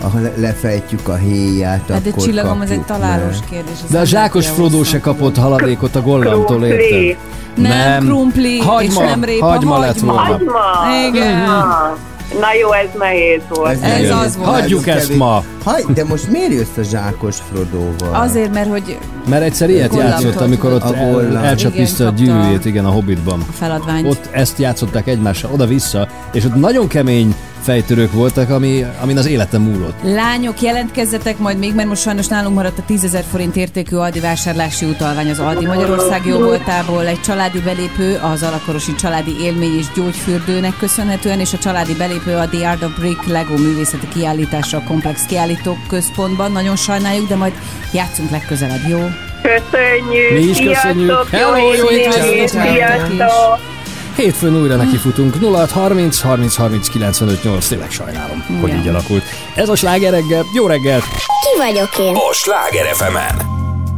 [0.00, 3.72] ha le- lefejtjük a héját, Hát de akkor csillagom, ez egy kapjuk találós kérdés.
[3.88, 4.82] De a nem zsákos hosszú.
[4.82, 6.94] se kapott haladékot a gollamtól, Krumpli.
[6.94, 7.16] érted?
[7.56, 10.12] Nem, krumpli, hagyma, és nem répa, hagyma lett hagyma.
[10.12, 10.32] volna.
[10.32, 11.08] Hagyma.
[11.08, 11.48] Igen.
[11.48, 11.96] Ah,
[12.38, 13.72] Na jó, ez nehéz volt.
[13.72, 14.48] Ez nagyon- az volt.
[14.50, 15.18] Hagyjuk nagyon ezt kevés.
[15.20, 15.44] ma.
[15.64, 18.20] Hagy, de most miért jössz a zsákos Frodóval?
[18.22, 21.44] Azért, mert hogy Mert egyszer ilyet játszott, amikor ott el, gollam.
[21.44, 23.40] elcsapiszta a gyűrűjét, igen, a Hobbitban.
[23.48, 24.06] a feladványt.
[24.06, 29.62] Ott ezt játszották egymással, oda-vissza, és ott nagyon kemény fejtörők voltak, ami, amin az életem
[29.62, 29.98] múlott.
[30.02, 34.20] Lányok, jelentkezzetek majd még, mert most sajnos nálunk maradt a 10 ezer forint értékű Aldi
[34.20, 37.06] vásárlási utalvány az Aldi Magyarország jó voltából.
[37.06, 42.48] Egy családi belépő az Alakorosi Családi Élmény és Gyógyfürdőnek köszönhetően, és a családi belépő a
[42.48, 46.52] The Art of Brick Lego művészeti kiállításra a Komplex Kiállítók Központban.
[46.52, 47.52] Nagyon sajnáljuk, de majd
[47.92, 48.98] játszunk legközelebb, jó?
[49.42, 50.32] Köszönjük.
[50.32, 51.06] Mi is köszönjük.
[51.08, 52.50] Sziasztok, Hello, jó jó hétvégét.
[52.50, 52.76] hétvégét.
[53.10, 53.79] Sziasztok.
[54.20, 57.68] Hétfőn újra nekifutunk 06 30 30 30 95 8.
[57.68, 58.80] Tényleg sajnálom, hogy Igen.
[58.80, 59.22] így alakult.
[59.54, 60.44] Ez a sláger reggel.
[60.54, 61.02] Jó reggelt!
[61.04, 62.14] Ki vagyok én?
[62.14, 63.46] A Sláger FM-en.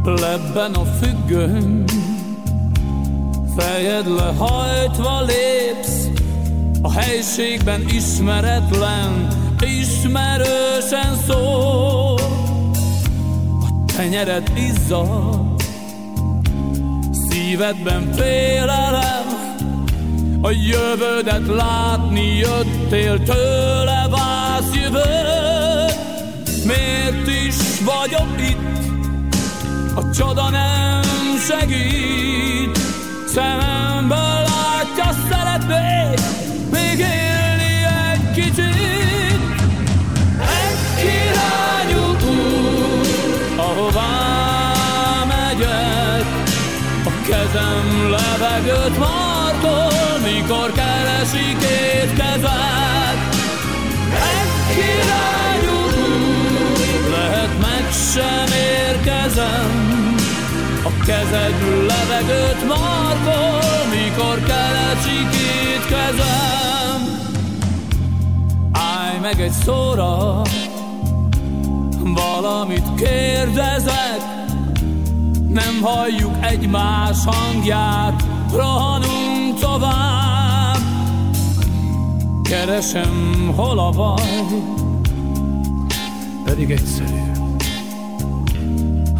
[0.03, 1.83] Lebben a függöny
[3.57, 6.07] Fejed lehajtva lépsz
[6.81, 9.27] A helységben ismeretlen
[9.59, 12.19] Ismerősen szól
[13.61, 15.61] A tenyered izzad
[17.29, 19.42] Szívedben félelem
[20.45, 28.57] A jövődet látni jöttél Tőle válsz jövőt Miért is vagyok itt?
[29.95, 31.01] A csoda nem
[31.47, 32.77] segít.
[33.27, 36.19] Szememből látja, szeretnék
[36.71, 39.41] Még élni egy kicsit.
[40.39, 43.07] Egy kirányú út
[43.57, 46.25] Ahová megyek
[47.05, 49.22] A kezem levegőt markol
[50.43, 53.17] Mikor keresi két kezed
[54.11, 60.17] Egy kirányú út Lehet meg sem érkezem.
[60.83, 67.01] A kezed levegőt markol Mikor keresi két kezem.
[68.71, 70.41] Állj meg egy szóra
[71.99, 74.21] Valamit kérdezek.
[75.49, 80.32] Nem halljuk egymás hangját Rohanunk tovább
[82.43, 84.23] Keresem, hol a baj
[86.45, 87.23] Pedig egyszerű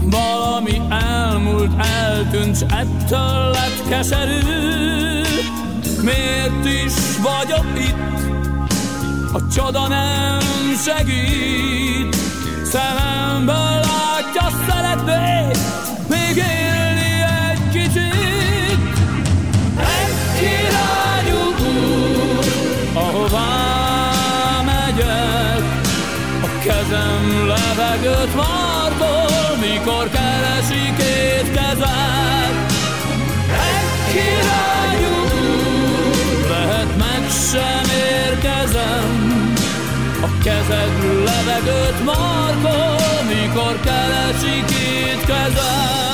[0.02, 4.40] Valami ami elmúlt, eltűnt, ettől lett keserű.
[6.02, 8.22] Miért is vagyok itt?
[9.34, 10.40] A csoda nem
[10.86, 12.16] segít.
[12.64, 15.58] Szememből látja, szeretnék
[16.10, 16.73] még élni
[28.24, 32.56] levegőt markol, mikor keresi két kezed.
[33.50, 37.84] Egy út, lehet meg sem
[38.30, 39.44] érkezem,
[40.22, 46.13] a kezed levegőt markol, mikor keresi két kezem.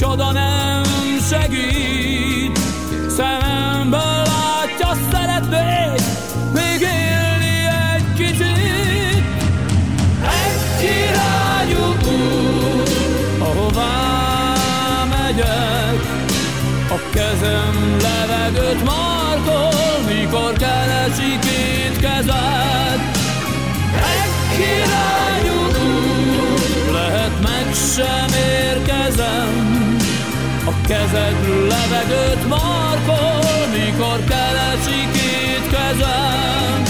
[0.00, 0.84] Csoda nem
[1.20, 1.69] segít.
[30.90, 36.89] A kezed levegőt markol, mikor keresi két kezem.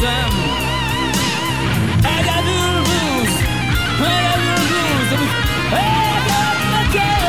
[0.00, 0.30] Sem érkezem.
[2.18, 3.34] Egyedül búz,
[4.06, 5.32] egyedül búz, amit
[5.72, 7.26] egyed nekem.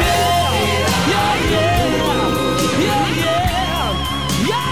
[0.00, 0.52] Yeah,
[1.08, 1.34] yeah,
[2.80, 3.38] yeah, yeah,
[4.46, 4.64] yeah.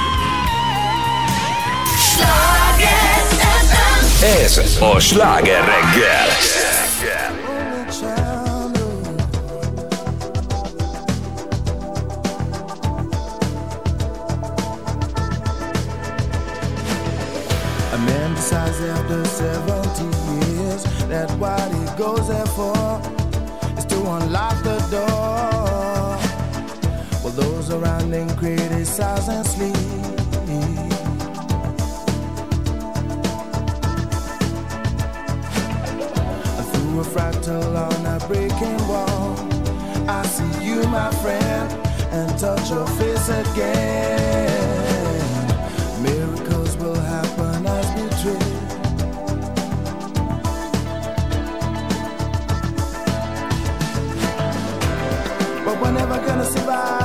[4.42, 6.61] Ez a sláger reggel.
[28.92, 29.74] Criticize and sleep.
[36.72, 39.36] Through a fractal on a breaking wall,
[40.08, 41.72] I see you, my friend,
[42.12, 44.52] and touch your face again.
[46.02, 48.58] Miracles will happen as we dream.
[55.64, 57.01] But we're never gonna survive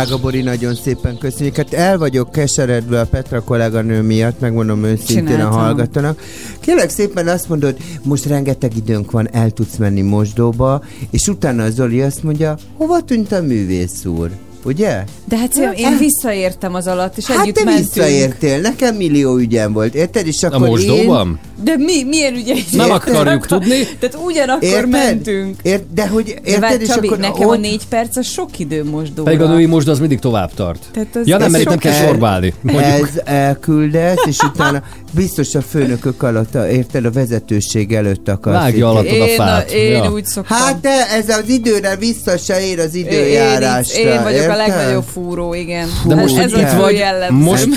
[0.00, 1.56] Drága Bori, nagyon szépen köszönjük.
[1.56, 5.58] Hát el vagyok keseredve a Petra kolléganő miatt, megmondom őszintén a Csináltam.
[5.58, 6.20] hallgatónak.
[6.60, 11.70] Kérlek szépen azt mondod, most rengeteg időnk van, el tudsz menni mosdóba, és utána a
[11.70, 14.30] Zoli azt mondja, hova tűnt a művész úr?
[14.64, 15.04] Ugye?
[15.24, 17.86] De hát én, én visszaértem az alatt, és Hát együtt te mentünk.
[17.94, 20.26] visszaértél, nekem millió ügyem volt, érted?
[20.26, 21.38] És A akkor mosdóban?
[21.62, 22.64] De mi, milyen ügyeid?
[22.72, 23.86] Nem akarjuk tudni.
[23.98, 24.88] Tehát ugyanakkor Érted?
[24.88, 25.56] mentünk.
[25.62, 28.26] Ért, de hogy De érted, várj, és Csabi, akkor nekem a ott- négy perc az
[28.26, 29.22] sok idő mosdóra.
[29.30, 30.84] Pedig a női most az mindig tovább tart.
[30.92, 32.54] Tehát az- ja nem, ez mert nem kell el- sorba állni.
[32.60, 32.84] Mondjuk.
[33.08, 38.56] Ez elküldesz, és utána biztos a főnökök alatt, a- érted, a vezetőség előtt akarsz.
[38.58, 39.70] Vágja alattad a fát.
[39.70, 40.12] én Ja.
[40.12, 40.56] úgy szoktam.
[40.56, 44.00] Hát de ez az időre vissza se ér az én, én, időjárásra.
[44.00, 44.50] én vagyok érted?
[44.54, 45.88] a legnagyobb fúró, igen.
[46.06, 47.68] De most, ez itt vagy, most,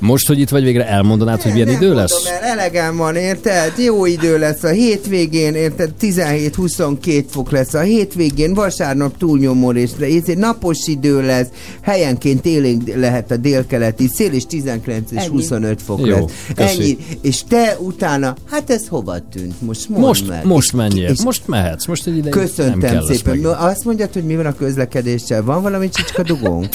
[0.00, 2.24] most, hogy itt vagy végre elmondanád, hogy milyen Nem idő mondom, lesz?
[2.24, 3.72] Mert elegem van, érted?
[3.76, 5.90] Jó idő lesz a hétvégén, érted?
[6.00, 11.46] 17-22 fok lesz a hétvégén, vasárnap túlnyomó részre, ezért napos idő lesz,
[11.80, 15.28] helyenként élénk lehet a délkeleti szél, és 19 és Ennyi.
[15.28, 16.24] 25 fok Jó, lesz.
[16.54, 16.80] köszi.
[16.82, 16.96] Ennyi.
[17.22, 19.54] És te utána, hát ez hova tűnt?
[19.62, 20.44] Most mondd Most, meg.
[20.46, 23.32] most menjél, és most mehetsz, most egy ideig nem Köszöntem lesz szépen.
[23.32, 23.40] meg.
[23.42, 25.42] No, Azt mondjad, hogy mi van a közlekedéssel?
[25.42, 26.68] Van valami csicska dugónk?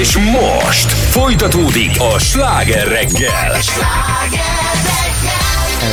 [0.00, 3.58] És most folytatódik a sláger reggel.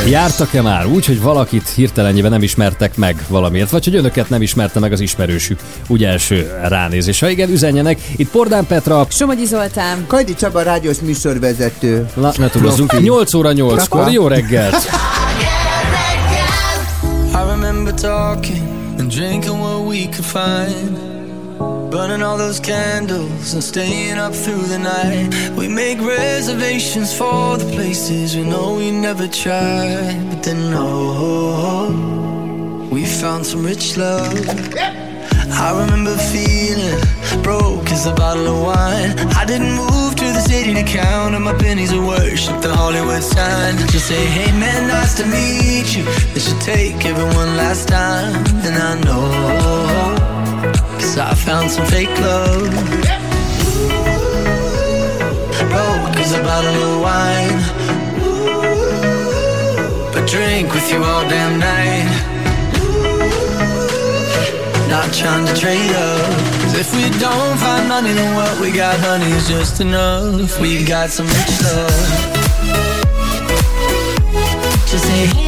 [0.08, 4.80] Jártak-e már úgy, hogy valakit hirtelenjében nem ismertek meg valamiért, vagy hogy önöket nem ismerte
[4.80, 7.20] meg az ismerősük úgy első ránézés?
[7.20, 7.98] Ha igen, üzenjenek.
[8.16, 10.04] Itt Pordán Petra, Somogyi Zoltán.
[10.06, 12.08] Kajdi Csaba, rádiós műsorvezető.
[12.14, 12.88] Na, ne túlozzunk.
[12.88, 13.04] Profi.
[13.04, 14.10] 8 óra 8-kor, Kaka.
[14.10, 14.88] jó reggelt!
[17.32, 18.62] I remember talking
[18.98, 21.07] and drinking what we could find.
[21.90, 25.56] Burning all those candles and staying up through the night.
[25.56, 30.22] We make reservations for the places we know we never tried.
[30.28, 31.88] But then, oh,
[32.92, 34.34] we found some rich love.
[35.50, 37.00] I remember feeling
[37.42, 39.18] broke as a bottle of wine.
[39.40, 43.22] I didn't move to the city to count on my pennies of worship the Hollywood
[43.22, 43.78] sign.
[43.88, 46.04] Just say, hey man, nice to meet you.
[46.34, 48.44] They should take everyone last time.
[48.66, 50.17] And I know,
[51.20, 52.70] I found some fake love.
[55.68, 57.60] Broke as a bottle of wine.
[60.12, 62.08] But drink with you all damn night.
[64.88, 66.30] Not trying to trade up.
[66.60, 70.60] 'Cause if we don't find money, then what we got, honey, is just enough.
[70.60, 72.00] We got some rich love.
[74.86, 75.47] Just say,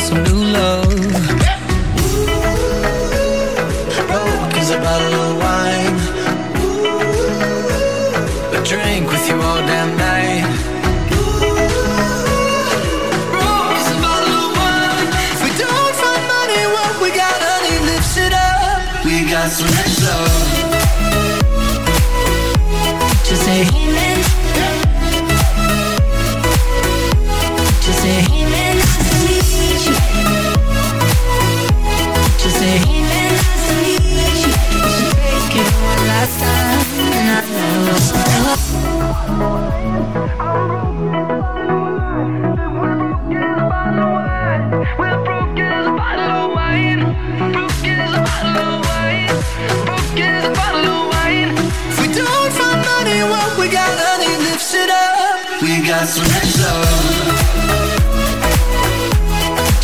[0.00, 0.88] some new love.
[4.08, 5.29] Broke as a bottle
[8.64, 9.79] drink with you all damn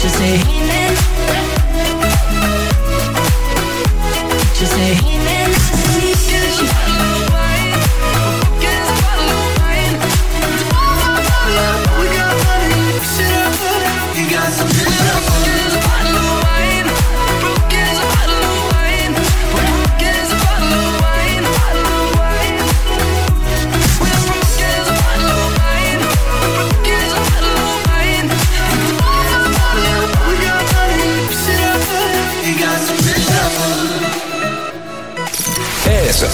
[0.06, 1.55] Just say, hey man.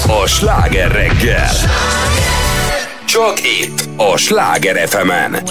[0.06, 1.50] A Sláger reggel.
[3.04, 5.32] Csak itt, a Sláger FM-en.
[5.32, 5.41] do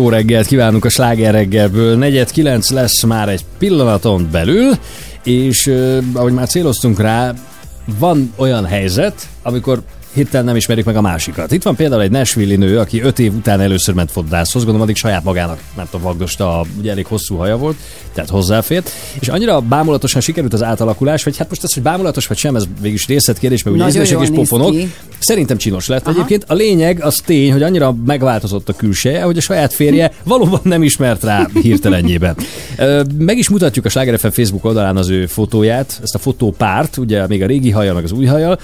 [0.00, 1.96] Jó reggelt kívánunk a Sláger reggelből.
[1.96, 4.72] Negyed kilenc lesz már egy pillanaton belül,
[5.24, 5.70] és
[6.12, 7.34] ahogy már céloztunk rá,
[7.98, 9.82] van olyan helyzet, amikor
[10.12, 11.52] hirtelen nem ismerik meg a másikat.
[11.52, 14.96] Itt van például egy Nashville nő, aki öt év után először ment fodrászhoz, gondolom addig
[14.96, 17.76] saját magának, nem tudom, vagdosta, ugye elég hosszú haja volt,
[18.14, 22.36] tehát hozzáfért, és annyira bámulatosan sikerült az átalakulás, vagy hát most ez, hogy bámulatos vagy
[22.36, 24.70] sem, ez végig részletkérdés, meg ugye ízlések és pofonok.
[24.70, 24.92] ki.
[25.18, 26.10] Szerintem csinos lett Aha.
[26.10, 26.44] egyébként.
[26.48, 30.82] A lényeg az tény, hogy annyira megváltozott a külseje, hogy a saját férje valóban nem
[30.82, 32.36] ismert rá hirtelenjében.
[33.18, 37.26] Meg is mutatjuk a Sláger FM Facebook oldalán az ő fotóját, ezt a fotópárt, ugye
[37.26, 38.58] még a régi haja, meg az új haja.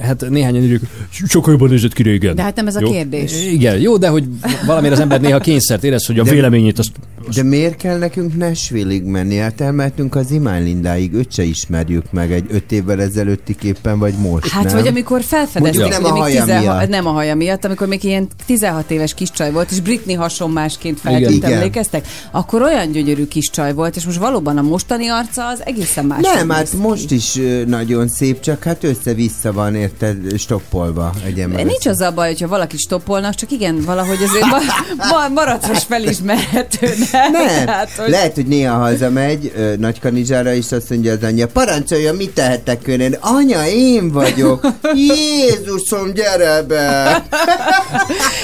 [0.00, 2.34] Hát néhányan írjuk, sokkal jobban nézett ki régen.
[2.34, 2.90] De hát nem ez a Jó?
[2.90, 3.44] kérdés.
[3.46, 4.24] Igen, jó, de hogy
[4.66, 6.92] valamire az ember néha kényszert érez, hogy a De- véleményét azt
[7.34, 9.36] De miért kell nekünk Nashville-ig menni?
[9.36, 14.14] Hát elmehetünk az Imán Lindáig, őt se ismerjük meg egy öt évvel ezelőtti képen, vagy
[14.14, 14.74] most, Hát, nem?
[14.74, 16.88] vagy amikor felfedezték, Mondjuk nem a haja 16 miatt.
[16.88, 21.00] nem a haja miatt, amikor még ilyen 16 éves kis csaj volt, és Britney hasonmásként
[21.00, 22.06] feltűnt, emlékeztek?
[22.30, 26.20] Akkor olyan gyönyörű kis csaj volt, és most valóban a mostani arca az egészen más.
[26.34, 31.64] Nem, hát most is nagyon szép, csak hát össze-vissza van, érted, stoppolva egy ember.
[31.64, 34.56] Nincs az a baj, hogyha valaki stoppolnak, csak igen, valahogy azért ma,
[34.96, 36.86] ma, maradhas felismerhető,
[37.32, 37.66] Nem.
[37.76, 42.86] Hát, hogy- Lehet, hogy néha hazamegy Nagykanizsára, és azt mondja az anyja, parancsolja, mit tehetek
[42.86, 43.16] önén?
[43.20, 44.66] Anya, én vagyok.
[45.08, 47.22] Jézusom, gyere be!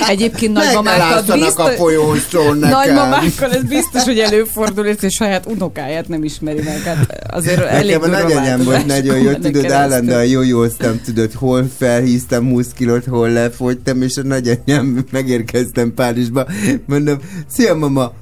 [0.08, 2.70] Egyébként nagymamákkal lásszanak a folyósról nekem.
[2.70, 6.80] Nagymamákkal ez biztos, hogy előfordul, és saját unokáját nem ismeri meg.
[6.82, 11.70] Hát azért elég Nekem a durva nagyanyám volt nagyon jó, tudod, állandóan jójóztam, tudod, hol
[11.78, 16.46] felhíztam 20 kilót, hol lefogytam, és a nagyanyám megérkeztem Párizsba,
[16.86, 17.18] mondom,
[17.48, 18.12] szia mama,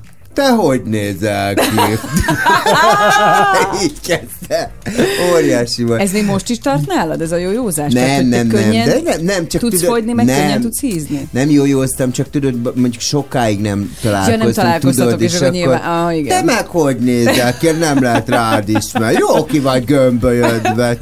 [0.40, 1.62] te hogy nézel ki?
[3.84, 4.72] Így kezdte.
[5.32, 6.00] Óriási volt.
[6.00, 7.92] Ez még most is tart nálad, ez a jójózás?
[7.92, 10.36] Nem, Tehát, nem, nem, de nem, nem, csak tudsz tudod, fogyni, meg nem.
[10.40, 11.28] könnyen tudsz hízni?
[11.30, 16.46] Nem jójóztam, csak tudod, mondjuk sokáig nem találkoztunk, találkoztatok, tudod, és akkor nyilván- ah, igen.
[16.46, 19.12] Te meg hogy nézel ki, nem lehet rád ismer.
[19.12, 20.96] Jó ki vagy gömbölyödve.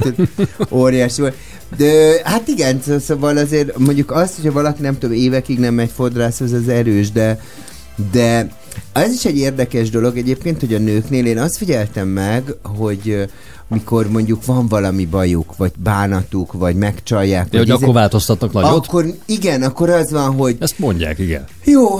[0.71, 1.35] Óriási volt.
[1.77, 1.91] De
[2.23, 6.51] hát igen, szó- szóval azért mondjuk azt, hogyha valaki nem tudom, évekig nem megy fodrászhoz,
[6.51, 7.39] az erős, de
[8.11, 8.47] de
[8.91, 13.29] ez is egy érdekes dolog egyébként, hogy a nőknél én azt figyeltem meg, hogy
[13.67, 17.47] mikor mondjuk van valami bajuk, vagy bánatuk, vagy megcsalják.
[17.49, 18.85] Hogy vagy akkor izé- változtatnak nagyot?
[18.87, 21.45] Akkor igen, akkor az van, hogy Ezt mondják, igen.
[21.63, 21.99] jó,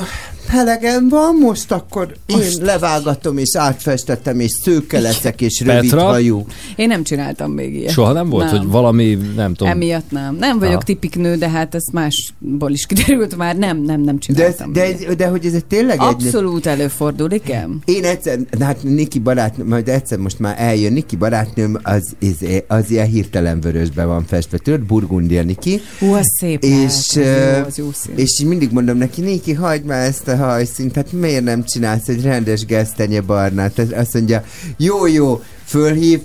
[0.54, 6.46] elegem van, most akkor én levágatom, és átfestettem, és szőke leszek, és rövid hajú.
[6.76, 7.92] Én nem csináltam még ilyet.
[7.92, 9.74] Soha nem volt, hogy valami, nem tudom.
[9.74, 10.36] Emiatt nem.
[10.36, 10.84] Nem vagyok Aha.
[10.84, 13.58] tipik nő, de hát ez másból is kiderült már.
[13.58, 14.74] Nem, nem, nem De, csináltam.
[14.74, 16.06] de, de, de hogy ez egy tényleg egy...
[16.06, 17.82] Abszolút előfordul, igen.
[17.86, 22.92] Én egyszer, hát Niki barátnőm, majd egyszer most már eljön, Niki barátnőm az, az, az
[22.92, 25.82] ilyen hirtelen vörösbe van festve, tudod, Burgundia Niki.
[26.00, 28.14] Hú, az szép és, lehet, az jó, az jó szín.
[28.16, 32.22] és mindig mondom neki, Niki, hagyd már ezt a hajszínt, hát miért nem csinálsz egy
[32.22, 33.80] rendes gesztenye barnát?
[33.80, 34.44] Azt mondja,
[34.78, 36.22] jó, jó, fölhív,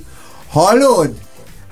[0.48, 1.14] hallod?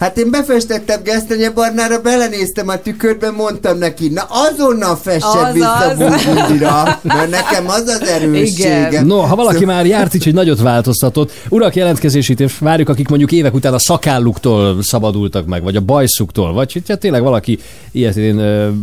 [0.03, 5.73] Hát én befestettem gesztenye barnára, belenéztem a tükörbe, mondtam neki, na azonnal fessed Az vissza
[5.73, 5.99] az.
[5.99, 9.07] Burgundira, mert nekem az az erősségem.
[9.07, 13.33] No, ha valaki már járt így, hogy nagyot változtatott, urak jelentkezését és várjuk, akik mondjuk
[13.33, 17.59] évek után a szakálluktól szabadultak meg, vagy a bajszuktól, vagy hogyha tényleg valaki
[17.93, 18.35] ilyetén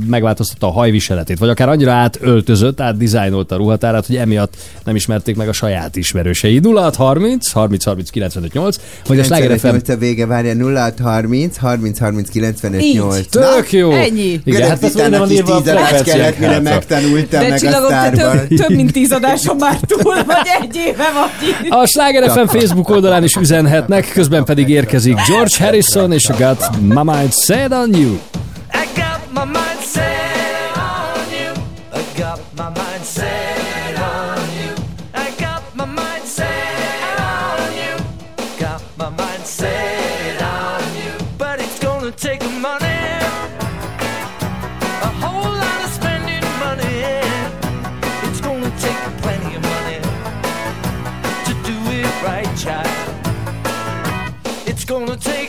[0.08, 5.48] megváltoztatta a hajviseletét, vagy akár annyira átöltözött, átdizájnolta a ruhatárát, hogy emiatt nem ismerték meg
[5.48, 6.60] a saját ismerősei.
[6.64, 11.57] 0630 30 30 95 8, vagy a Sláger FM 95 a vége, várja 0630 30
[11.57, 12.95] 30 95 Így.
[12.95, 13.26] 8.
[13.30, 13.91] Tök jó.
[13.91, 14.41] Ennyi.
[14.44, 17.64] Igen, hát ez nem van írva a 10 adás frekvenciák kellett, mire megtanultam De meg
[17.64, 18.48] a sztárban.
[18.48, 21.69] több, több mint tíz adáson már túl, vagy egy éve vagy itt.
[21.72, 26.69] A Sláger FM Facebook oldalán is üzenhetnek, közben pedig érkezik George Harrison és a Got
[26.81, 28.11] My Mind Set On You.
[28.11, 30.39] I got my mind set
[54.90, 55.49] gonna take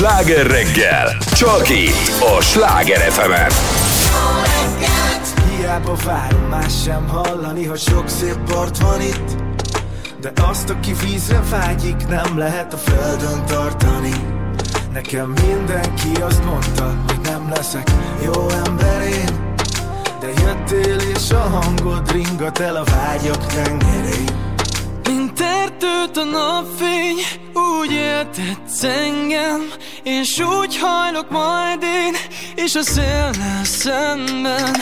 [0.00, 1.16] Sláger reggel.
[1.32, 3.32] Csak itt a Sláger fm
[5.48, 9.36] Hiába várom, más sem hallani, ha sok szép part van itt.
[10.20, 14.12] De azt, aki vízre vágyik, nem lehet a földön tartani.
[14.92, 17.90] Nekem mindenki azt mondta, hogy nem leszek
[18.24, 19.02] jó ember
[20.20, 24.28] De jöttél és a hangod ringat el a vágyak tengerén
[25.04, 27.16] Mint erdőt a napfény,
[27.54, 29.60] úgy éltetsz engem,
[30.02, 32.14] és úgy hajlok majd én,
[32.64, 34.76] és a szélnel szemben.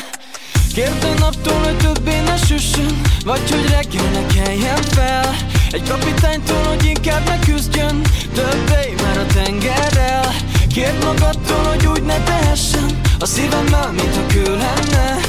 [0.75, 5.37] Kérd a naptól, hogy többé ne süssön, vagy hogy reggel ne keljen fel.
[5.71, 8.03] Egy kapitánytól, hogy inkább ne küzdjön,
[8.35, 10.35] többé már a tengerrel.
[10.75, 15.21] Kérd magadtól, hogy úgy ne tehessen, a szívemmel, mint a kő lenne.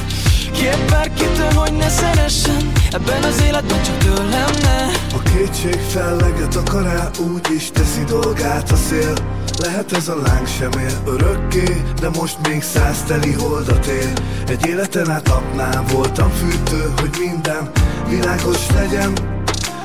[0.52, 4.86] Kérd bárkitől, hogy ne szeressen, ebben az életben csak tőlem ne.
[5.16, 9.14] A kétség felleget akar el, úgy is teszi dolgát a szél
[9.60, 14.14] Lehet ez a láng sem él örökké, de most még száz teli holdat él.
[14.48, 17.72] Egy életen át napnál voltam fűtő, hogy minden
[18.10, 19.14] világos legyen.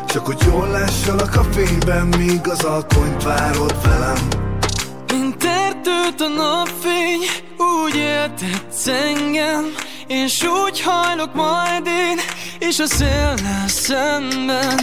[0.06, 4.28] Csak hogy jól lássalak a fényben, míg az alkonyt várod velem.
[5.12, 7.22] Mint erdőt a napfény,
[7.58, 9.64] úgy éltetsz engem,
[10.06, 12.18] és úgy hajlok majd én,
[12.58, 14.80] és a szélnel szemben.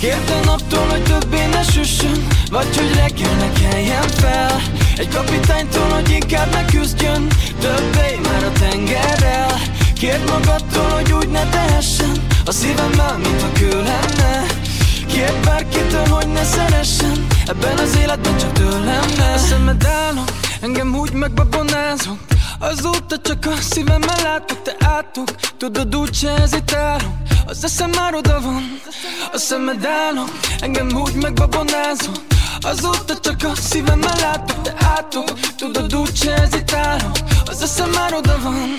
[0.00, 4.62] Kérd a naptól, hogy többé ne süssön, vagy hogy reggel ne keljen fel.
[4.96, 7.26] Egy kapitánytól, hogy inkább ne küzdjön,
[7.60, 9.60] többé már a tengerrel.
[9.94, 12.12] Kérd magadtól, hogy úgy ne tehessen,
[12.46, 14.46] a szívemmel, mint a kő lenne.
[15.06, 19.32] Kérd bárkitől, hogy ne szeressen, ebben az életben csak tőlem ne.
[19.32, 20.28] A szemed állok,
[20.60, 22.18] engem úgy megbabonázok,
[22.58, 27.12] Azóta csak a szívemmel látok, te átok Tudod úgy se hezitálok
[27.46, 28.80] Az eszem már oda van
[29.32, 32.14] A szemed állok, engem úgy megbabonázol
[32.64, 37.16] Azóta csak a szívemmel látok, te átok Tudod úgy se hezitálok
[37.46, 38.78] Az eszem már oda van.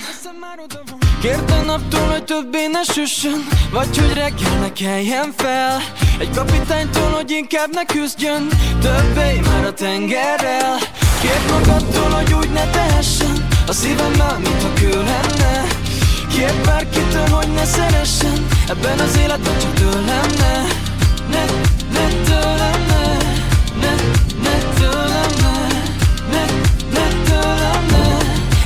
[1.21, 5.81] Kérd a naptól, hogy többé ne süssön Vagy hogy reggel ne keljen fel.
[6.19, 8.47] Egy kapitánytól, hogy inkább ne küzdjön
[8.81, 10.77] Többé már a tengerrel.
[11.21, 15.67] Kérd magadtól, hogy úgy ne tehessen A szívemmel, a kő lenne.
[16.35, 20.61] Kérd bárkitől, hogy ne szeressen Ebben az életben csak tőlem ne
[21.29, 21.45] Ne,
[21.91, 22.94] ne tőlem Ne,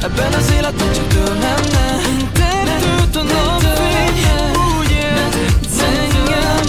[0.09, 4.19] Ebben az életben csak tőlem ne Mint erdőt a napfény
[4.79, 6.67] Úgy éltetsz engem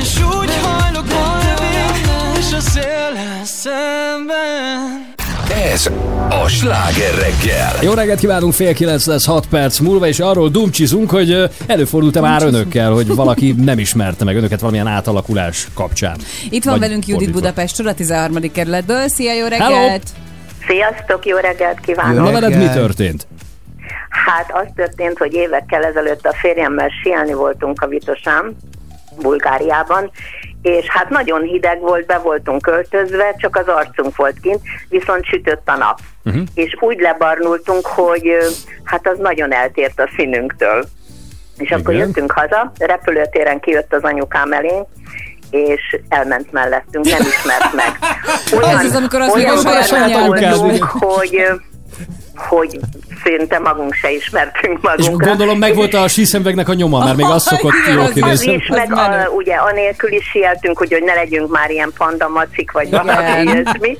[0.00, 1.58] És úgy hajlok majd
[2.38, 5.14] És a széllel szemben
[5.72, 5.90] Ez
[6.28, 7.72] a Sláger reggel.
[7.82, 12.42] Jó reggelt kívánunk, fél kilenc lesz 6 perc múlva, és arról dumcsizunk, hogy előfordult-e már
[12.42, 16.16] önökkel, hogy valaki nem ismerte meg önöket valamilyen átalakulás kapcsán.
[16.50, 17.30] Itt van Vagy velünk Judit.
[17.30, 18.52] Budapestről, a 13.
[18.52, 19.08] kerületből.
[19.08, 19.98] Szia, jó Hello!
[20.66, 20.94] Reggelt!
[20.94, 22.24] Sziasztok, jó reggelt kívánok!
[22.24, 23.26] Na veled mi történt?
[24.08, 28.56] Hát az történt, hogy évekkel ezelőtt a férjemmel sielni voltunk a Vitosán,
[29.20, 30.10] Bulgáriában,
[30.62, 35.68] és hát nagyon hideg volt, be voltunk költözve, csak az arcunk volt kint, viszont sütött
[35.68, 35.98] a nap.
[36.24, 36.42] Uh-huh.
[36.54, 38.36] És úgy lebarnultunk, hogy
[38.84, 40.84] hát az nagyon eltért a színünktől.
[41.56, 42.06] És akkor Igen.
[42.06, 44.84] jöttünk haza, repülőtéren kijött az anyukám elé,
[45.50, 47.98] és elment mellettünk, nem ismert meg.
[48.78, 51.44] Ez az, amikor azt olyan voltunk, hogy,
[52.34, 52.78] hogy
[53.24, 55.26] szinte magunk se ismertünk És magunkra.
[55.26, 58.92] gondolom meg volt a síszemvegnek a nyoma, mert még az szokott jól Az is, meg
[58.92, 63.96] a, ugye anélkül is sieltünk, hogy, hogy ne legyünk már ilyen pandamacik, vagy valami ilyesmi,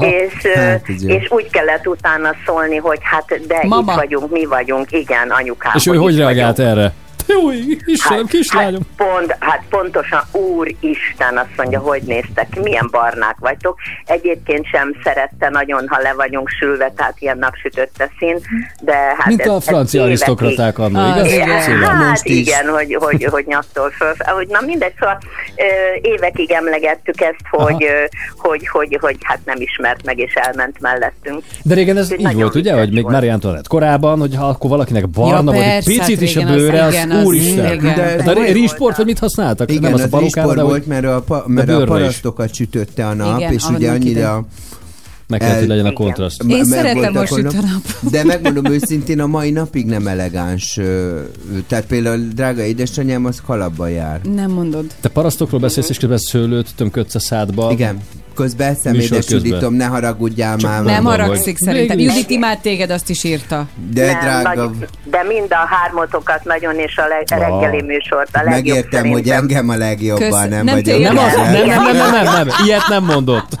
[0.00, 3.92] és, Hát, és úgy kellett utána szólni, hogy hát de Mama.
[3.92, 5.72] itt vagyunk, mi vagyunk, igen, anyukám.
[5.74, 6.76] És ő hogy reagált vagyunk.
[6.76, 6.92] erre?
[7.26, 7.50] Jó,
[7.84, 8.80] Istenem, kislányom.
[8.96, 13.78] Hát, pont, hát pontosan, úristen, azt mondja, hogy néztek, milyen barnák vagytok.
[14.06, 18.38] Egyébként sem szerette nagyon, ha le vagyunk sülve, tehát ilyen napsütötte szín,
[18.80, 21.32] de hát Mint ez, a ez francia évekig- arisztokraták annó, Ah, igaz?
[21.32, 21.82] igen?
[21.82, 22.36] Hát Most is.
[22.38, 24.12] igen, hogy, hogy, hogy nyaktól föl.
[24.18, 25.18] Hogy, na mindegy, szóval
[26.02, 27.86] évekig emlegettük ezt, hogy,
[28.36, 31.42] hogy, hogy, hogy hát nem ismert meg és elment mellettünk.
[31.62, 33.04] De régen ez így volt, ugye, hogy még.
[33.04, 36.44] Marie Antoinette korában, hogy ha akkor valakinek barna, Ja, vagy egy picit hát is a
[36.44, 37.72] bőre, az, igen, az- úristen.
[37.74, 37.94] igen.
[37.94, 39.70] De, de hogy rizsport, vagy mit használtak?
[39.70, 41.88] Igen, nem az, az, a rizspor de volt, mert a, pa, mert a bőrre is.
[41.88, 44.44] parasztokat sütötte a nap, Igen, és ugye annyira...
[45.26, 46.42] meg kellett, hogy legyen a kontraszt.
[46.42, 47.54] Én szeretem, a onnan.
[47.54, 48.10] nap.
[48.10, 50.78] De megmondom őszintén, a mai napig nem elegáns.
[51.66, 54.20] Tehát például drága édesanyám az kalapba jár.
[54.34, 54.84] Nem mondod.
[55.00, 57.70] Te parasztokról beszélsz, és közben szőlőt tömködsz a szádba.
[57.72, 58.00] Igen.
[58.34, 59.22] Közben közben.
[59.28, 60.82] Juditom, ne haragudjál már.
[60.82, 61.96] Nem haragszik hogy- szerintem.
[61.96, 62.16] Végül is.
[62.18, 63.66] Judit imád téged, azt is írta.
[63.92, 68.42] De Nem, drága, nagy- de mind a hármatokat nagyon, és a leg, reggeli műsort a
[68.42, 69.38] legjobb megértem, hogy szerintem.
[69.42, 71.00] engem a legjobban Kösz- nem, nem vagyok.
[71.00, 73.48] Nem, az, nem, nem, nem, nem, nem, nem, ilyet nem mondott.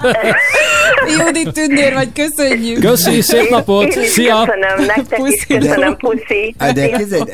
[1.18, 2.80] Judit tündér vagy, köszönjük.
[2.80, 4.44] Köszi, szép napot, Én is szia!
[4.44, 5.58] köszönöm, nektek is Puszi.
[5.60, 6.54] köszönöm, puszi.
[6.58, 6.88] De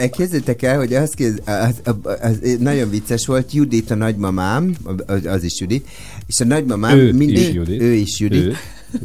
[0.08, 1.12] képzeljétek el, hogy az,
[1.46, 4.74] az, az, az, nagyon vicces volt, Judit a nagymamám,
[5.06, 5.86] az, az is Judit,
[6.28, 7.80] és a nagymamám Ő mindig, is Judit.
[7.80, 8.44] ő is Judit.
[8.44, 8.54] Ő.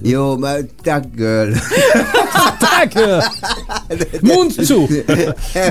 [0.02, 1.52] Jó, már tag girl.
[2.60, 3.32] Tackle!
[4.22, 4.86] Muncu!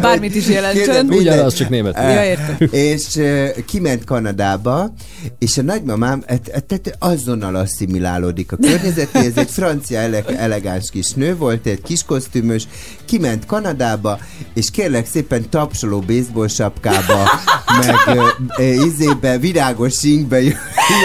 [0.01, 1.07] Bármit is jelentsen.
[1.07, 1.97] Ugyanaz, csak német.
[1.97, 2.57] Ja, értem.
[2.71, 4.93] és uh, kiment Kanadába,
[5.39, 9.37] és a nagymamám et, et, et, azonnal asszimilálódik a környezetéhez.
[9.37, 12.69] Egy francia ele- elegáns kis nő volt, egy kis kosztümös,
[13.05, 14.19] kiment Kanadába,
[14.55, 17.31] és kérlek szépen tapsoló baseball sapkába,
[18.07, 18.19] meg
[18.87, 20.57] izébe, virágos sínkbe jö-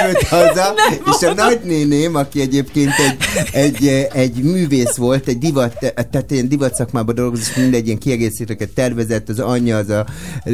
[0.08, 0.74] jött haza,
[1.06, 3.18] és a nagynéném, aki egyébként egy,
[3.52, 8.70] egy, eh, egy művész volt, egy divat, tehát ilyen divat szakmában dolgozott, mindegy ilyen kiegészítőket
[8.70, 10.06] tervezett, az anyja az a,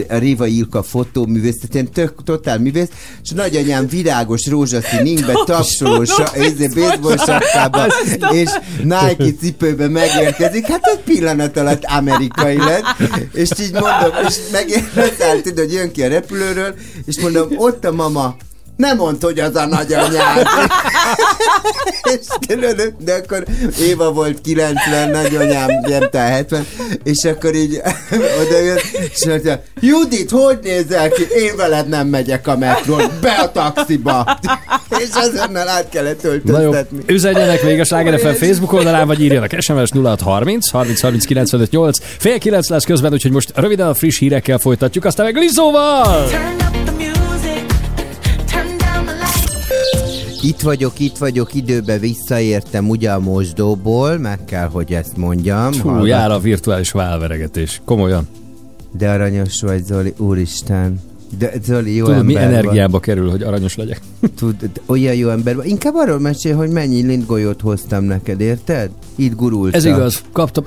[0.09, 2.89] a Réva Ilka fotóművész, tehát ilyen tök, totál művész,
[3.23, 7.85] és a nagyanyám virágos rózsaszín inkbe, tapsolós, izé, baseball sapkába,
[8.31, 8.49] és
[8.83, 12.85] Nike cipőbe megérkezik, hát egy pillanat alatt amerikai lett,
[13.33, 16.75] és így mondom, és megérkezett, tudod, hogy jön ki a repülőről,
[17.05, 18.35] és mondom, ott a mama,
[18.83, 20.47] nem mondd, hogy az a nagyanyád.
[22.13, 23.43] és tudod, de akkor
[23.79, 26.67] Éva volt 90, nagyanyám nem te 70,
[27.03, 27.81] és akkor így
[28.41, 28.77] oda jön,
[29.13, 31.21] és mondja, Judit, hogy nézel ki?
[31.35, 34.37] Én veled nem megyek a metrón, be a taxiba.
[35.03, 37.13] és azonnal át kellett Na jó, öltöztetni.
[37.13, 41.97] üzenjenek még a Sláger FM Facebook oldalán, vagy írjanak SMS 0630 30 30 95 8.
[42.17, 46.27] Fél kilenc lesz közben, úgyhogy most röviden a friss hírekkel folytatjuk, aztán meg Lizóval!
[50.43, 55.73] Itt vagyok, itt vagyok, időbe visszaértem ugye a mosdóból, meg kell, hogy ezt mondjam.
[55.81, 57.81] Hú, Hallgat- jár a virtuális válveregetés.
[57.85, 58.27] Komolyan.
[58.97, 60.99] De aranyos vagy, Zoli, úristen.
[61.37, 64.01] De Zoli, jó Tudod, ember mi energiába kerül, hogy aranyos legyek.
[64.37, 64.55] Tud,
[64.85, 65.67] olyan jó ember vagy.
[65.67, 68.89] Inkább arról mesél, hogy mennyi lindgolyót hoztam neked, érted?
[69.15, 69.79] Itt gurultam.
[69.79, 70.65] Ez igaz, kaptam...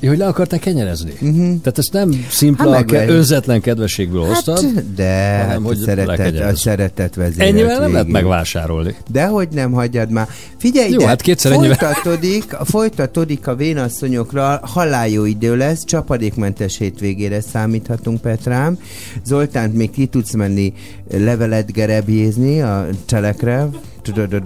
[0.00, 1.10] Ja, hogy le akarták kenyerezni?
[1.12, 1.36] Uh-huh.
[1.36, 4.62] Tehát ezt nem szimpla, Hát hát ke- önzetlen kedvességből hoztad.
[4.74, 8.94] Hát, de hát hanem, a hogy szeretet, a szeretet vezérelt Ennyivel nem lehet megvásárolni.
[9.10, 10.28] Dehogy nem hagyjad már.
[10.56, 18.20] Figyelj Jó, ide, hát kétszer folytatódik, folytatódik a vénasszonyokra, halálljó idő lesz, csapadékmentes hétvégére számíthatunk,
[18.20, 18.78] Petrám.
[19.24, 20.72] Zoltánt még ki tudsz menni
[21.10, 23.68] levelet gerebjézni a cselekre.
[24.02, 24.42] Tudod.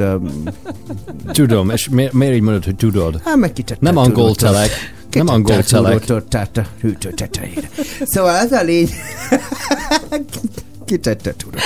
[1.32, 3.20] Tudom, és mi, miért így mondod, hogy tudod?
[3.24, 3.80] Hát meg kicsit.
[3.80, 4.70] Nem angol telek.
[5.14, 6.05] Nem angol telek.
[6.28, 7.70] Tehát a hűtő tetejére.
[8.05, 8.90] Szóval az a lény...
[10.84, 11.60] Kitette hűtő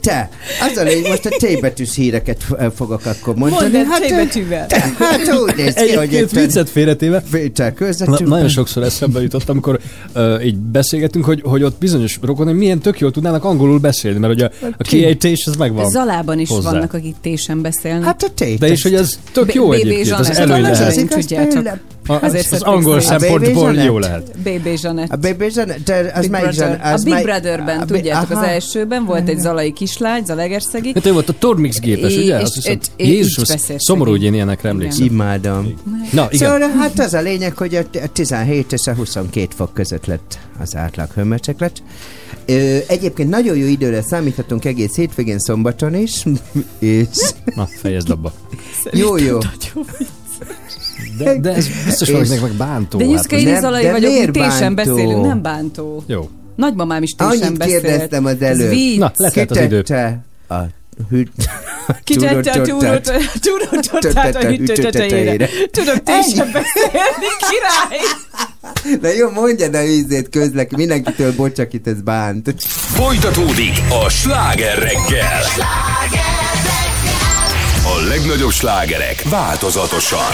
[0.00, 0.28] Te,
[0.70, 2.44] az a lény, most a T betűs híreket
[2.74, 3.76] fogok akkor mondani.
[3.76, 4.66] Mondd Hát, T betűvel.
[4.66, 7.74] te, hát úgy néz ki, hogy itt viccet félretéve, Vétel
[8.04, 9.80] Na, nagyon sokszor eszembe jutott, amikor
[10.14, 14.32] uh, így beszélgetünk, hogy, hogy ott bizonyos rokonok milyen tök jól tudnának angolul beszélni, mert
[14.32, 15.90] hogy a, a kiejtés az megvan.
[15.90, 16.70] Zalában is hozzá.
[16.70, 18.04] vannak, akik tésen beszélnek.
[18.04, 18.58] Hát a T.
[18.58, 21.80] De és hogy ez tök jó egyébként, az előny Az lehet.
[22.08, 24.38] A- Azért Az angol szempontból BB jó lehet.
[24.38, 25.10] BB Zsanett.
[25.10, 26.66] A Baby Zsanett, de az Big melyik Brother.
[26.78, 26.94] Zsanett?
[26.94, 30.92] Az a Big Brotherben, tudjátok, az elsőben volt egy zalai kislány, zalegerszegi.
[30.94, 32.36] Hát ő volt a Tormix gépes, ugye?
[32.36, 33.48] és- Azt hiszem, és- és így Jézus,
[33.78, 35.04] szomorú, hogy én ilyenekre emlékszem.
[35.06, 35.74] Imádom.
[36.12, 36.50] Na, igen.
[36.52, 40.38] Szóval hát az a lényeg, hogy a a 17 és a 22 fok között lett
[40.60, 41.82] az átlag hőmérséklet.
[42.88, 46.22] Egyébként nagyon jó időre számíthatunk egész hétvégén szombaton is,
[46.78, 47.06] és
[47.54, 48.32] Na, fejezd abba.
[48.92, 49.38] jó, jó.
[51.18, 52.98] De, de ez biztos valakinek meg bántó.
[52.98, 56.02] De hát Nyuszka, most- én Nem, zalai de vagyok, mi tésen beszélünk, nem bántó.
[56.06, 56.28] Jó.
[56.56, 57.82] Nagymamám is tésen Annyit beszélt.
[57.82, 58.70] kérdeztem az előbb.
[58.70, 58.98] vicc.
[58.98, 59.84] Na, letelt az idő.
[60.48, 60.56] A
[61.10, 61.30] hűt...
[62.04, 62.66] Kicsatja a
[63.40, 65.48] csúrótortát a hűtő tetejére.
[65.70, 68.00] Tudok te is beszélni, király!
[69.00, 72.54] Na jó, mondjad a ízét közlek, mindenkitől bocs, akit ez bánt.
[72.94, 75.42] Folytatódik a sláger reggel.
[77.96, 80.32] A legnagyobb slágerek változatosan.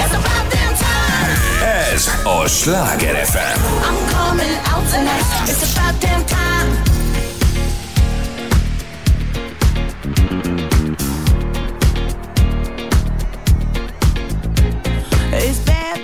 [1.93, 3.61] Ez a Sláger FM.
[15.33, 15.99] It's bad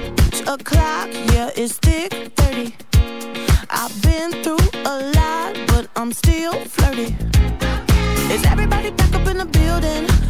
[0.46, 2.74] o'clock, yeah, it's thick 30.
[3.70, 7.16] I've been through a lot, but I'm still flirty.
[8.34, 10.29] Is everybody back up in the building?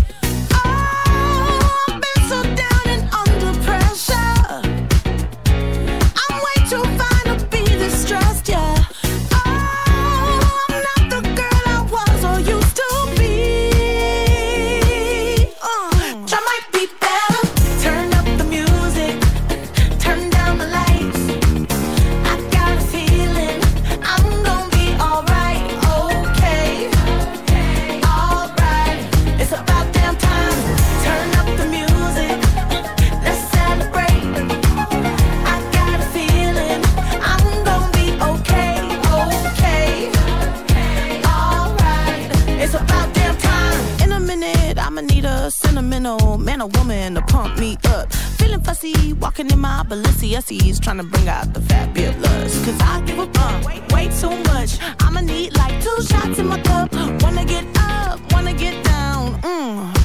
[45.99, 48.11] Man or woman to pump me up.
[48.39, 52.65] Feeling fussy, walking in my Balenciennes, trying to bring out the fabulous.
[52.65, 54.77] Cause I give a bump, way, too much.
[55.01, 56.93] I'ma need like two shots in my cup.
[57.21, 59.41] Wanna get up, wanna get down.
[59.41, 60.00] Mm,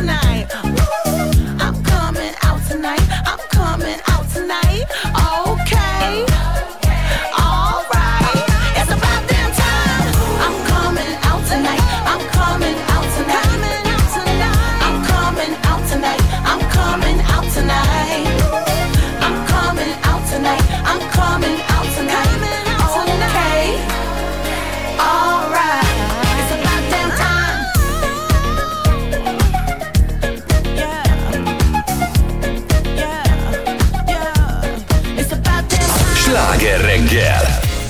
[0.00, 0.27] tonight.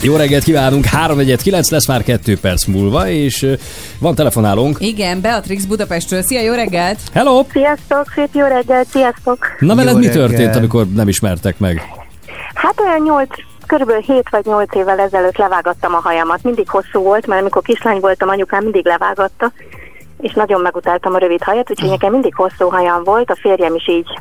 [0.08, 3.46] Jó reggelt kívánunk, 3 9 lesz már 2 perc múlva, és
[4.00, 4.76] van telefonálónk.
[4.80, 6.22] Igen, Beatrix Budapestről.
[6.22, 6.98] Szia, jó reggelt!
[7.12, 7.44] Hello!
[7.52, 9.38] Sziasztok, szép jó reggelt, sziasztok!
[9.58, 10.28] Na veled Jó mi reggelt.
[10.28, 11.82] történt, amikor nem ismertek meg?
[12.54, 13.28] Hát olyan nyolc,
[13.66, 16.42] körülbelül 7 vagy 8 évvel ezelőtt levágattam a hajamat.
[16.42, 19.52] Mindig hosszú volt, mert amikor kislány voltam, anyukám mindig levágatta,
[20.20, 23.88] és nagyon megutáltam a rövid hajat, úgyhogy nekem mindig hosszú hajam volt, a férjem is
[23.88, 24.18] így,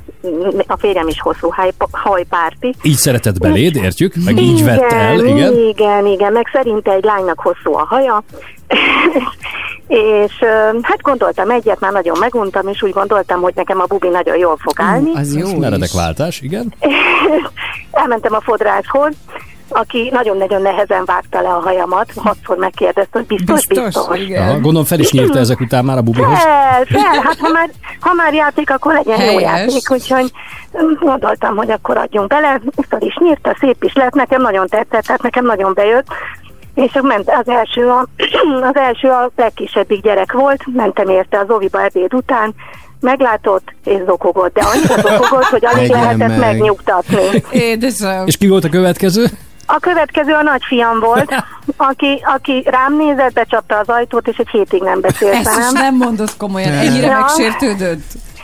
[0.68, 2.76] a férjem is hosszú haj, hajpárti.
[2.82, 4.14] Így szeretett beléd, értjük?
[4.26, 5.54] Meg így vett el, igen?
[5.54, 8.24] Igen, igen, meg szerinte egy lánynak hosszú a haja.
[9.88, 10.34] és
[10.82, 14.58] hát gondoltam egyet, már nagyon meguntam, és úgy gondoltam, hogy nekem a bubi nagyon jól
[14.60, 15.12] fog állni.
[15.14, 16.74] Az jó Meredek váltás, igen?
[17.92, 19.14] Elmentem a fodrászhoz,
[19.70, 23.96] aki nagyon-nagyon nehezen vágta le a hajamat, hatszor megkérdezte, hogy biztos, biztos.
[23.96, 26.40] Aha, gondolom fel is nyírta ezek után már a bubihoz.
[26.40, 27.70] Fel, fel, hát ha már,
[28.00, 29.42] ha már játék, akkor legyen jó Helyes.
[29.42, 30.32] játék, úgyhogy
[30.82, 35.06] mm, gondoltam, hogy akkor adjunk bele, fel is nyírta, szép is lett, nekem nagyon tetszett,
[35.06, 36.08] tehát nekem nagyon bejött,
[36.74, 38.08] és akkor ment az első, a,
[38.70, 42.54] az első a legkisebbik gyerek volt, mentem érte az oviba ebéd után,
[43.00, 46.40] meglátott és zokogott, de annyira zokogott, hogy alig lehetett meg.
[46.40, 47.44] megnyugtatni.
[47.52, 48.28] Édesem.
[48.28, 49.26] És ki volt a következő?
[49.70, 51.44] A következő a nagyfiam volt,
[51.78, 55.74] aki, aki rám nézett, becsapta az ajtót, és egy hétig nem beszélt Ezt is velem.
[55.74, 57.18] nem mondod komolyan, ennyire Ja.
[57.20, 58.04] megsértődött.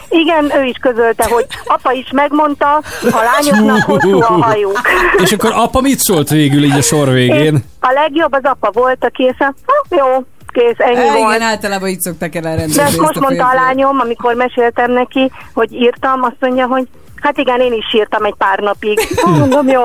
[0.10, 2.74] Igen, ő is közölte, hogy apa is megmondta,
[3.12, 4.82] a lányoknak hosszú a hajuk.
[5.18, 7.64] És akkor apa mit szólt végül így a sor És végén?
[7.80, 11.18] a legjobb az apa volt, aki észre, ha, jó, kész, ennyi É, volt.
[11.36, 12.76] igen, általában így szoktak el elrendezni.
[12.82, 16.88] De ezt most mondta a lányom, amikor meséltem neki, hogy írtam, azt mondja, hogy
[17.22, 19.00] hát igen, én is írtam egy pár napig.
[19.40, 19.84] Mondom, jó.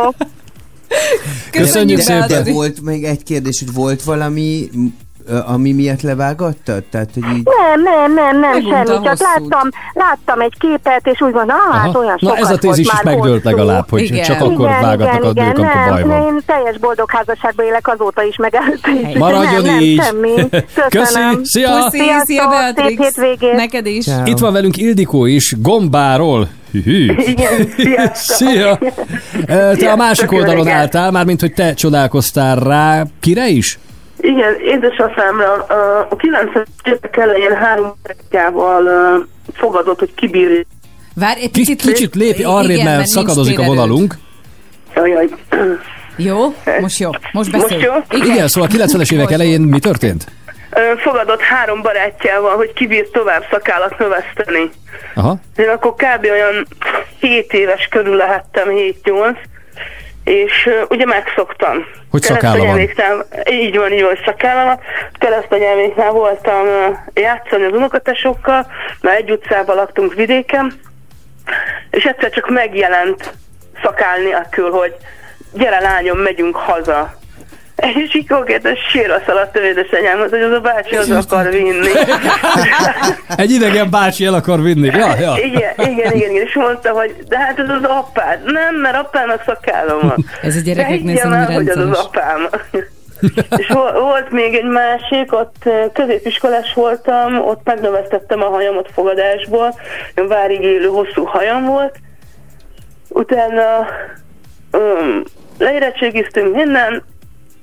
[1.50, 2.28] Köszönjük de, szépen.
[2.44, 4.68] De volt még egy kérdés, hogy volt valami,
[5.46, 6.82] ami miatt levágattad?
[6.82, 7.42] Tehát, hogy így...
[7.44, 9.04] Nem, nem, nem, nem, Megunta semmi.
[9.04, 12.86] Csak láttam, láttam egy képet, és úgy gondolom, ah, hát olyan Na, ez a tézis
[12.86, 14.22] is megdőlt legalább, hogy Igen.
[14.22, 16.26] csak akkor igen, vágatnak igen, a nők, amikor nem, baj van.
[16.26, 19.18] Én teljes boldog házasságban élek azóta is, meg előtte is.
[19.18, 19.96] Maradjon nem, így.
[19.96, 20.48] Nem, semmi.
[20.88, 21.36] Köszönöm.
[21.36, 21.68] Köszi, szia.
[21.68, 22.88] Puszi, Sziasztok, szia Beatrix.
[22.88, 23.56] Szép hétvégét.
[23.56, 24.06] Neked is.
[24.24, 26.48] Itt van velünk Ildikó is, Gombáról.
[26.72, 27.12] Hű.
[27.16, 28.36] Igen, sziasztok.
[28.36, 28.78] Szia!
[29.76, 30.80] Te a másik oldalon reggelt.
[30.80, 33.04] álltál, mármint hogy te csodálkoztál rá.
[33.20, 33.78] Kire is?
[34.20, 39.16] Igen, édesapámra a- a 90 évek elején három gyerekával ö,
[39.52, 40.66] fogadott, hogy kibír.
[41.14, 44.14] Várj, egy Kicsit, kicsit lépj arrébb, mert szakadozik a vonalunk.
[44.94, 45.28] Jaj,
[46.16, 46.54] Jó?
[46.80, 47.10] Most jó.
[47.32, 47.80] Most beszélj.
[47.86, 48.18] Most jó?
[48.20, 50.26] Igen, Igen szóval a 90-es évek elején mi történt?
[50.96, 54.70] Fogadott három barátjával, hogy kibír tovább szakállat növeszteni.
[55.14, 55.36] Aha.
[55.56, 56.24] Én akkor kb.
[56.24, 56.66] olyan
[57.20, 59.36] 7 éves körül lehettem, 7-8,
[60.24, 61.86] és ugye megszoktam.
[62.10, 62.78] Hogy szakálla van.
[62.78, 62.94] Így
[63.76, 64.80] van, így van, hogy szakálla van.
[65.18, 66.66] Keresztanyelméknál voltam
[67.14, 68.66] játszani az unokatesokkal,
[69.00, 70.80] mert egy utcában laktunk vidéken,
[71.90, 73.32] és egyszer csak megjelent
[73.82, 74.96] szakál nélkül, hogy
[75.52, 77.17] gyere lányom, megyünk haza.
[77.78, 81.88] És így konkrétan sírva szaladt a édesanyámhoz, hogy az a bácsi az akar vinni.
[83.36, 84.86] Egy idegen bácsi el akar vinni.
[84.86, 85.34] Ja, ja.
[85.36, 88.44] Igen, igen, igen, igen, és mondta, hogy de hát ez az apád.
[88.44, 90.24] Nem, mert apának szakállom van.
[90.42, 92.48] Ez a gyerekeknél szerintem hogy az az apám.
[93.58, 99.74] és vo- volt még egy másik, ott eh, középiskolás voltam, ott megnövesztettem a hajamat fogadásból,
[100.14, 101.96] várig élő hosszú hajam volt.
[103.08, 103.86] Utána
[104.72, 105.22] um,
[105.58, 107.02] leérettségiztünk minden,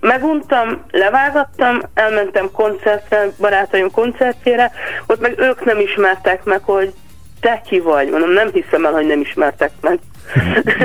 [0.06, 4.72] meguntam, levágattam, elmentem koncertre, barátaim koncertjére,
[5.08, 6.94] ott meg ők nem ismertek meg, hogy
[7.42, 8.10] te ki vagy.
[8.10, 10.00] Mondom, nem hiszem el, hogy nem ismertek meg.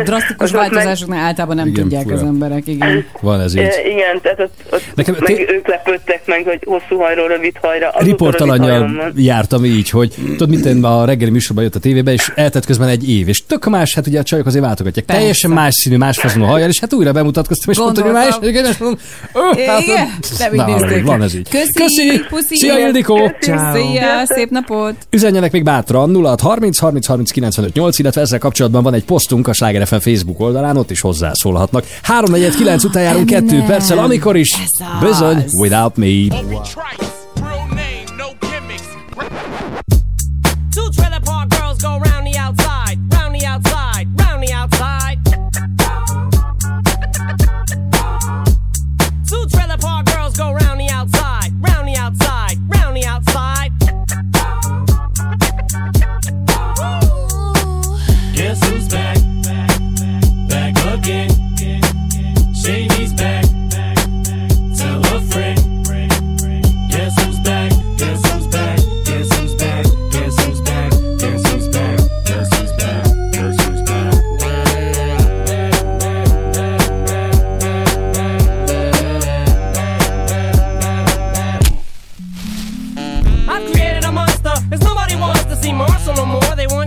[0.05, 2.15] Drasztikus ott meg- változásoknál általában nem Igen, tudják fura.
[2.15, 3.05] az emberek, igen.
[3.21, 3.61] Van ez így.
[3.61, 7.55] E, igen, tehát ott, ott Nekem meg té- ők lepődtek meg, hogy hosszú hajról rövid
[7.63, 7.93] hajra.
[7.99, 12.67] Riportalanyjal jártam így, hogy tudod, mit én a reggeli műsorban jött a tévébe, és eltett
[12.67, 15.05] közben egy év, és tök más, hát ugye a csajok azért váltogatják.
[15.05, 15.21] Persze.
[15.21, 18.65] Teljesen más színű, más fazonú hajjal, és hát újra bemutatkoztam, és mondtam, hogy más, igen,
[18.65, 18.99] és mondom,
[19.33, 20.09] "Ö, hát, Igen,
[20.39, 21.05] nem így na, nézték.
[21.05, 21.49] van ez így.
[21.49, 22.57] Köszi, Köszi, puszi.
[22.57, 23.31] Szia, Ildikó!
[23.41, 24.95] Szia, szép napot.
[25.11, 29.49] Üzenjenek még bátran 06 30 30 30 95 8, illetve ezzel kapcsolatban van egy posztunk
[29.49, 31.85] a Sláger FM Facebook oldalán, ott is hozzászólhatnak.
[32.03, 34.57] 3 4 9 után járunk 2 perccel, amikor is
[35.01, 36.29] bizony, without me.
[36.29, 37.20] Two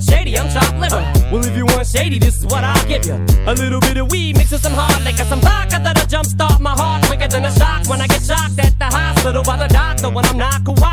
[0.02, 1.04] shady, I'm chopped liver.
[1.32, 3.16] Well, if you want shady, this is what I'll give you.
[3.46, 6.72] A little bit of weed mixed with some hard liquor, some vodka that'll jumpstart my
[6.72, 10.10] heart quicker than a shock when I get shocked at the hospital by the doctor
[10.10, 10.93] when I'm not cooperating.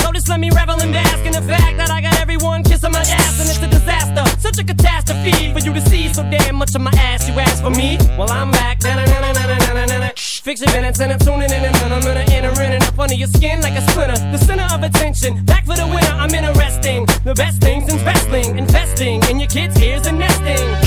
[0.21, 2.99] Just let me revel and bask in the fact that I got everyone kissing my
[2.99, 4.23] ass, and it's a disaster.
[4.39, 7.27] Such a catastrophe for you to see so damn much of my ass.
[7.27, 7.97] You ask for me?
[8.19, 8.71] Well, I'm back.
[10.43, 13.13] Fix your minutes and I'm tuning in and I'm gonna enter in and up under
[13.13, 14.17] your skin like a splinter.
[14.31, 16.13] The center of attention, back for the winner.
[16.17, 17.05] I'm interesting.
[17.23, 20.80] The best things in wrestling, investing in your kids' ears and nesting.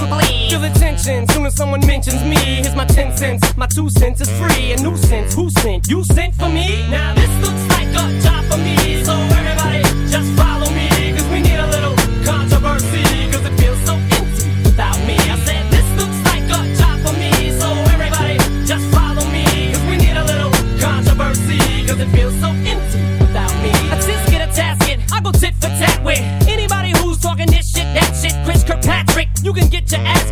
[0.00, 2.36] Feel the tension soon as someone mentions me.
[2.36, 3.56] Here's my 10 cents.
[3.56, 4.72] My two cents is free.
[4.72, 5.34] A nuisance.
[5.34, 5.88] Who sent?
[5.88, 6.88] You sent for me?
[6.90, 9.04] Now this looks like a job for me.
[9.04, 10.79] So everybody just follow me.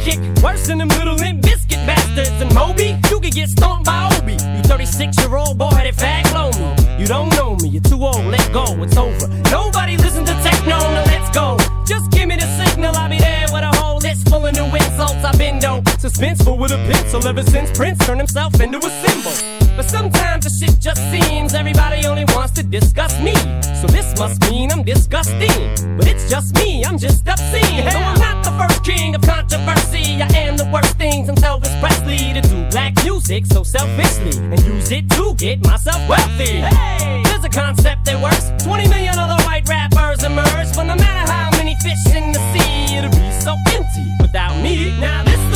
[0.09, 2.41] Kicked worse than them little limp biscuit bastards.
[2.41, 4.33] And Moby, you can get stomped by Obi.
[4.33, 6.69] You 36 year old boy headed fag blow me.
[7.01, 9.29] You don't know me, you're too old, let go, it's over.
[9.51, 11.57] Nobody listen to techno, now let's go.
[11.87, 14.67] Just give me the signal, I'll be there with a whole list full of new
[14.81, 15.25] insults.
[15.25, 19.33] I've been dope, suspenseful with a pencil ever since Prince turned himself into a symbol.
[19.77, 23.35] But sometimes the shit just seems everybody only wants to discuss me.
[23.81, 25.59] So this must mean I'm disgusting.
[25.97, 27.85] But it's just me, I'm just obscene.
[27.85, 30.23] No, I'm not the first king of controversy.
[30.23, 31.29] I am the worst things.
[31.29, 36.01] I'm Elvis Presley to do black music so selfishly and use it to get myself
[36.09, 36.63] wealthy.
[36.65, 38.51] Hey, there's a concept that works.
[38.65, 42.97] 20 million other white rappers emerge, but no matter how many fish in the sea,
[42.97, 44.99] it'll be so empty without me.
[44.99, 45.48] Now this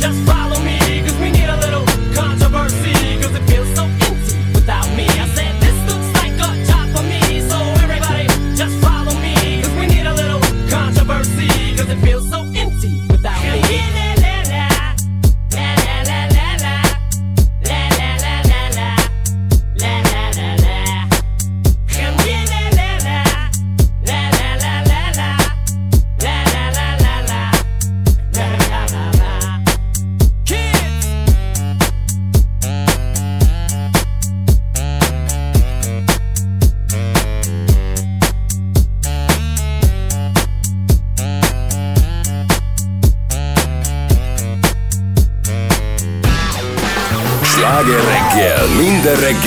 [0.00, 0.47] just follow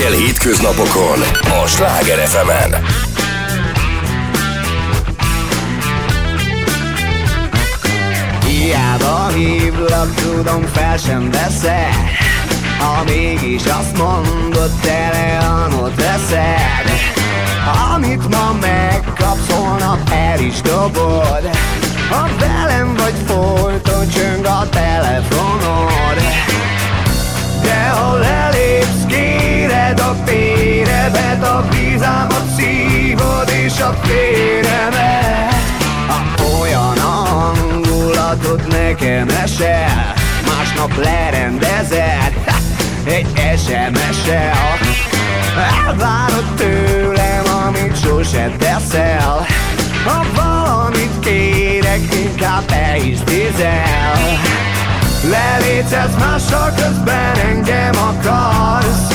[0.01, 1.19] reggel hétköznapokon
[1.63, 2.73] a Sláger fm
[8.45, 11.93] Hiába hívlak, tudom fel sem veszed
[12.77, 16.91] Ha mégis azt mondod, teleanot veszed
[17.93, 21.49] Amit ma megkapsz, holnap el is dobod.
[22.09, 25.91] Ha velem vagy folyton csöng a telefonod
[27.91, 35.53] De ha lelépsz, kéred a féremet A vízámat szívod és a féremet.
[36.07, 40.13] Ha olyan a hangulatod nekem esel
[40.47, 42.55] Másnap lerendezed ha,
[43.03, 43.27] egy
[43.57, 44.77] SMS-el
[45.85, 49.45] Elvárod tőlem, amit sose teszel
[50.05, 54.39] Ha valamit kérek, inkább te is tízel
[55.23, 59.07] Lelétesz mással, közben engem akarsz.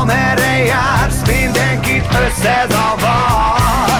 [0.00, 3.91] Amerre jársz, mindenkit összezavarsz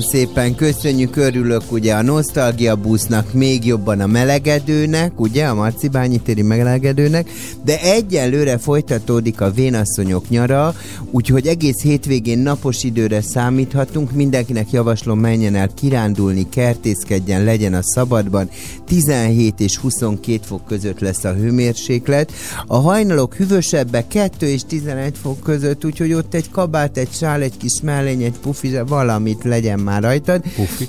[0.00, 6.20] nagyon szépen köszönjük, örülök ugye a Nostalgia busznak, még jobban a melegedőnek, ugye a Marcibányi
[6.20, 7.30] téri melegedőnek,
[7.64, 10.74] de egyelőre folytatódik a vénasszonyok nyara,
[11.10, 18.50] úgyhogy egész hétvégén napos időre számíthatunk, mindenkinek javaslom menjen el kirándulni, kertészkedjen, legyen a szabadban,
[18.90, 22.32] 17 és 22 fok között lesz a hőmérséklet,
[22.66, 27.56] a hajnalok hűvösebbek 2 és 11 fok között, úgyhogy ott egy kabát, egy sál, egy
[27.56, 30.42] kis mellény, egy pufi, valamit legyen már rajtad.
[30.56, 30.88] Pufi.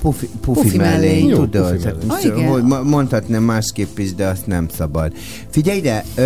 [0.00, 1.28] Pufi, pufi, Pufi mellény, mellény.
[1.28, 1.70] Jó, tudod?
[1.70, 2.30] pufi Tehát, mellény.
[2.30, 2.50] Ah, igen.
[2.50, 5.12] hogy mondhatnám másképp is, de azt nem szabad.
[5.50, 6.20] Figyelj ide, ö,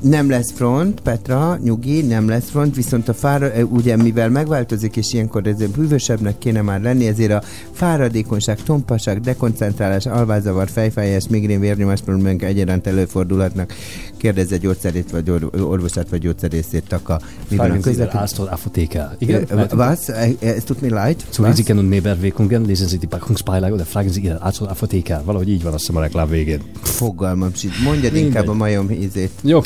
[0.00, 5.12] nem lesz front, Petra, nyugi, nem lesz front, viszont a fára, ugye mivel megváltozik, és
[5.12, 12.00] ilyenkor ez hűvösebbnek kéne már lenni, ezért a fáradékonyság, tompaság, dekoncentrálás, alvázavar, fejfájás, migrén, vérnyomás
[12.00, 13.72] problémák egyaránt előfordulhatnak.
[14.16, 17.20] Kérdezze gyógyszerét, vagy or- orvosát, vagy gyógyszerészét, taka.
[17.48, 18.38] Mi van a közlekedés?
[18.38, 19.16] Oder Apotheker.
[19.18, 19.46] Igen?
[19.74, 19.98] Was?
[20.40, 21.24] Es tut mir leid.
[21.30, 21.44] Zu?
[21.44, 25.20] Risiken und Nebenwirkungen lesen Sie die Packungsbeilage oder fragen Sie Ihren Arzt oder Apotheker.
[25.24, 26.60] Valahogy így van azt hiszem a reklám végén.
[26.82, 27.78] Fogalmam sincs.
[27.78, 28.26] Mondjad Mindegy.
[28.26, 29.30] inkább a majom ízét.
[29.42, 29.60] Jó.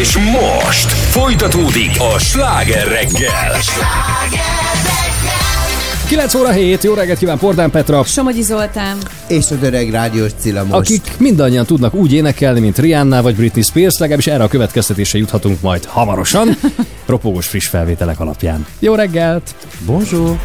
[0.00, 3.56] És most folytatódik a sláger reggel.
[6.08, 8.04] 9 óra 7, jó reggelt kíván Pordán Petra.
[8.04, 8.96] Somogyi Zoltán.
[9.26, 10.72] És az öreg rádiós Cilla most.
[10.74, 15.60] Akik mindannyian tudnak úgy énekelni, mint Rihanna vagy Britney Spears, legalábbis erre a következtetésre juthatunk
[15.60, 16.48] majd hamarosan,
[17.06, 18.66] ropogós friss felvételek alapján.
[18.78, 19.54] Jó reggelt!
[19.86, 20.38] Bonjour!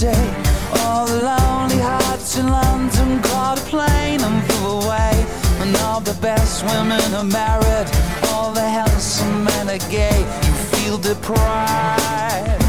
[0.00, 0.34] Today.
[0.80, 5.12] All the lonely hearts in London caught a plane and flew away.
[5.60, 7.88] And all the best women are married,
[8.28, 10.20] all the handsome men are gay.
[10.46, 12.62] You feel deprived.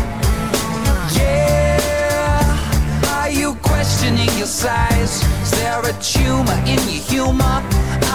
[1.16, 2.52] Yeah,
[3.16, 5.24] are you questioning your size?
[5.44, 7.58] Is there a tumor in your humor?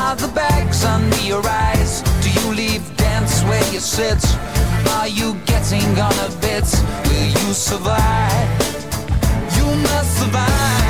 [0.02, 2.02] Are the bags under your eyes?
[2.22, 4.22] Do you leave dance where you sit?
[4.98, 6.68] Are you getting on a bit?
[7.08, 8.65] Will you survive?
[9.66, 10.85] uma se vai.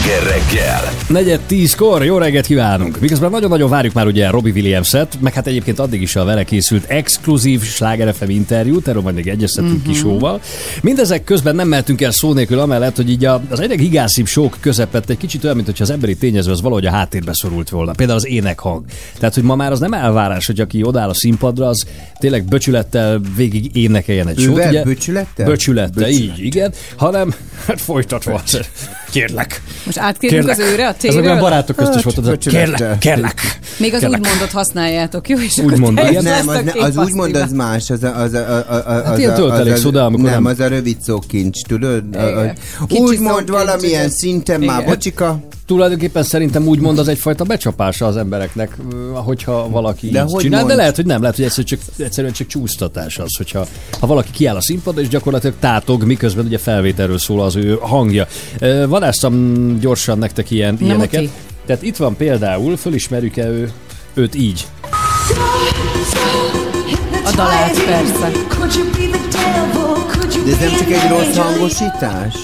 [0.00, 0.80] Sláger reggel.
[1.08, 3.00] Negyed tízkor, jó reggelt kívánunk!
[3.00, 6.84] Miközben nagyon-nagyon várjuk már ugye Robbie Williams-et, meg hát egyébként addig is a vele készült
[6.84, 9.82] exkluzív Sláger FM interjút, erről majd még egyeztetünk mm-hmm.
[9.92, 10.40] kisóval.
[10.82, 14.56] Mindezek közben nem mehetünk el szó nélkül amellett, hogy így a- az egyre gigászibb sok
[14.60, 17.92] közepett egy kicsit olyan, mintha az emberi tényező az valahogy a háttérbe szorult volna.
[17.92, 18.84] Például az énekhang.
[19.18, 21.86] Tehát, hogy ma már az nem elvárás, hogy aki odáll a színpadra, az
[22.18, 24.56] tényleg böcsülettel végig énekeljen egy sót.
[24.56, 24.82] Ővel ugye?
[24.82, 25.46] böcsülettel?
[25.46, 26.38] Böcsülettel, Böcsület.
[26.38, 26.72] így, igen.
[26.96, 27.34] Hanem,
[27.66, 28.42] hát folytatva.
[29.10, 29.62] Kérlek.
[29.84, 31.22] Most átkérünk az őre a Ez téről?
[31.24, 32.72] olyan barátok közt is volt, az a Böcsülettel.
[32.76, 33.58] kérlek, kérlek.
[33.76, 34.20] Még az Kérlek.
[34.20, 35.38] úgymondot használjátok, jó?
[35.38, 38.92] És Úgymond, Nem, az, az úgymond az más, az a, az a, a, a, a
[38.92, 41.18] Hát az ilyen a- töltelék az a- szóda, amikor nem, nem- az a rövid szó
[41.18, 42.02] kincs, tudod?
[42.88, 44.90] Úgymond valamilyen szinten már, Igen.
[44.90, 45.40] bocsika.
[45.70, 48.76] Tulajdonképpen szerintem úgy mond az egyfajta becsapása az embereknek,
[49.14, 50.78] hogyha valaki De de így hogy csinál, de mond?
[50.78, 53.66] lehet, hogy nem, lehet, hogy egyszerűen csak, egyszerűen csak csúsztatás az, hogyha
[54.00, 58.26] ha valaki kiáll a színpadra, és gyakorlatilag tátog, miközben ugye felvételről szól az ő hangja.
[58.86, 61.20] Vadásztam gyorsan nektek ilyen, Na, ilyeneket.
[61.20, 61.32] muti.
[61.66, 63.72] Tehát itt van például, fölismerjük-e ő,
[64.14, 64.66] őt így.
[67.24, 68.30] A dalát persze.
[70.44, 72.34] De ez nem csak egy rossz hangosítás?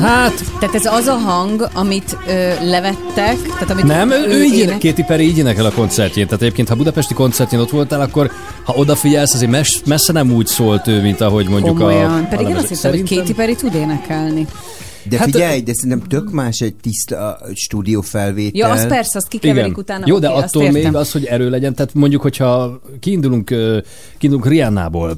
[0.00, 0.44] Hát...
[0.60, 2.32] Tehát ez az a hang, amit ö,
[2.64, 6.26] levettek, tehát amit Nem, ő, ő így, ének- éne, Katy Perry így énekel a koncertjén.
[6.26, 8.30] Tehát egyébként, ha budapesti koncertjén ott voltál, akkor
[8.64, 12.24] ha odafigyelsz, azért mes, messze nem úgy szólt ő, mint ahogy mondjuk Komolyan.
[12.24, 12.28] a...
[12.28, 14.46] Pedig én a azt hittem, hogy Katy Perry tud énekelni.
[15.08, 18.68] De Hát- figyelj, de szerintem tök más egy tiszta stúdió felvétel.
[18.68, 20.04] Ja, az persze, azt kikeverik utána.
[20.06, 23.54] Jó, de attól még az, hogy erő legyen, tehát mondjuk, hogyha kiindulunk,
[24.18, 25.14] kiindulunk Rihannából,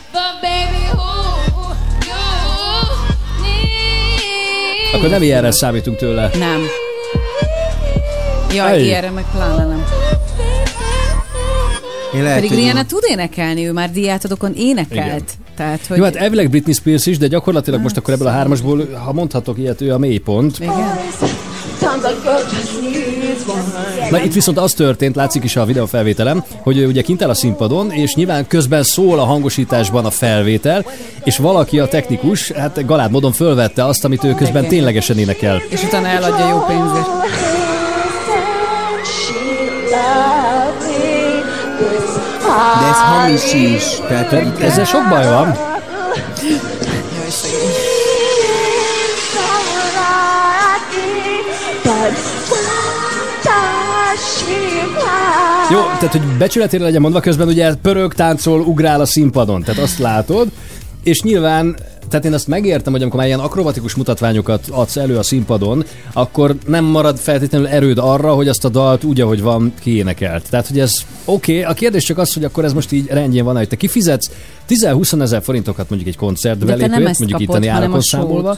[4.92, 6.30] akkor nem ilyenre számítunk tőle.
[6.38, 6.62] Nem.
[8.54, 8.82] Jaj, Ej.
[8.82, 9.84] ilyenre meg pláne nem.
[12.14, 15.06] Én lehet, Pedig Rihanna tud énekelni, ő már diátadokon énekelt.
[15.06, 15.22] Igen.
[15.56, 15.96] Tehát, hogy...
[15.96, 19.58] Jó, hát elvileg Britney Spears is, de gyakorlatilag most akkor ebből a hármasból, ha mondhatok
[19.58, 20.58] ilyet, ő a mélypont.
[20.58, 20.98] Igen.
[24.10, 27.34] Na itt viszont az történt, látszik is a videófelvételem, hogy ő ugye kint áll a
[27.34, 30.84] színpadon, és nyilván közben szól a hangosításban a felvétel,
[31.24, 34.68] és valaki a technikus, hát galád módon fölvette azt, amit ő közben Igen.
[34.68, 35.62] ténylegesen énekel.
[35.68, 37.06] És utána eladja jó pénzért.
[42.80, 43.82] De ez hamis is.
[44.08, 45.56] Tehát, ezzel sok baj van.
[55.70, 59.98] Jó, tehát hogy becsületére legyen mondva, közben ugye pörög, táncol, ugrál a színpadon, tehát azt
[59.98, 60.48] látod,
[61.02, 61.76] és nyilván
[62.08, 66.56] tehát én azt megértem, hogy amikor már ilyen akrobatikus mutatványokat adsz elő a színpadon, akkor
[66.66, 70.50] nem marad feltétlenül erőd arra, hogy azt a dalt úgy, ahogy van, kiénekelt.
[70.50, 71.70] Tehát, hogy ez oké, okay.
[71.70, 74.30] a kérdés csak az, hogy akkor ez most így rendjén van, hogy te kifizetsz
[74.68, 78.56] 10-20 ezer forintokat mondjuk egy koncert ezt mondjuk hanem a számolva.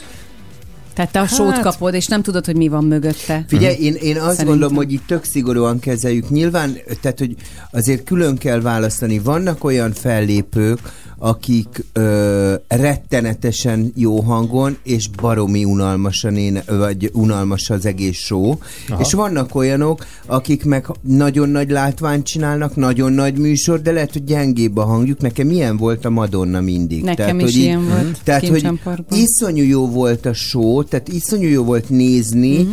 [0.91, 0.95] Sót.
[0.95, 3.45] Tehát te a sót Hát- kapod, és nem tudod, hogy mi van mögötte.
[3.47, 4.45] Figyelj, én, én azt Szerintem.
[4.45, 6.29] gondolom, hogy itt tök szigorúan kezeljük.
[6.29, 7.35] Nyilván, tehát, hogy
[7.71, 9.19] azért külön kell választani.
[9.19, 10.79] Vannak olyan fellépők,
[11.23, 18.53] akik ö, rettenetesen jó hangon, és baromi unalmasan éne, vagy unalmas az egész show.
[18.89, 19.01] Aha.
[19.01, 24.23] És vannak olyanok, akik meg nagyon nagy látványt csinálnak, nagyon nagy műsor, de lehet, hogy
[24.23, 25.19] gyengébb a hangjuk.
[25.21, 27.03] Nekem ilyen volt a Madonna mindig.
[27.03, 28.67] Nekem is hogy ilyen volt, Tehát, hogy
[29.09, 32.71] iszonyú jó volt a show, tehát iszonyú jó volt nézni, Mhm.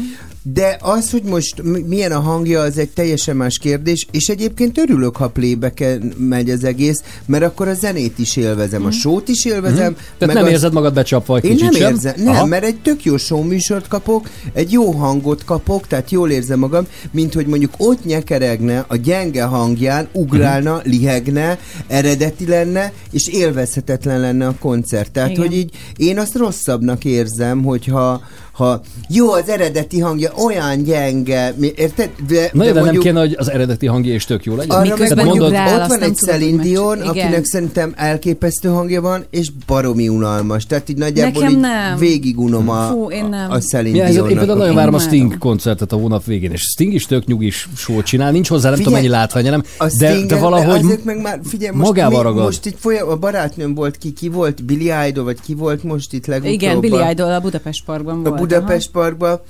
[0.53, 4.79] De az, hogy most mi- milyen a hangja, az egy teljesen más kérdés, és egyébként
[4.79, 9.45] örülök, ha playbacken megy az egész, mert akkor a zenét is élvezem, a show-t is
[9.45, 9.91] élvezem.
[9.93, 10.01] Mhm.
[10.19, 11.91] Tehát nem az- érzed magad becsapva egy Én kicsit nem sem?
[11.93, 12.45] érzem, nem, Aha.
[12.47, 16.87] mert egy tök jó show műsort kapok, egy jó hangot kapok, tehát jól érzem magam,
[17.11, 20.89] mint hogy mondjuk ott nyekeregne a gyenge hangján, ugrálna, Mhm.
[20.89, 25.12] lihegne, eredeti lenne, és élvezhetetlen lenne a koncert.
[25.12, 25.43] Tehát, Igen.
[25.43, 28.20] hogy így én azt rosszabbnak érzem, hogyha
[28.59, 32.11] ha jó, az eredeti hangja olyan gyenge, mi- érted?
[32.29, 34.77] De, Na de nem mondjuk- kéne, hogy az eredeti hangja is tök jó legyen.
[34.77, 37.09] arra mondjuk, mondod, ott van egy Celine Dion, Igen.
[37.09, 40.67] akinek szerintem elképesztő hangja van, és baromi unalmas.
[40.67, 41.99] Tehát így nagyjából Nekem így nem.
[41.99, 43.51] végig unom a, Fú, én nem.
[43.51, 46.61] a, a Celine Ja, én például nagyon várom a Sting koncertet a hónap végén, és
[46.61, 49.63] Sting is tök nyugis show csinál, nincs hozzá nem tudom mennyi látványa, nem,
[49.99, 52.45] de, de valahogy Azért meg már, figyelj, most, magával mi, ragad.
[52.45, 56.13] most itt folyam, a barátnőm volt ki, ki volt, Billy Idol, vagy ki volt most
[56.13, 56.53] itt legutóbb?
[56.53, 58.41] Igen, Billy a- Idol a Budapest Parkban volt.
[58.49, 59.41] Budapest Parkban.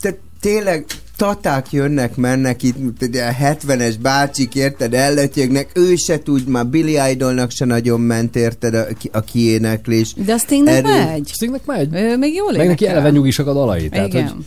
[0.00, 0.84] Tehát tényleg
[1.16, 7.50] taták jönnek, mennek itt, egy 70-es bácsik, érted, ellötyögnek, ő se tud, már Billy Idolnak
[7.50, 10.12] se nagyon ment, érted, a, a kiéneklés.
[10.14, 11.28] De a Stingnek Erő- megy.
[11.28, 11.94] Stingnek megy.
[11.94, 13.88] Ő még jól Meg neki eleve nyugisak a dalai.
[13.88, 14.28] Tehát, Igen.
[14.28, 14.44] hogy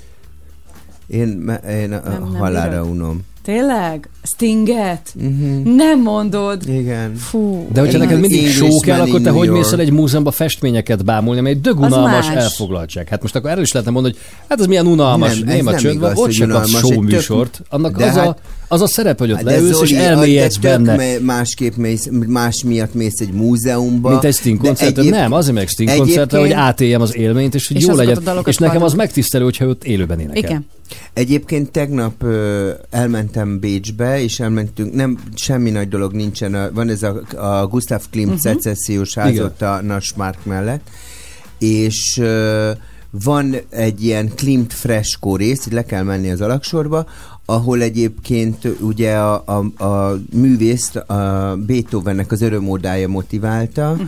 [1.08, 2.88] Én, én a, Nem, a nem halára bírod?
[2.88, 3.22] unom.
[3.44, 4.10] Tényleg?
[4.24, 5.14] Stinget?
[5.16, 5.76] Uh-huh.
[5.76, 6.68] Nem mondod.
[6.68, 7.16] Igen.
[7.16, 7.68] Fú.
[7.74, 11.40] de hogyha neked mindig show kell, akkor te hogy mész el egy múzeumba festményeket bámulni,
[11.40, 13.08] ami egy dögunalmas elfoglaltság.
[13.08, 15.80] Hát most akkor erről is lehetne mondani, hogy hát ez milyen unalmas, Nem, néma nem
[15.80, 17.62] csönd van, igaz, ott se kapsz show műsort.
[17.70, 18.40] Annak az, a, hát-
[18.74, 21.20] az a szerep, hogy ott Hát de leülsz és Zoli, elmélyedsz de tök benne.
[21.20, 24.10] Másképp mész, más miatt mész egy múzeumba.
[24.10, 25.02] Mint egy Sting koncertre.
[25.02, 28.22] egyéb- Nem, azért meg Sting koncertre, hogy átéljem az élményt, és hogy És jó legyen.
[28.46, 30.38] És nekem az megtisztelő, hogyha ott élőben énekel.
[30.38, 30.66] Igen.
[31.14, 37.22] Egyébként tegnap ö, elmentem Bécsbe, és elmentünk, nem, semmi nagy dolog nincsen, van ez a,
[37.38, 38.42] a Gustav Klimt uh-huh.
[38.42, 40.88] szecessziós ház ott a Nassmark mellett,
[41.60, 42.72] és ö,
[43.24, 47.06] van egy ilyen Klimt freskó rész, így le kell menni az alaksorba,
[47.46, 49.44] ahol egyébként ugye a,
[49.78, 54.08] a, a művészt a Beethovennek az örömódája motiválta, uh-huh.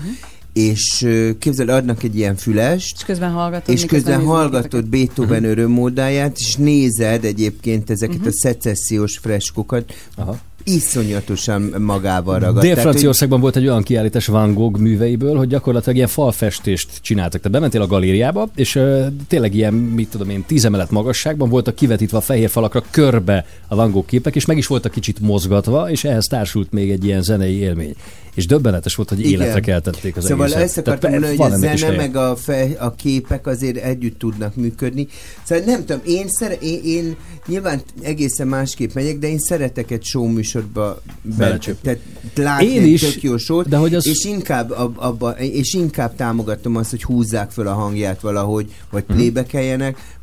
[0.53, 1.07] és
[1.39, 3.75] képzeld, adnak egy ilyen fülest, És közben hallgatod.
[3.75, 5.49] és közben hallgatod Beethoven Mhm.
[5.51, 8.27] örömmódáját, és nézed egyébként ezeket Mhm.
[8.27, 9.93] a szecessziós freskókat.
[10.15, 10.37] Aha.
[10.65, 12.39] Iszonyatosan magával.
[12.39, 17.41] Tehát, Dél-Franciaországban volt egy olyan kiállítás Van Gogh műveiből, hogy gyakorlatilag ilyen falfestést csináltak.
[17.41, 21.75] Tehát bementél a galériába, és uh, tényleg ilyen, mit tudom én, tíz emelet magasságban voltak
[21.75, 25.89] kivetítve a fehér falakra körbe a Van Gogh képek, és meg is voltak kicsit mozgatva,
[25.89, 27.95] és ehhez társult még egy ilyen zenei élmény.
[28.35, 29.31] És döbbenetes volt, hogy Igen.
[29.31, 30.63] életre keltették az Szóval egészet.
[30.63, 35.07] ezt akartam mondani, hogy a zene meg a, fej, a képek azért együtt tudnak működni.
[35.43, 37.15] Szóval nem tudom, én, szere, én, én
[37.47, 41.81] nyilván egészen másképp megyek, de én szeretek egy show műsorba be, Belecsöpni.
[41.81, 41.99] tehát
[42.35, 45.73] látni Én egy is, tök jó sót, de hogy az- és, inkább ab, abba, és
[45.73, 49.17] inkább támogatom azt, hogy húzzák föl a hangját valahogy, vagy Mhm.
[49.17, 49.53] playback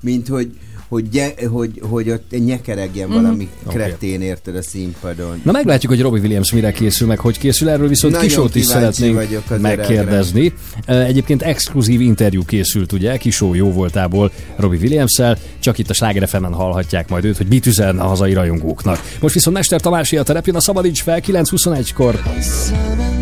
[0.01, 0.51] mint hogy
[0.93, 3.23] hogy, gye, hogy, hogy ott nyekeregjen Mhm.
[3.23, 3.75] valami Oké.
[3.77, 5.41] kretén érted a színpadon.
[5.45, 7.69] Na meglátjuk, hogy Robbie Williams mire készül, meg hogy készül.
[7.69, 9.21] Erről viszont Nagyon Kisót is szeretnénk
[9.61, 10.53] megkérdezni.
[10.87, 15.21] Ö, Egyébként exkluzív interjú készült, ugye, Kisó jó voltából Robbie williams
[15.59, 19.01] Csak itt a Sláger FM-en hallhatják majd őt, hogy mit üzelne a hazai rajongóknak.
[19.21, 22.23] Most viszont Mester Tamási a terepjén a Szabadíts fel 9.21-kor.
[22.37, 23.22] Visszamennél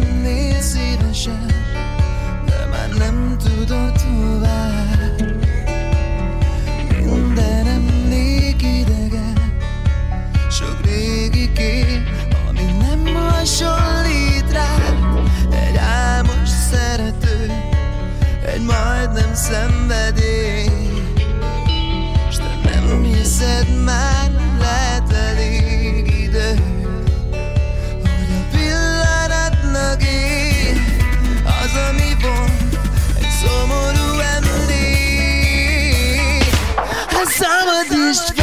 [37.89, 38.40] Somebody's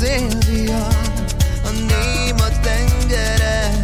[0.00, 0.94] célvihar
[1.64, 3.82] A néma tengere.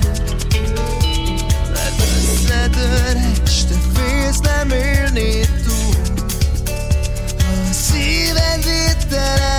[1.72, 5.96] Mert összetör És te félsz nem élnéd túl.
[7.38, 9.55] A szíved védtelen,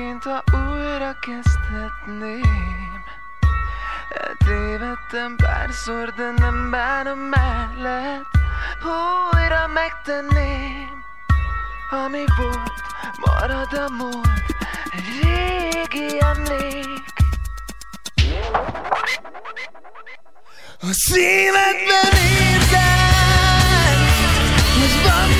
[0.00, 3.04] másként, ha újra kezdhetném.
[4.08, 8.30] Eltévedtem párszor, de nem bánom mellett,
[9.32, 11.04] újra megtenném.
[11.90, 12.82] Ami volt,
[13.26, 14.44] marad a múlt,
[14.90, 16.88] egy régi emlék.
[20.82, 22.12] A szívedben
[22.52, 22.90] érzed,
[24.78, 25.39] hogy van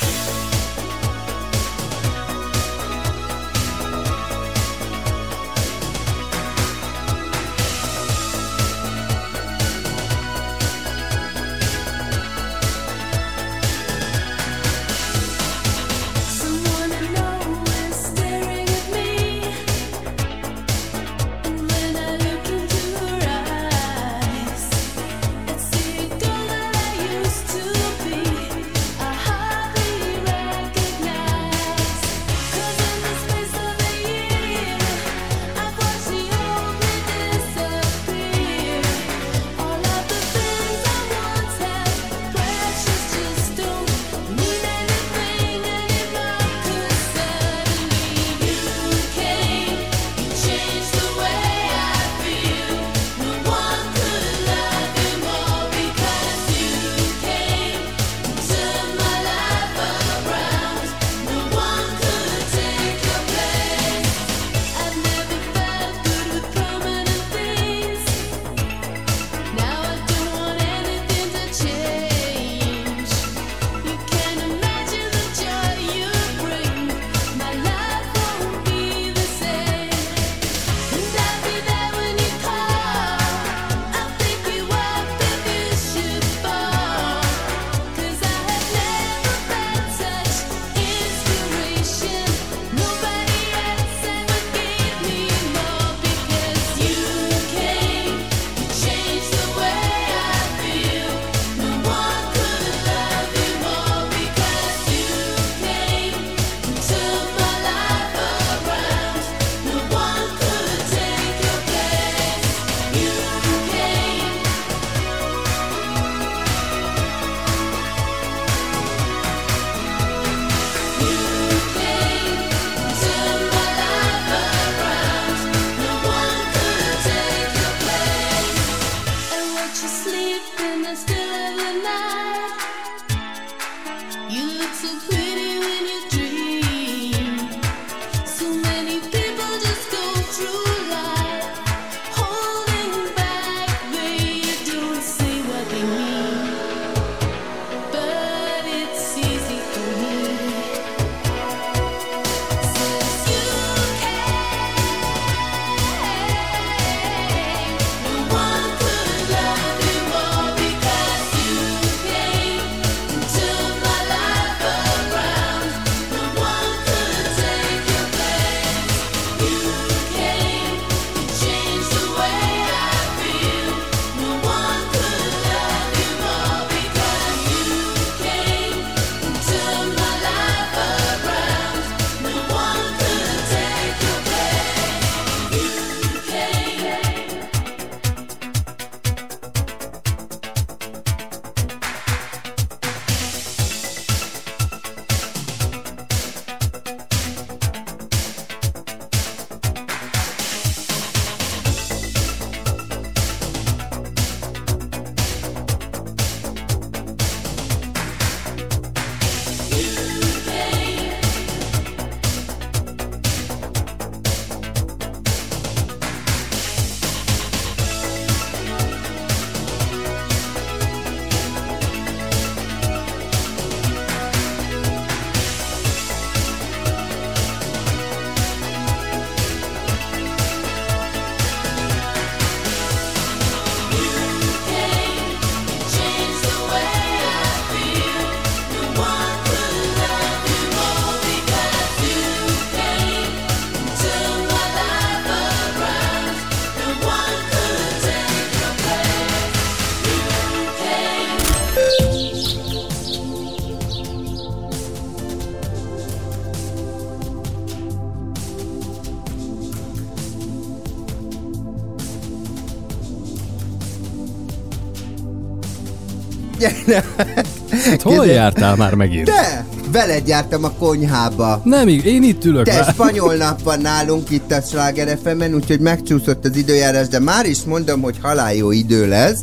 [267.69, 269.25] Hát hol jártál már megint?
[269.25, 271.61] De, veled jártam a konyhába.
[271.63, 272.65] Nem, én itt ülök.
[272.65, 272.93] Te már.
[272.93, 277.63] spanyol nap van nálunk itt a Sláger FM-en, úgyhogy megcsúszott az időjárás, de már is
[277.63, 279.39] mondom, hogy halál jó idő lesz.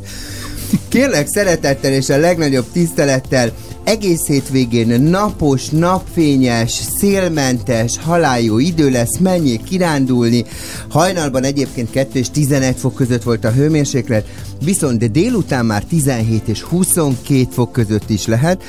[0.88, 3.52] Kérlek szeretettel és a legnagyobb tisztelettel
[3.88, 10.44] egész hétvégén napos, napfényes, szélmentes, haláljó idő lesz, menjék kirándulni.
[10.88, 14.26] Hajnalban egyébként 2 és 11 fok között volt a hőmérséklet,
[14.64, 18.62] viszont de délután már 17 és 22 fok között is lehet.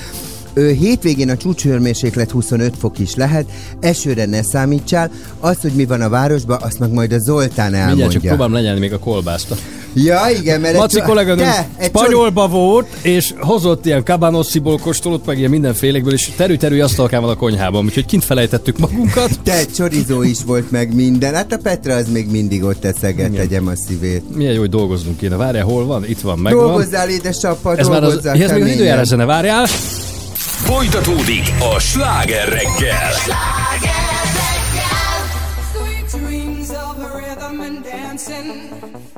[0.56, 3.46] Hétvégén a csúcshőmérséklet 25 fok is lehet,
[3.80, 7.90] esőre ne számítsál, azt, hogy mi van a városban, azt meg majd a Zoltán Mindjárt
[7.96, 8.20] csak elmondja.
[8.20, 9.56] próbálom lenyelni még a kolbászt.
[9.94, 10.74] Ja, igen, mert...
[10.74, 16.30] egy Maci kolléganőm Te, spanyolba volt, és hozott ilyen kabanossziból kóstolott, meg ilyen mindenfélekből, és
[16.36, 19.30] terű-terű asztalkán van a konyhában, úgyhogy kint felejtettük magunkat.
[19.44, 21.34] Te, csorizó is volt meg minden.
[21.34, 24.36] Hát a Petra az még mindig ott eszeget, tegyem a szívét.
[24.36, 25.36] Milyen jó, hogy dolgoznunk kéne.
[25.36, 26.06] Várjál, hol van?
[26.06, 26.64] Itt van, megvan.
[26.64, 29.66] Dolgozzál, édesapa, Ez már az, dolgozzál ez még az időjárás zene, várjál.
[30.64, 33.12] Folytatódik a sláger reggel.
[33.12, 33.99] Sweet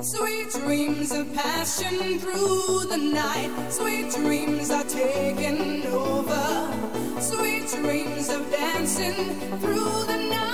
[0.01, 3.51] Sweet dreams of passion through the night.
[3.69, 7.21] Sweet dreams are taking over.
[7.21, 9.13] Sweet dreams of dancing
[9.59, 10.50] through the night.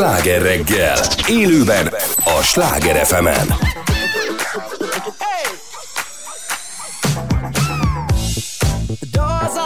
[0.00, 0.98] Sláger reggel.
[1.28, 1.86] Élőben
[2.24, 3.46] a Sláger FM-en.
[9.00, 9.60] The doors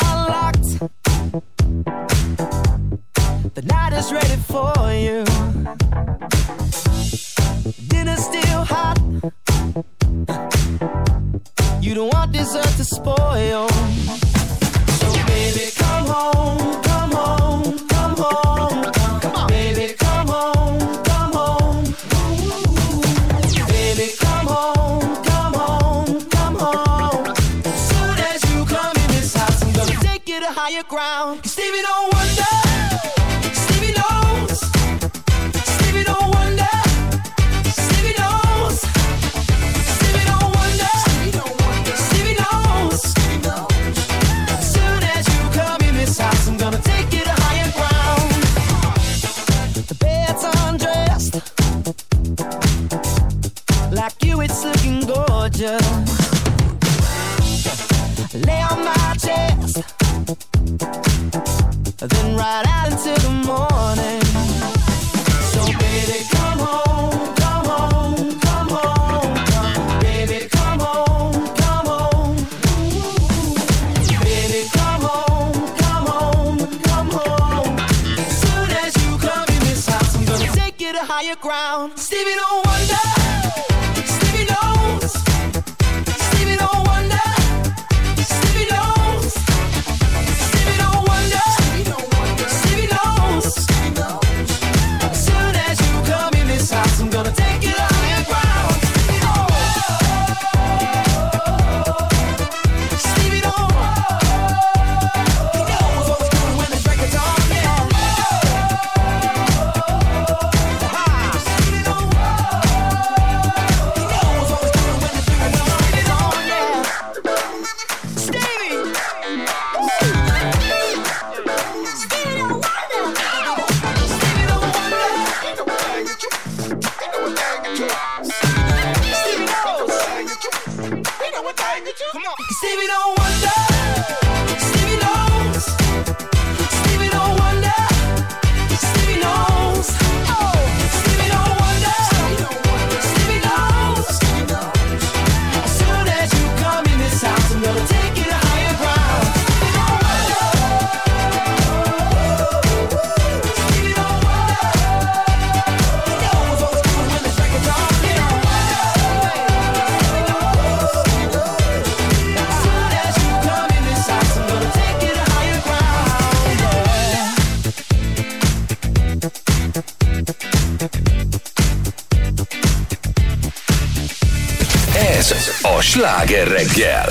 [30.95, 31.44] ground.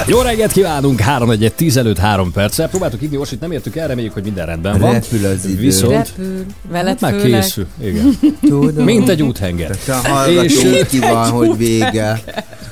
[0.07, 2.69] Jó reggelt kívánunk, 3 1 10 előtt 3 perccel.
[2.69, 4.91] Próbáltuk hívni Orsit, nem értük el, reméljük, hogy minden rendben van.
[4.93, 5.59] Repül az idő.
[5.61, 7.41] Viszont Repül, veled már főleg.
[7.41, 7.67] készül.
[7.83, 8.19] Igen.
[8.41, 8.83] Tudom.
[8.85, 9.77] Mint egy úthenger.
[9.87, 12.21] A hallgató ki van, hogy vége.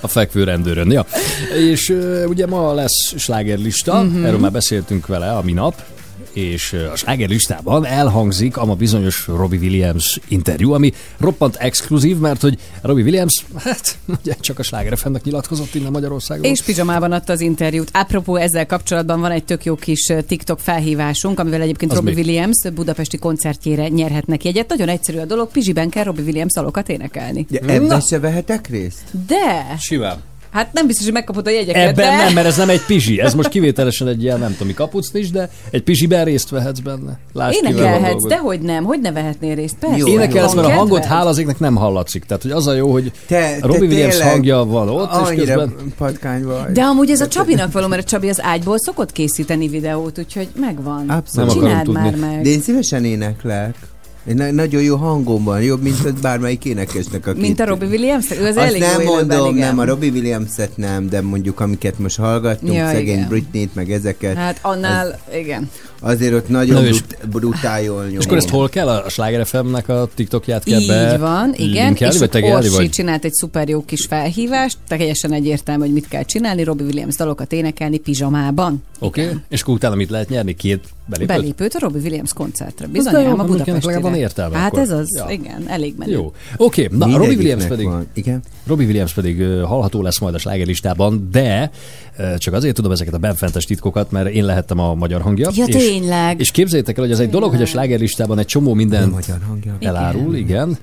[0.02, 0.92] A fekvő rendőrön.
[0.92, 1.06] Ja.
[1.72, 1.94] És
[2.28, 4.26] ugye ma lesz slágerlista, Mhm.
[4.26, 5.76] erről már beszéltünk vele a minap,
[6.42, 12.42] és uh, a slágerlistában elhangzik a ma bizonyos Robbie Williams interjú, ami roppant exkluzív, mert
[12.42, 16.44] hogy Robbie Williams, hát ugye csak a Sláger FM-nek nyilatkozott innen Magyarországon.
[16.44, 17.90] És pizsamában adta az interjút.
[17.94, 22.22] Apropó ezzel kapcsolatban van egy tök jó kis TikTok felhívásunk, amivel egyébként Az Robbie mi?
[22.22, 24.70] Williams budapesti koncertjére nyerhetnek jegyet.
[24.70, 27.46] Nagyon egyszerű a dolog, pizsiben kell Robbie Williams dalokat énekelni.
[27.50, 29.04] De ebben se vehetek részt?
[29.28, 29.76] De!
[29.80, 30.31] Simán.
[30.52, 32.24] Hát nem biztos, hogy megkapod a jegyeket, Ebben de...
[32.24, 33.20] nem, mert ez nem egy pizsi.
[33.20, 37.20] Ez most kivételesen egy ilyen, nem tudom, mi kapucnis, de egy pizsiben részt vehetsz benne.
[37.34, 39.76] Lásd, Énekelhetsz, de hogy nem, hogy ne vehetnél részt?
[39.80, 39.98] Persze.
[39.98, 42.24] Jó, Énekelsz, mert a hangot hálazéknek nem hallatszik.
[42.24, 45.76] Tehát, hogy az a jó, hogy Te, Robbie Williams tényleg hangja van ott, és közben...
[45.98, 46.72] patkány vagy.
[46.72, 50.48] De amúgy ez a Csabinak való, mert a Csabi az ágyból szokott készíteni videót, úgyhogy
[50.56, 51.10] megvan.
[51.10, 51.52] Abszolút.
[51.52, 52.42] Csináld már meg.
[52.42, 53.76] De én szívesen éneklek.
[54.24, 57.40] Na- nagyon jó hangom van, jobb, mint az bármelyik énekesnek, aki...
[57.40, 58.32] Mint a Robbie Williams?
[58.32, 59.68] Ő az Azt elég nem jó élőben, mondom, igen.
[59.68, 63.28] nem, a Robbie Williams-et nem, de mondjuk amiket most hallgattunk, Ja, szegény igen.
[63.28, 65.70] Britney-t, meg ezeket, Hát annál, igen.
[66.02, 68.20] Azért ott nagyon Na és- brut, brutál jól nyomom.
[68.20, 68.88] És akkor ezt hol kell?
[68.88, 71.86] A Sláger FM-nek a TikTokját kell Így be van, igen.
[71.86, 72.90] linkelni, és vagy tegelni, Orsi vagy?
[72.90, 77.54] csinált egy szuper jó kis felhívást, teljesen egyértelmű, hogy mit kell csinálni, Robbie Williams dalokat
[77.54, 78.84] énekelni pizsamában.
[79.00, 79.36] Oké, okay.
[79.50, 80.56] és akkor utána mit lehet nyerni?
[80.56, 81.36] Két belépőt?
[81.38, 82.88] Belépőt a Robbie Williams koncertre.
[82.88, 84.00] Bizony, a Budapestire.
[84.00, 84.80] van értelme Hát akkor.
[84.80, 85.26] ez az, Ja.
[85.30, 86.12] igen, elég menő.
[86.12, 86.34] Jó.
[86.58, 87.86] Oké, okay, na a Robbie Williams pedig...
[87.86, 88.08] van.
[88.14, 88.42] Igen.
[88.68, 91.72] Robbie Williams pedig ö, hallható lesz majd a slágerlistában, de
[92.38, 95.50] csak azért tudom ezeket a benfentes titkokat, mert én lehettem a magyar hangja.
[95.54, 96.40] Ja, és, tényleg.
[96.40, 99.76] És képzeljétek el, hogy ez egy dolog, hogy a slágerlistában egy csomó minden magyar hangja.
[99.80, 100.78] elárul, igen.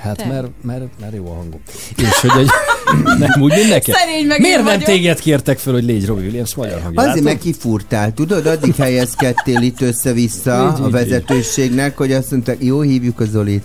[0.00, 0.26] Hát Te.
[0.26, 1.60] mert, mert, mert jó a hangom.
[1.96, 2.48] És hogy egy,
[3.18, 3.94] nem úgy, mint neked.
[3.94, 4.82] Szerény meg Miért nem vagyok.
[4.82, 7.00] téged kértek föl, hogy légy Robbie Williams magyar hangja?
[7.00, 7.22] Azért Látod?
[7.24, 12.80] meg kifurtál, tudod, addig helyezkedtél itt össze-vissza Így, a így, vezetőségnek, hogy azt mondták, jó,
[12.80, 13.62] hívjuk a Zolit.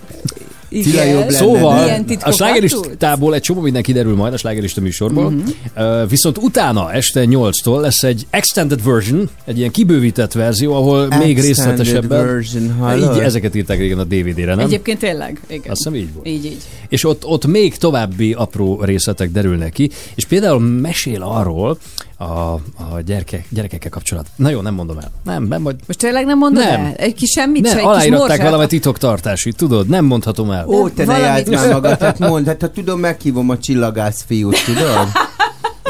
[0.83, 5.29] Cilla jobb lenne, Szóval Milyen a slágeristából egy csomó minden kiderül majd a slágerista műsorból,
[5.29, 5.39] Mhm.
[5.77, 11.09] uh, viszont utána este 8-tól lesz egy extended version, egy ilyen kibővített verzió, ahol még
[11.11, 13.15] Extended részletesebben version, hallod?
[13.15, 14.65] így ezeket írták régen a DVD-re, nem?
[14.65, 15.71] Egyébként tényleg, igen.
[15.71, 16.27] Azt hiszem így volt.
[16.27, 16.57] Így, így.
[16.89, 21.77] És ott, ott még további apró részletek derülnek ki, és például mesél arról,
[22.17, 24.27] a, a gyereke, gyerekekkel kapcsolat.
[24.35, 25.11] Na jó, nem mondom el.
[25.23, 25.75] Nem, nem majd...
[25.87, 26.85] Most tényleg nem mondod Nem.
[26.85, 26.93] el?
[26.93, 28.41] Egy kis semmit Ne, se, egy morzsát?
[28.41, 30.67] valami titoktartási, tudod, nem mondhatom el.
[30.67, 34.65] Ó, te ne játsz már magad, hát mondd, hát ha tudom, meghívom a csillagász fiút,
[34.65, 35.07] tudod?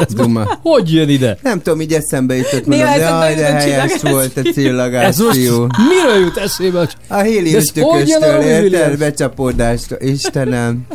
[0.08, 0.58] Duma.
[0.62, 1.38] Hogy jön ide?
[1.42, 4.42] Nem tudom, így eszembe jutott, Néha mondom, eszembe jaj, de helyes volt a
[4.94, 5.66] Ez fiú.
[5.88, 6.88] miről jut eszébe?
[7.08, 8.62] A Hélius ez tüköstől érted?
[8.62, 8.96] Williams?
[8.96, 9.96] Becsapódást.
[10.00, 10.86] Istenem.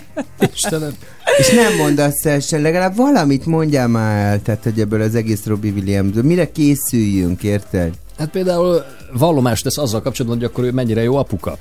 [0.53, 0.91] Istenem.
[1.37, 5.45] És nem mondasz el se, legalább valamit mondjál már el, tehát hogy ebből az egész
[5.45, 7.93] Robbie williams Mire készüljünk, érted?
[8.17, 11.57] Hát például vallomást tesz azzal kapcsolatban, hogy akkor ő mennyire jó apuka.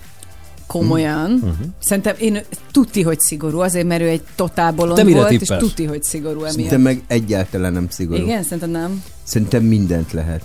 [0.79, 1.31] Komolyan.
[1.31, 1.51] Mhm.
[1.79, 2.41] Szerintem én
[2.71, 5.61] tuti, hogy szigorú, azért, mert ő egy totál bolond Te mire volt, és tippelsz?
[5.63, 6.53] tuti, hogy szigorú emiatt.
[6.53, 8.23] Szerintem meg egyáltalán nem szigorú.
[8.23, 9.03] Igen, szerintem nem.
[9.23, 10.45] Szerintem mindent lehet.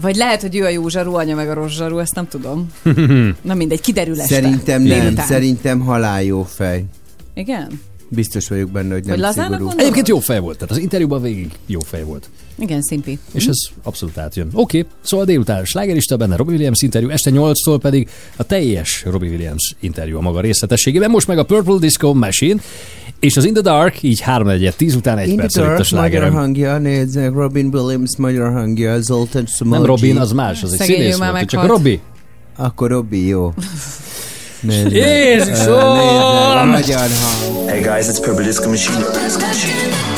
[0.00, 2.72] Vagy lehet, hogy ő a jó zsaru, anya meg a rossz zsaru, ezt nem tudom.
[3.42, 4.34] Na mindegy, kiderül este.
[4.34, 5.26] Szerintem nem, Délután.
[5.26, 6.84] szerintem halál jó fej.
[7.34, 7.80] Igen?
[8.08, 9.48] Biztos vagyok benne, hogy nem Hogy szigorú.
[9.50, 9.80] gondolod?
[9.80, 12.28] Egyébként jó fej volt, tehát az interjúban végig jó fej volt.
[12.58, 13.18] Igen, szimpi.
[13.32, 14.48] És ez abszolút átjön.
[14.52, 19.30] Oké, okay, szóval délután slágerista benne Robbie Williams interjú, este 8-tól pedig a teljes Robbie
[19.30, 21.10] Williams interjú a maga részletességében.
[21.10, 22.60] Most meg a Purple Disco Machine,
[23.20, 25.74] és az In the Dark, így 3 1 10 után egy In perc előtt a
[25.74, 26.32] Dark, magyar slágerem.
[26.32, 29.76] hangja, nézzek, Robin Williams magyar hangja, Zoltán Szomogyi.
[29.78, 31.66] Nem Robin, az más, az egy színész volt, csak.
[31.66, 31.98] Robbie.
[32.56, 33.52] Akkor Robbi, jó.
[34.60, 34.92] Nézzek.
[34.92, 35.46] Jézusom!
[35.46, 35.68] Nézzek,
[36.56, 37.68] a magyar hang.
[37.68, 40.17] Hey guys, it's Purple Disco Machine.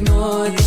[0.00, 0.57] ignore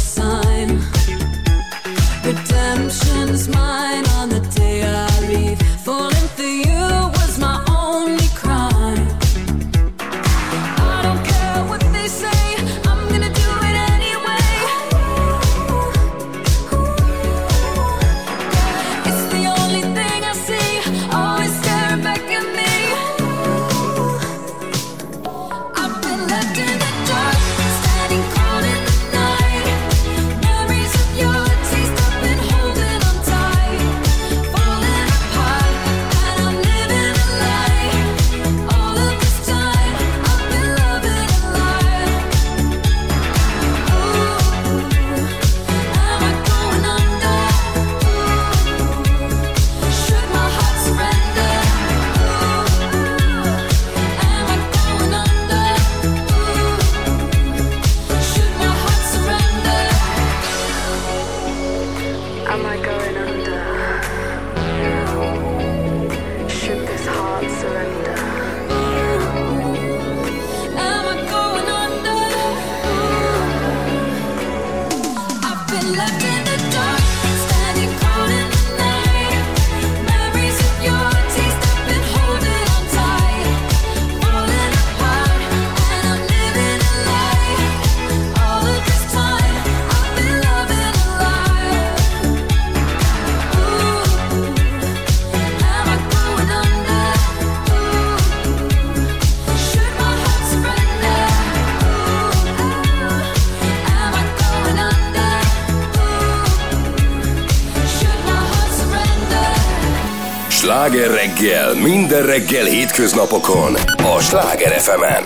[110.81, 113.75] Sláger reggel, minden reggel hétköznapokon
[114.15, 115.25] a Sláger FM-en.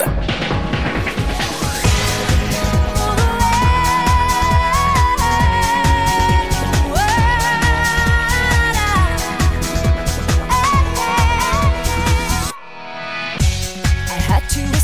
[14.08, 14.76] I had to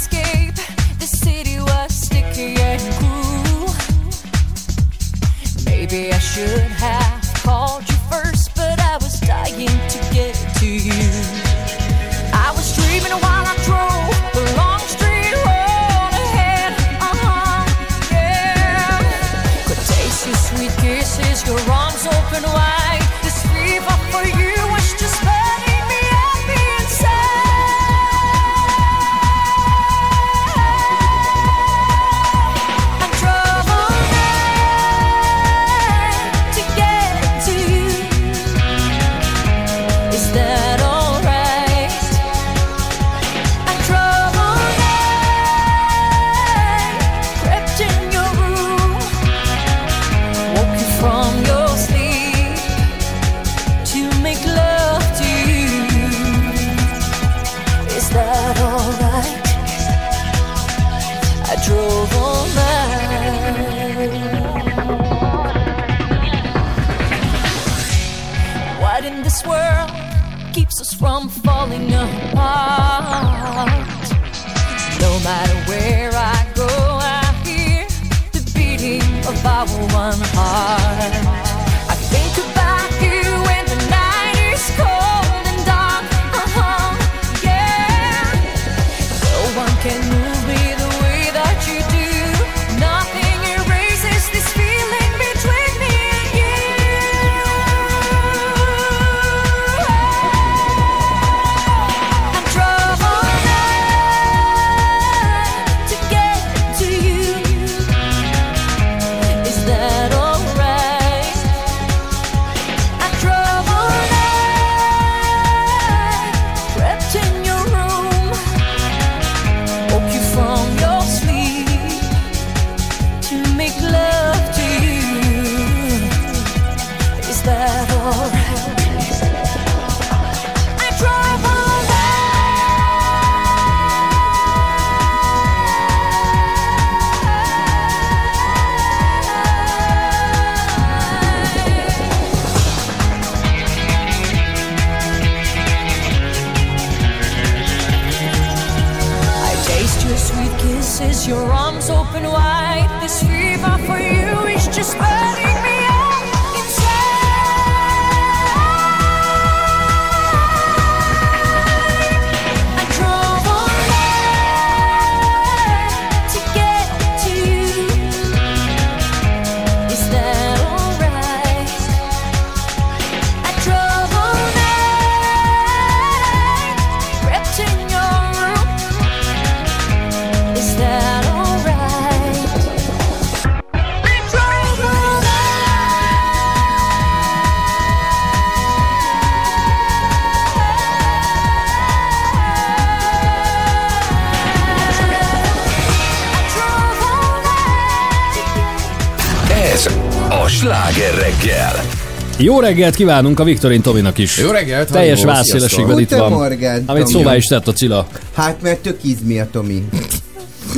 [202.62, 204.38] reggelt kívánunk a Viktorin Tominak is.
[204.38, 206.00] Jó reggelt, Teljes sziasztok.
[206.00, 206.32] itt van.
[206.32, 207.14] Morgen, Amit Tomi.
[207.14, 208.08] szóvá is tett a Cilla.
[208.34, 209.84] Hát, mert tök izmi a Tomi.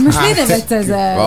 [0.05, 1.17] Most miért nevetsz ezen?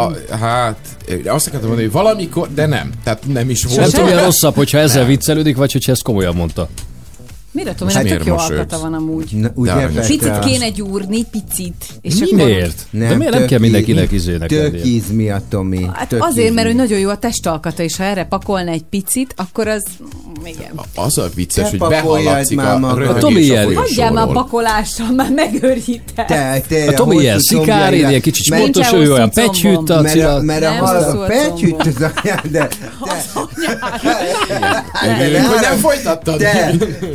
[0.40, 0.78] Hát,
[1.26, 2.90] azt akartam mondani, hogy valamikor, de nem.
[3.04, 3.90] Tehát nem is Nem volt.
[3.90, 6.68] tudom, milyen rosszabb, hogyha ezzel viccelődik, vagy hogyha ezt komolyan mondta.
[7.56, 9.30] Mire tudom, Hát hogy tök miért jó alkata van amúgy.
[9.32, 9.80] Na, ugye, De.
[9.80, 10.00] Petra?
[10.00, 11.84] Picit kéne gyúrni, picit.
[12.00, 12.36] És Mi akkor...
[12.46, 12.86] miért?
[12.90, 14.84] De miért nem kell mindenkinek izének Tök lennie?
[14.84, 15.86] izmi a Tomi.
[15.92, 19.68] Hát azért, mert hogy nagyon jó a testalkata, és ha erre pakolna egy picit, akkor
[19.68, 19.84] az...
[20.72, 20.84] Igen.
[20.94, 23.76] Az a vicces, Te hogy behallatszik már a röhögés A Tomi ilyen.
[23.76, 26.26] a Hagyjál már pakolással, már megőrített.
[26.26, 30.40] Te, te, A Tomi ilyen szikár, ilyen kicsit sportos, ő olyan petyhűt, a Mert a,
[30.42, 31.98] mert a, a a petyhűt
[32.50, 32.68] de,
[35.18, 36.38] Egyébként, hogy nem folytattad?
[36.38, 36.70] de,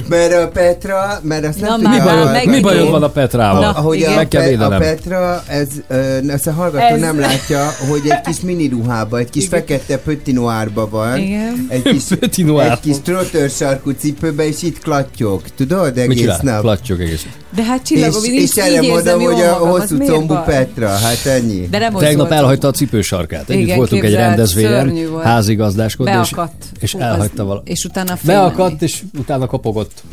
[0.08, 2.56] mert a Petra, mert azt nem Na Mi már, tudja, bajod, megint.
[2.56, 3.62] mi bajod van a Petrával?
[3.62, 4.18] Na, ahogy igen.
[4.18, 4.78] a, Pe- a.
[4.78, 7.00] Petra, ez, ö, ezt a hallgató Ez.
[7.00, 11.66] nem látja, hogy egy kis mini ruhába, egy kis fekete pöttinoárba van, Igen.
[11.70, 16.62] egy kis, egy kis trottőrsarkú cipőbe, és itt klattyog, tudod, egész nap.
[16.62, 17.26] Plattyog egész.
[17.62, 20.34] De hát És, csillagom, én és így erre érzem mondom, hogy a hosszú combú?
[20.34, 21.68] Petra, hát ennyi.
[21.68, 23.50] De nem Tegnap elhagyta a cipősarkát.
[23.50, 26.32] Együtt Igen, voltunk egy rendezvényen, házigazdáskodni, és,
[26.80, 27.62] és elhagyta az- vala.
[27.66, 28.18] És utána.
[28.26, 30.04] Beakadt, és utána kopogott.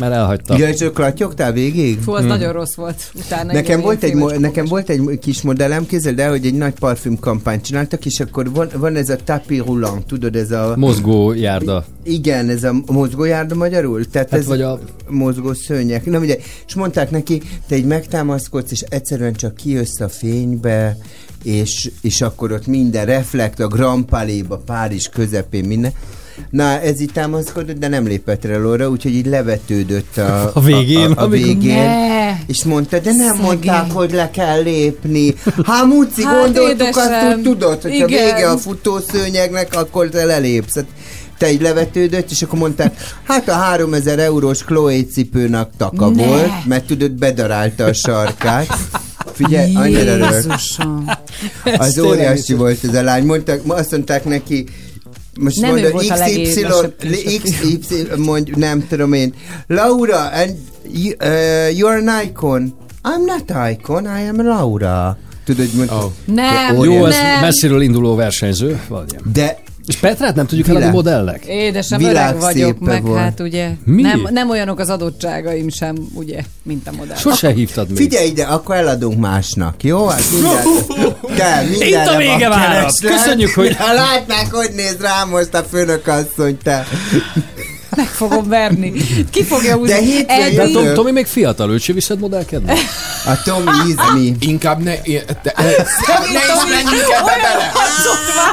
[0.00, 0.56] Mert elhagyta.
[0.58, 1.98] Ja, és ők klattyogtál végig?
[2.00, 3.12] Fú, az nagyon rossz volt.
[3.14, 6.72] Utána Nekem volt, egy, mo- nekem volt egy kis modellem, képzeld el, hogy egy nagy
[6.78, 10.74] parfüm kampányt csináltak, és akkor van, van ez a tapis roulant, tudod, ez a...
[10.76, 11.84] Mozgó járda.
[12.02, 14.04] Igen, ez a mozgójárda magyarul?
[14.10, 16.04] Tehát Hát ez vagy a- mozgó szőnyek.
[16.04, 20.96] Na ugye, és mondták neki, te egy megtámaszkodsz, és egyszerűen csak kijössz a fénybe,
[21.42, 25.92] és, és akkor ott minden reflekt, a Grand Palais-ba, Párizs közepén, minden.
[26.50, 31.20] Na, ez így támaszkodott, de nem lépett relóra, úgyhogy így levetődött a, A végén, a,
[31.20, 31.74] a, a végén.
[31.74, 32.36] Ne!
[32.46, 33.42] És mondta, de nem Szegény.
[33.44, 35.34] mondták, hogy le kell lépni.
[35.64, 40.24] Hát, Muci, Hát, gondoltuk azt, édesem, hogy tudod, hogy a vége a futószőnyegnek, akkor te
[40.24, 40.74] lelépsz.
[40.74, 40.84] Hát,
[41.38, 46.26] te így levetődött, és akkor mondták, hát a 3000 eurós Chloe cipőnek taka Ne.
[46.26, 48.78] volt, mert tudod, bedarálta a sarkát.
[49.32, 50.46] Figyelj, annyira rögt.
[51.78, 53.24] Az óriási volt ez a lány.
[53.24, 54.64] Mondták, azt mondták neki,
[55.40, 59.34] most Nem ő mondja, volt XY, XY, mondj, nem tudom én.
[59.66, 60.56] Laura, and
[60.92, 62.74] you, uh, you're an icon.
[63.04, 65.18] I'm not icon, I am Laura.
[65.44, 65.96] Tudod, hogy mondta.
[65.96, 66.34] Oh.
[66.34, 67.40] Nem, Jó, ez nem.
[67.40, 68.80] messziről induló versenyző.
[68.88, 69.16] Vagy.
[69.32, 71.44] De És Petrát nem tudjuk eladni Világ- modellnek?
[71.46, 73.18] Édesem, Világ öreg vagyok, meg volt.
[73.18, 74.02] hát ugye Mi?
[74.02, 77.16] nem, nem olyanok az adottságaim sem, ugye, mint a modell.
[77.16, 77.96] Sose hívtad még.
[77.96, 80.06] Figyelj ide, akkor eladunk másnak, jó?
[80.06, 80.56] Hát minden,
[81.36, 82.66] kell, Itt a vége várat.
[82.72, 83.12] kereslet.
[83.12, 86.86] Köszönjük, hogy- Ha látnák, hogy néz rám most a főnök asszony, te.
[88.00, 88.92] Meg fogom verni.
[89.30, 89.94] Ki fogja húzni?
[90.24, 90.68] De Eddig- De.
[90.70, 92.72] Tom, Tomi még fiatal, őt se viszed modellkedni?
[93.26, 94.36] A Tomi izmi.
[94.40, 97.72] Inkább ne, ne, ne is menjünk ebbe bele!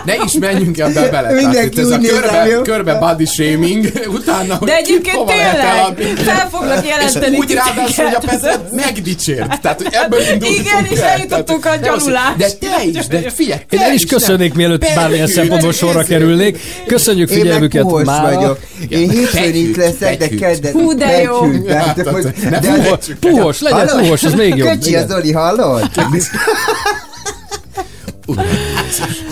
[0.05, 1.31] Ne is menjünk ebbe bele.
[1.33, 6.87] Mindenki ez a úgy körbe, körbe body shaming, utána, hogy De egyébként tényleg, fel foglak
[6.87, 8.19] jelenteni úgy ráadásul, hogy a.
[8.19, 9.61] Pezet megdicsért.
[9.61, 11.07] Tehát, hogy ebből indultunk Igen, és el.
[11.09, 12.35] eljutottunk a nem az, hogy- gyalulás.
[12.37, 16.59] De te is, de figyelj, Én el is köszönnék, mielőtt bármilyen szempontból sorra kerülnék.
[16.87, 18.57] Köszönjük figyelmüket mára.
[18.89, 20.71] Én itt leszek, de kedden...
[20.71, 21.41] Hú, de jó.
[21.67, 23.61] Hát, hát, puhos.
[23.61, 24.69] Legyen puhos, az még jobb.
[24.69, 25.89] Köcsi az Zoli, hallod?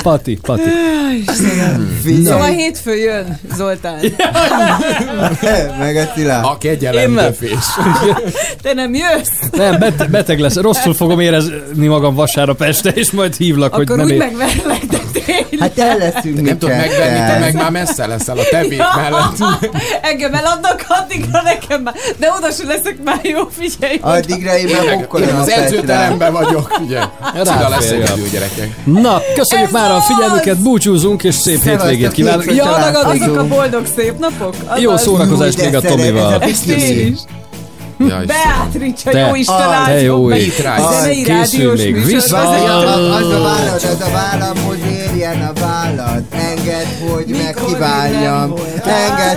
[0.04, 0.70] Pati, Pati.
[2.24, 4.00] Szóval hétfő jön, Zoltán.
[5.80, 6.40] Meg a Cilla.
[6.40, 7.26] A Én kegyelem nem.
[7.26, 7.66] döfés.
[8.64, 9.50] Te nem jössz?
[9.52, 10.56] Nem, bet- beteg lesz.
[10.56, 14.18] Rosszul fogom érezni magam vasárnap este, és majd hívlak, hogy Akkor nem úgy ér...
[14.18, 15.60] megverlek, de tényleg.
[15.60, 19.62] Hát el leszünk mi Nem tudod megvenni, te meg már messze leszel a tevék mellett.
[20.12, 21.94] Engem eladnak addigra nekem már.
[22.18, 23.98] De oda se leszek már jó, figyelj.
[24.02, 27.02] Addigra én már a az edzőteremben vagyok, ugye?
[27.44, 28.16] Cila lesz egy ja.
[28.32, 28.76] gyerekek.
[28.84, 32.56] Na, köszönjük már a figyelmüket, búcsúzunk, és szép hétvégét kívánunk.
[32.56, 34.56] Ja, Azok a boldog szép napok?
[34.78, 36.42] jó szórakozást Jó, még a Tomival.
[36.42, 37.20] Ezt én is.
[38.00, 40.40] Jaj, Beatrice, Te- jó Isten te áldjon jó meg.
[40.92, 42.04] Zenei rádiós műsor.
[42.04, 42.38] vissza.
[42.38, 44.10] Az a, az a vállad, az
[45.26, 46.24] a érjen a vállad.
[46.32, 47.26] Engedd, hogy
[48.50, 48.80] hogy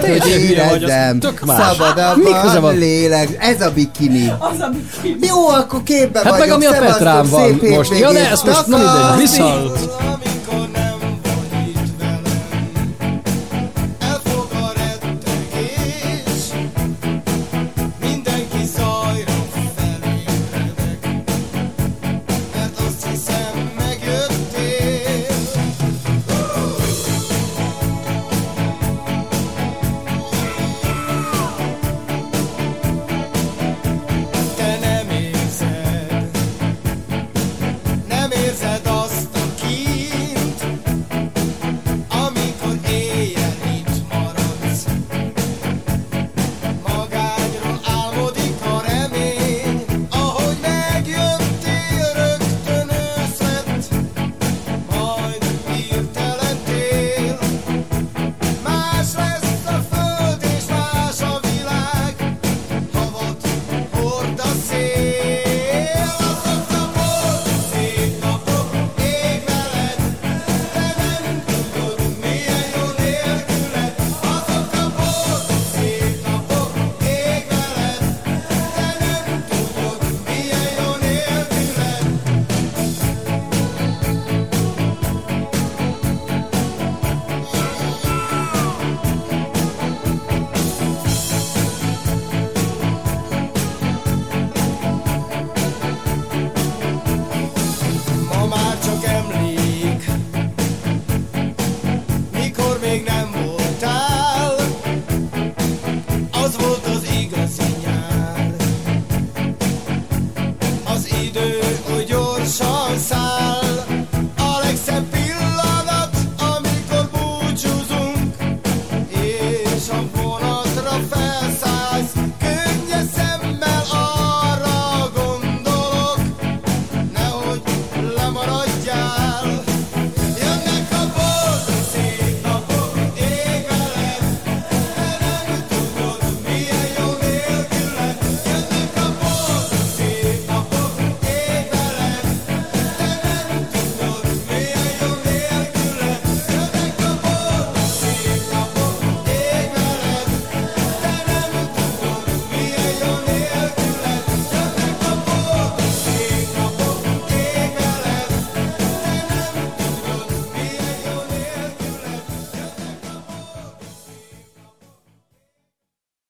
[0.01, 1.19] Teljesen hülye vagy, az érezzem.
[1.21, 2.79] köze Szabadabban van?
[2.79, 3.29] lélek.
[3.39, 4.33] Ez a bikini.
[4.39, 5.17] Az, ami ki...
[5.21, 6.47] Jó, akkor képbe Hát vagyok.
[6.47, 7.99] meg ami a Petrán van most.
[7.99, 9.17] Ja, de ezt most nem mindegy.
[9.19, 9.79] Viszont.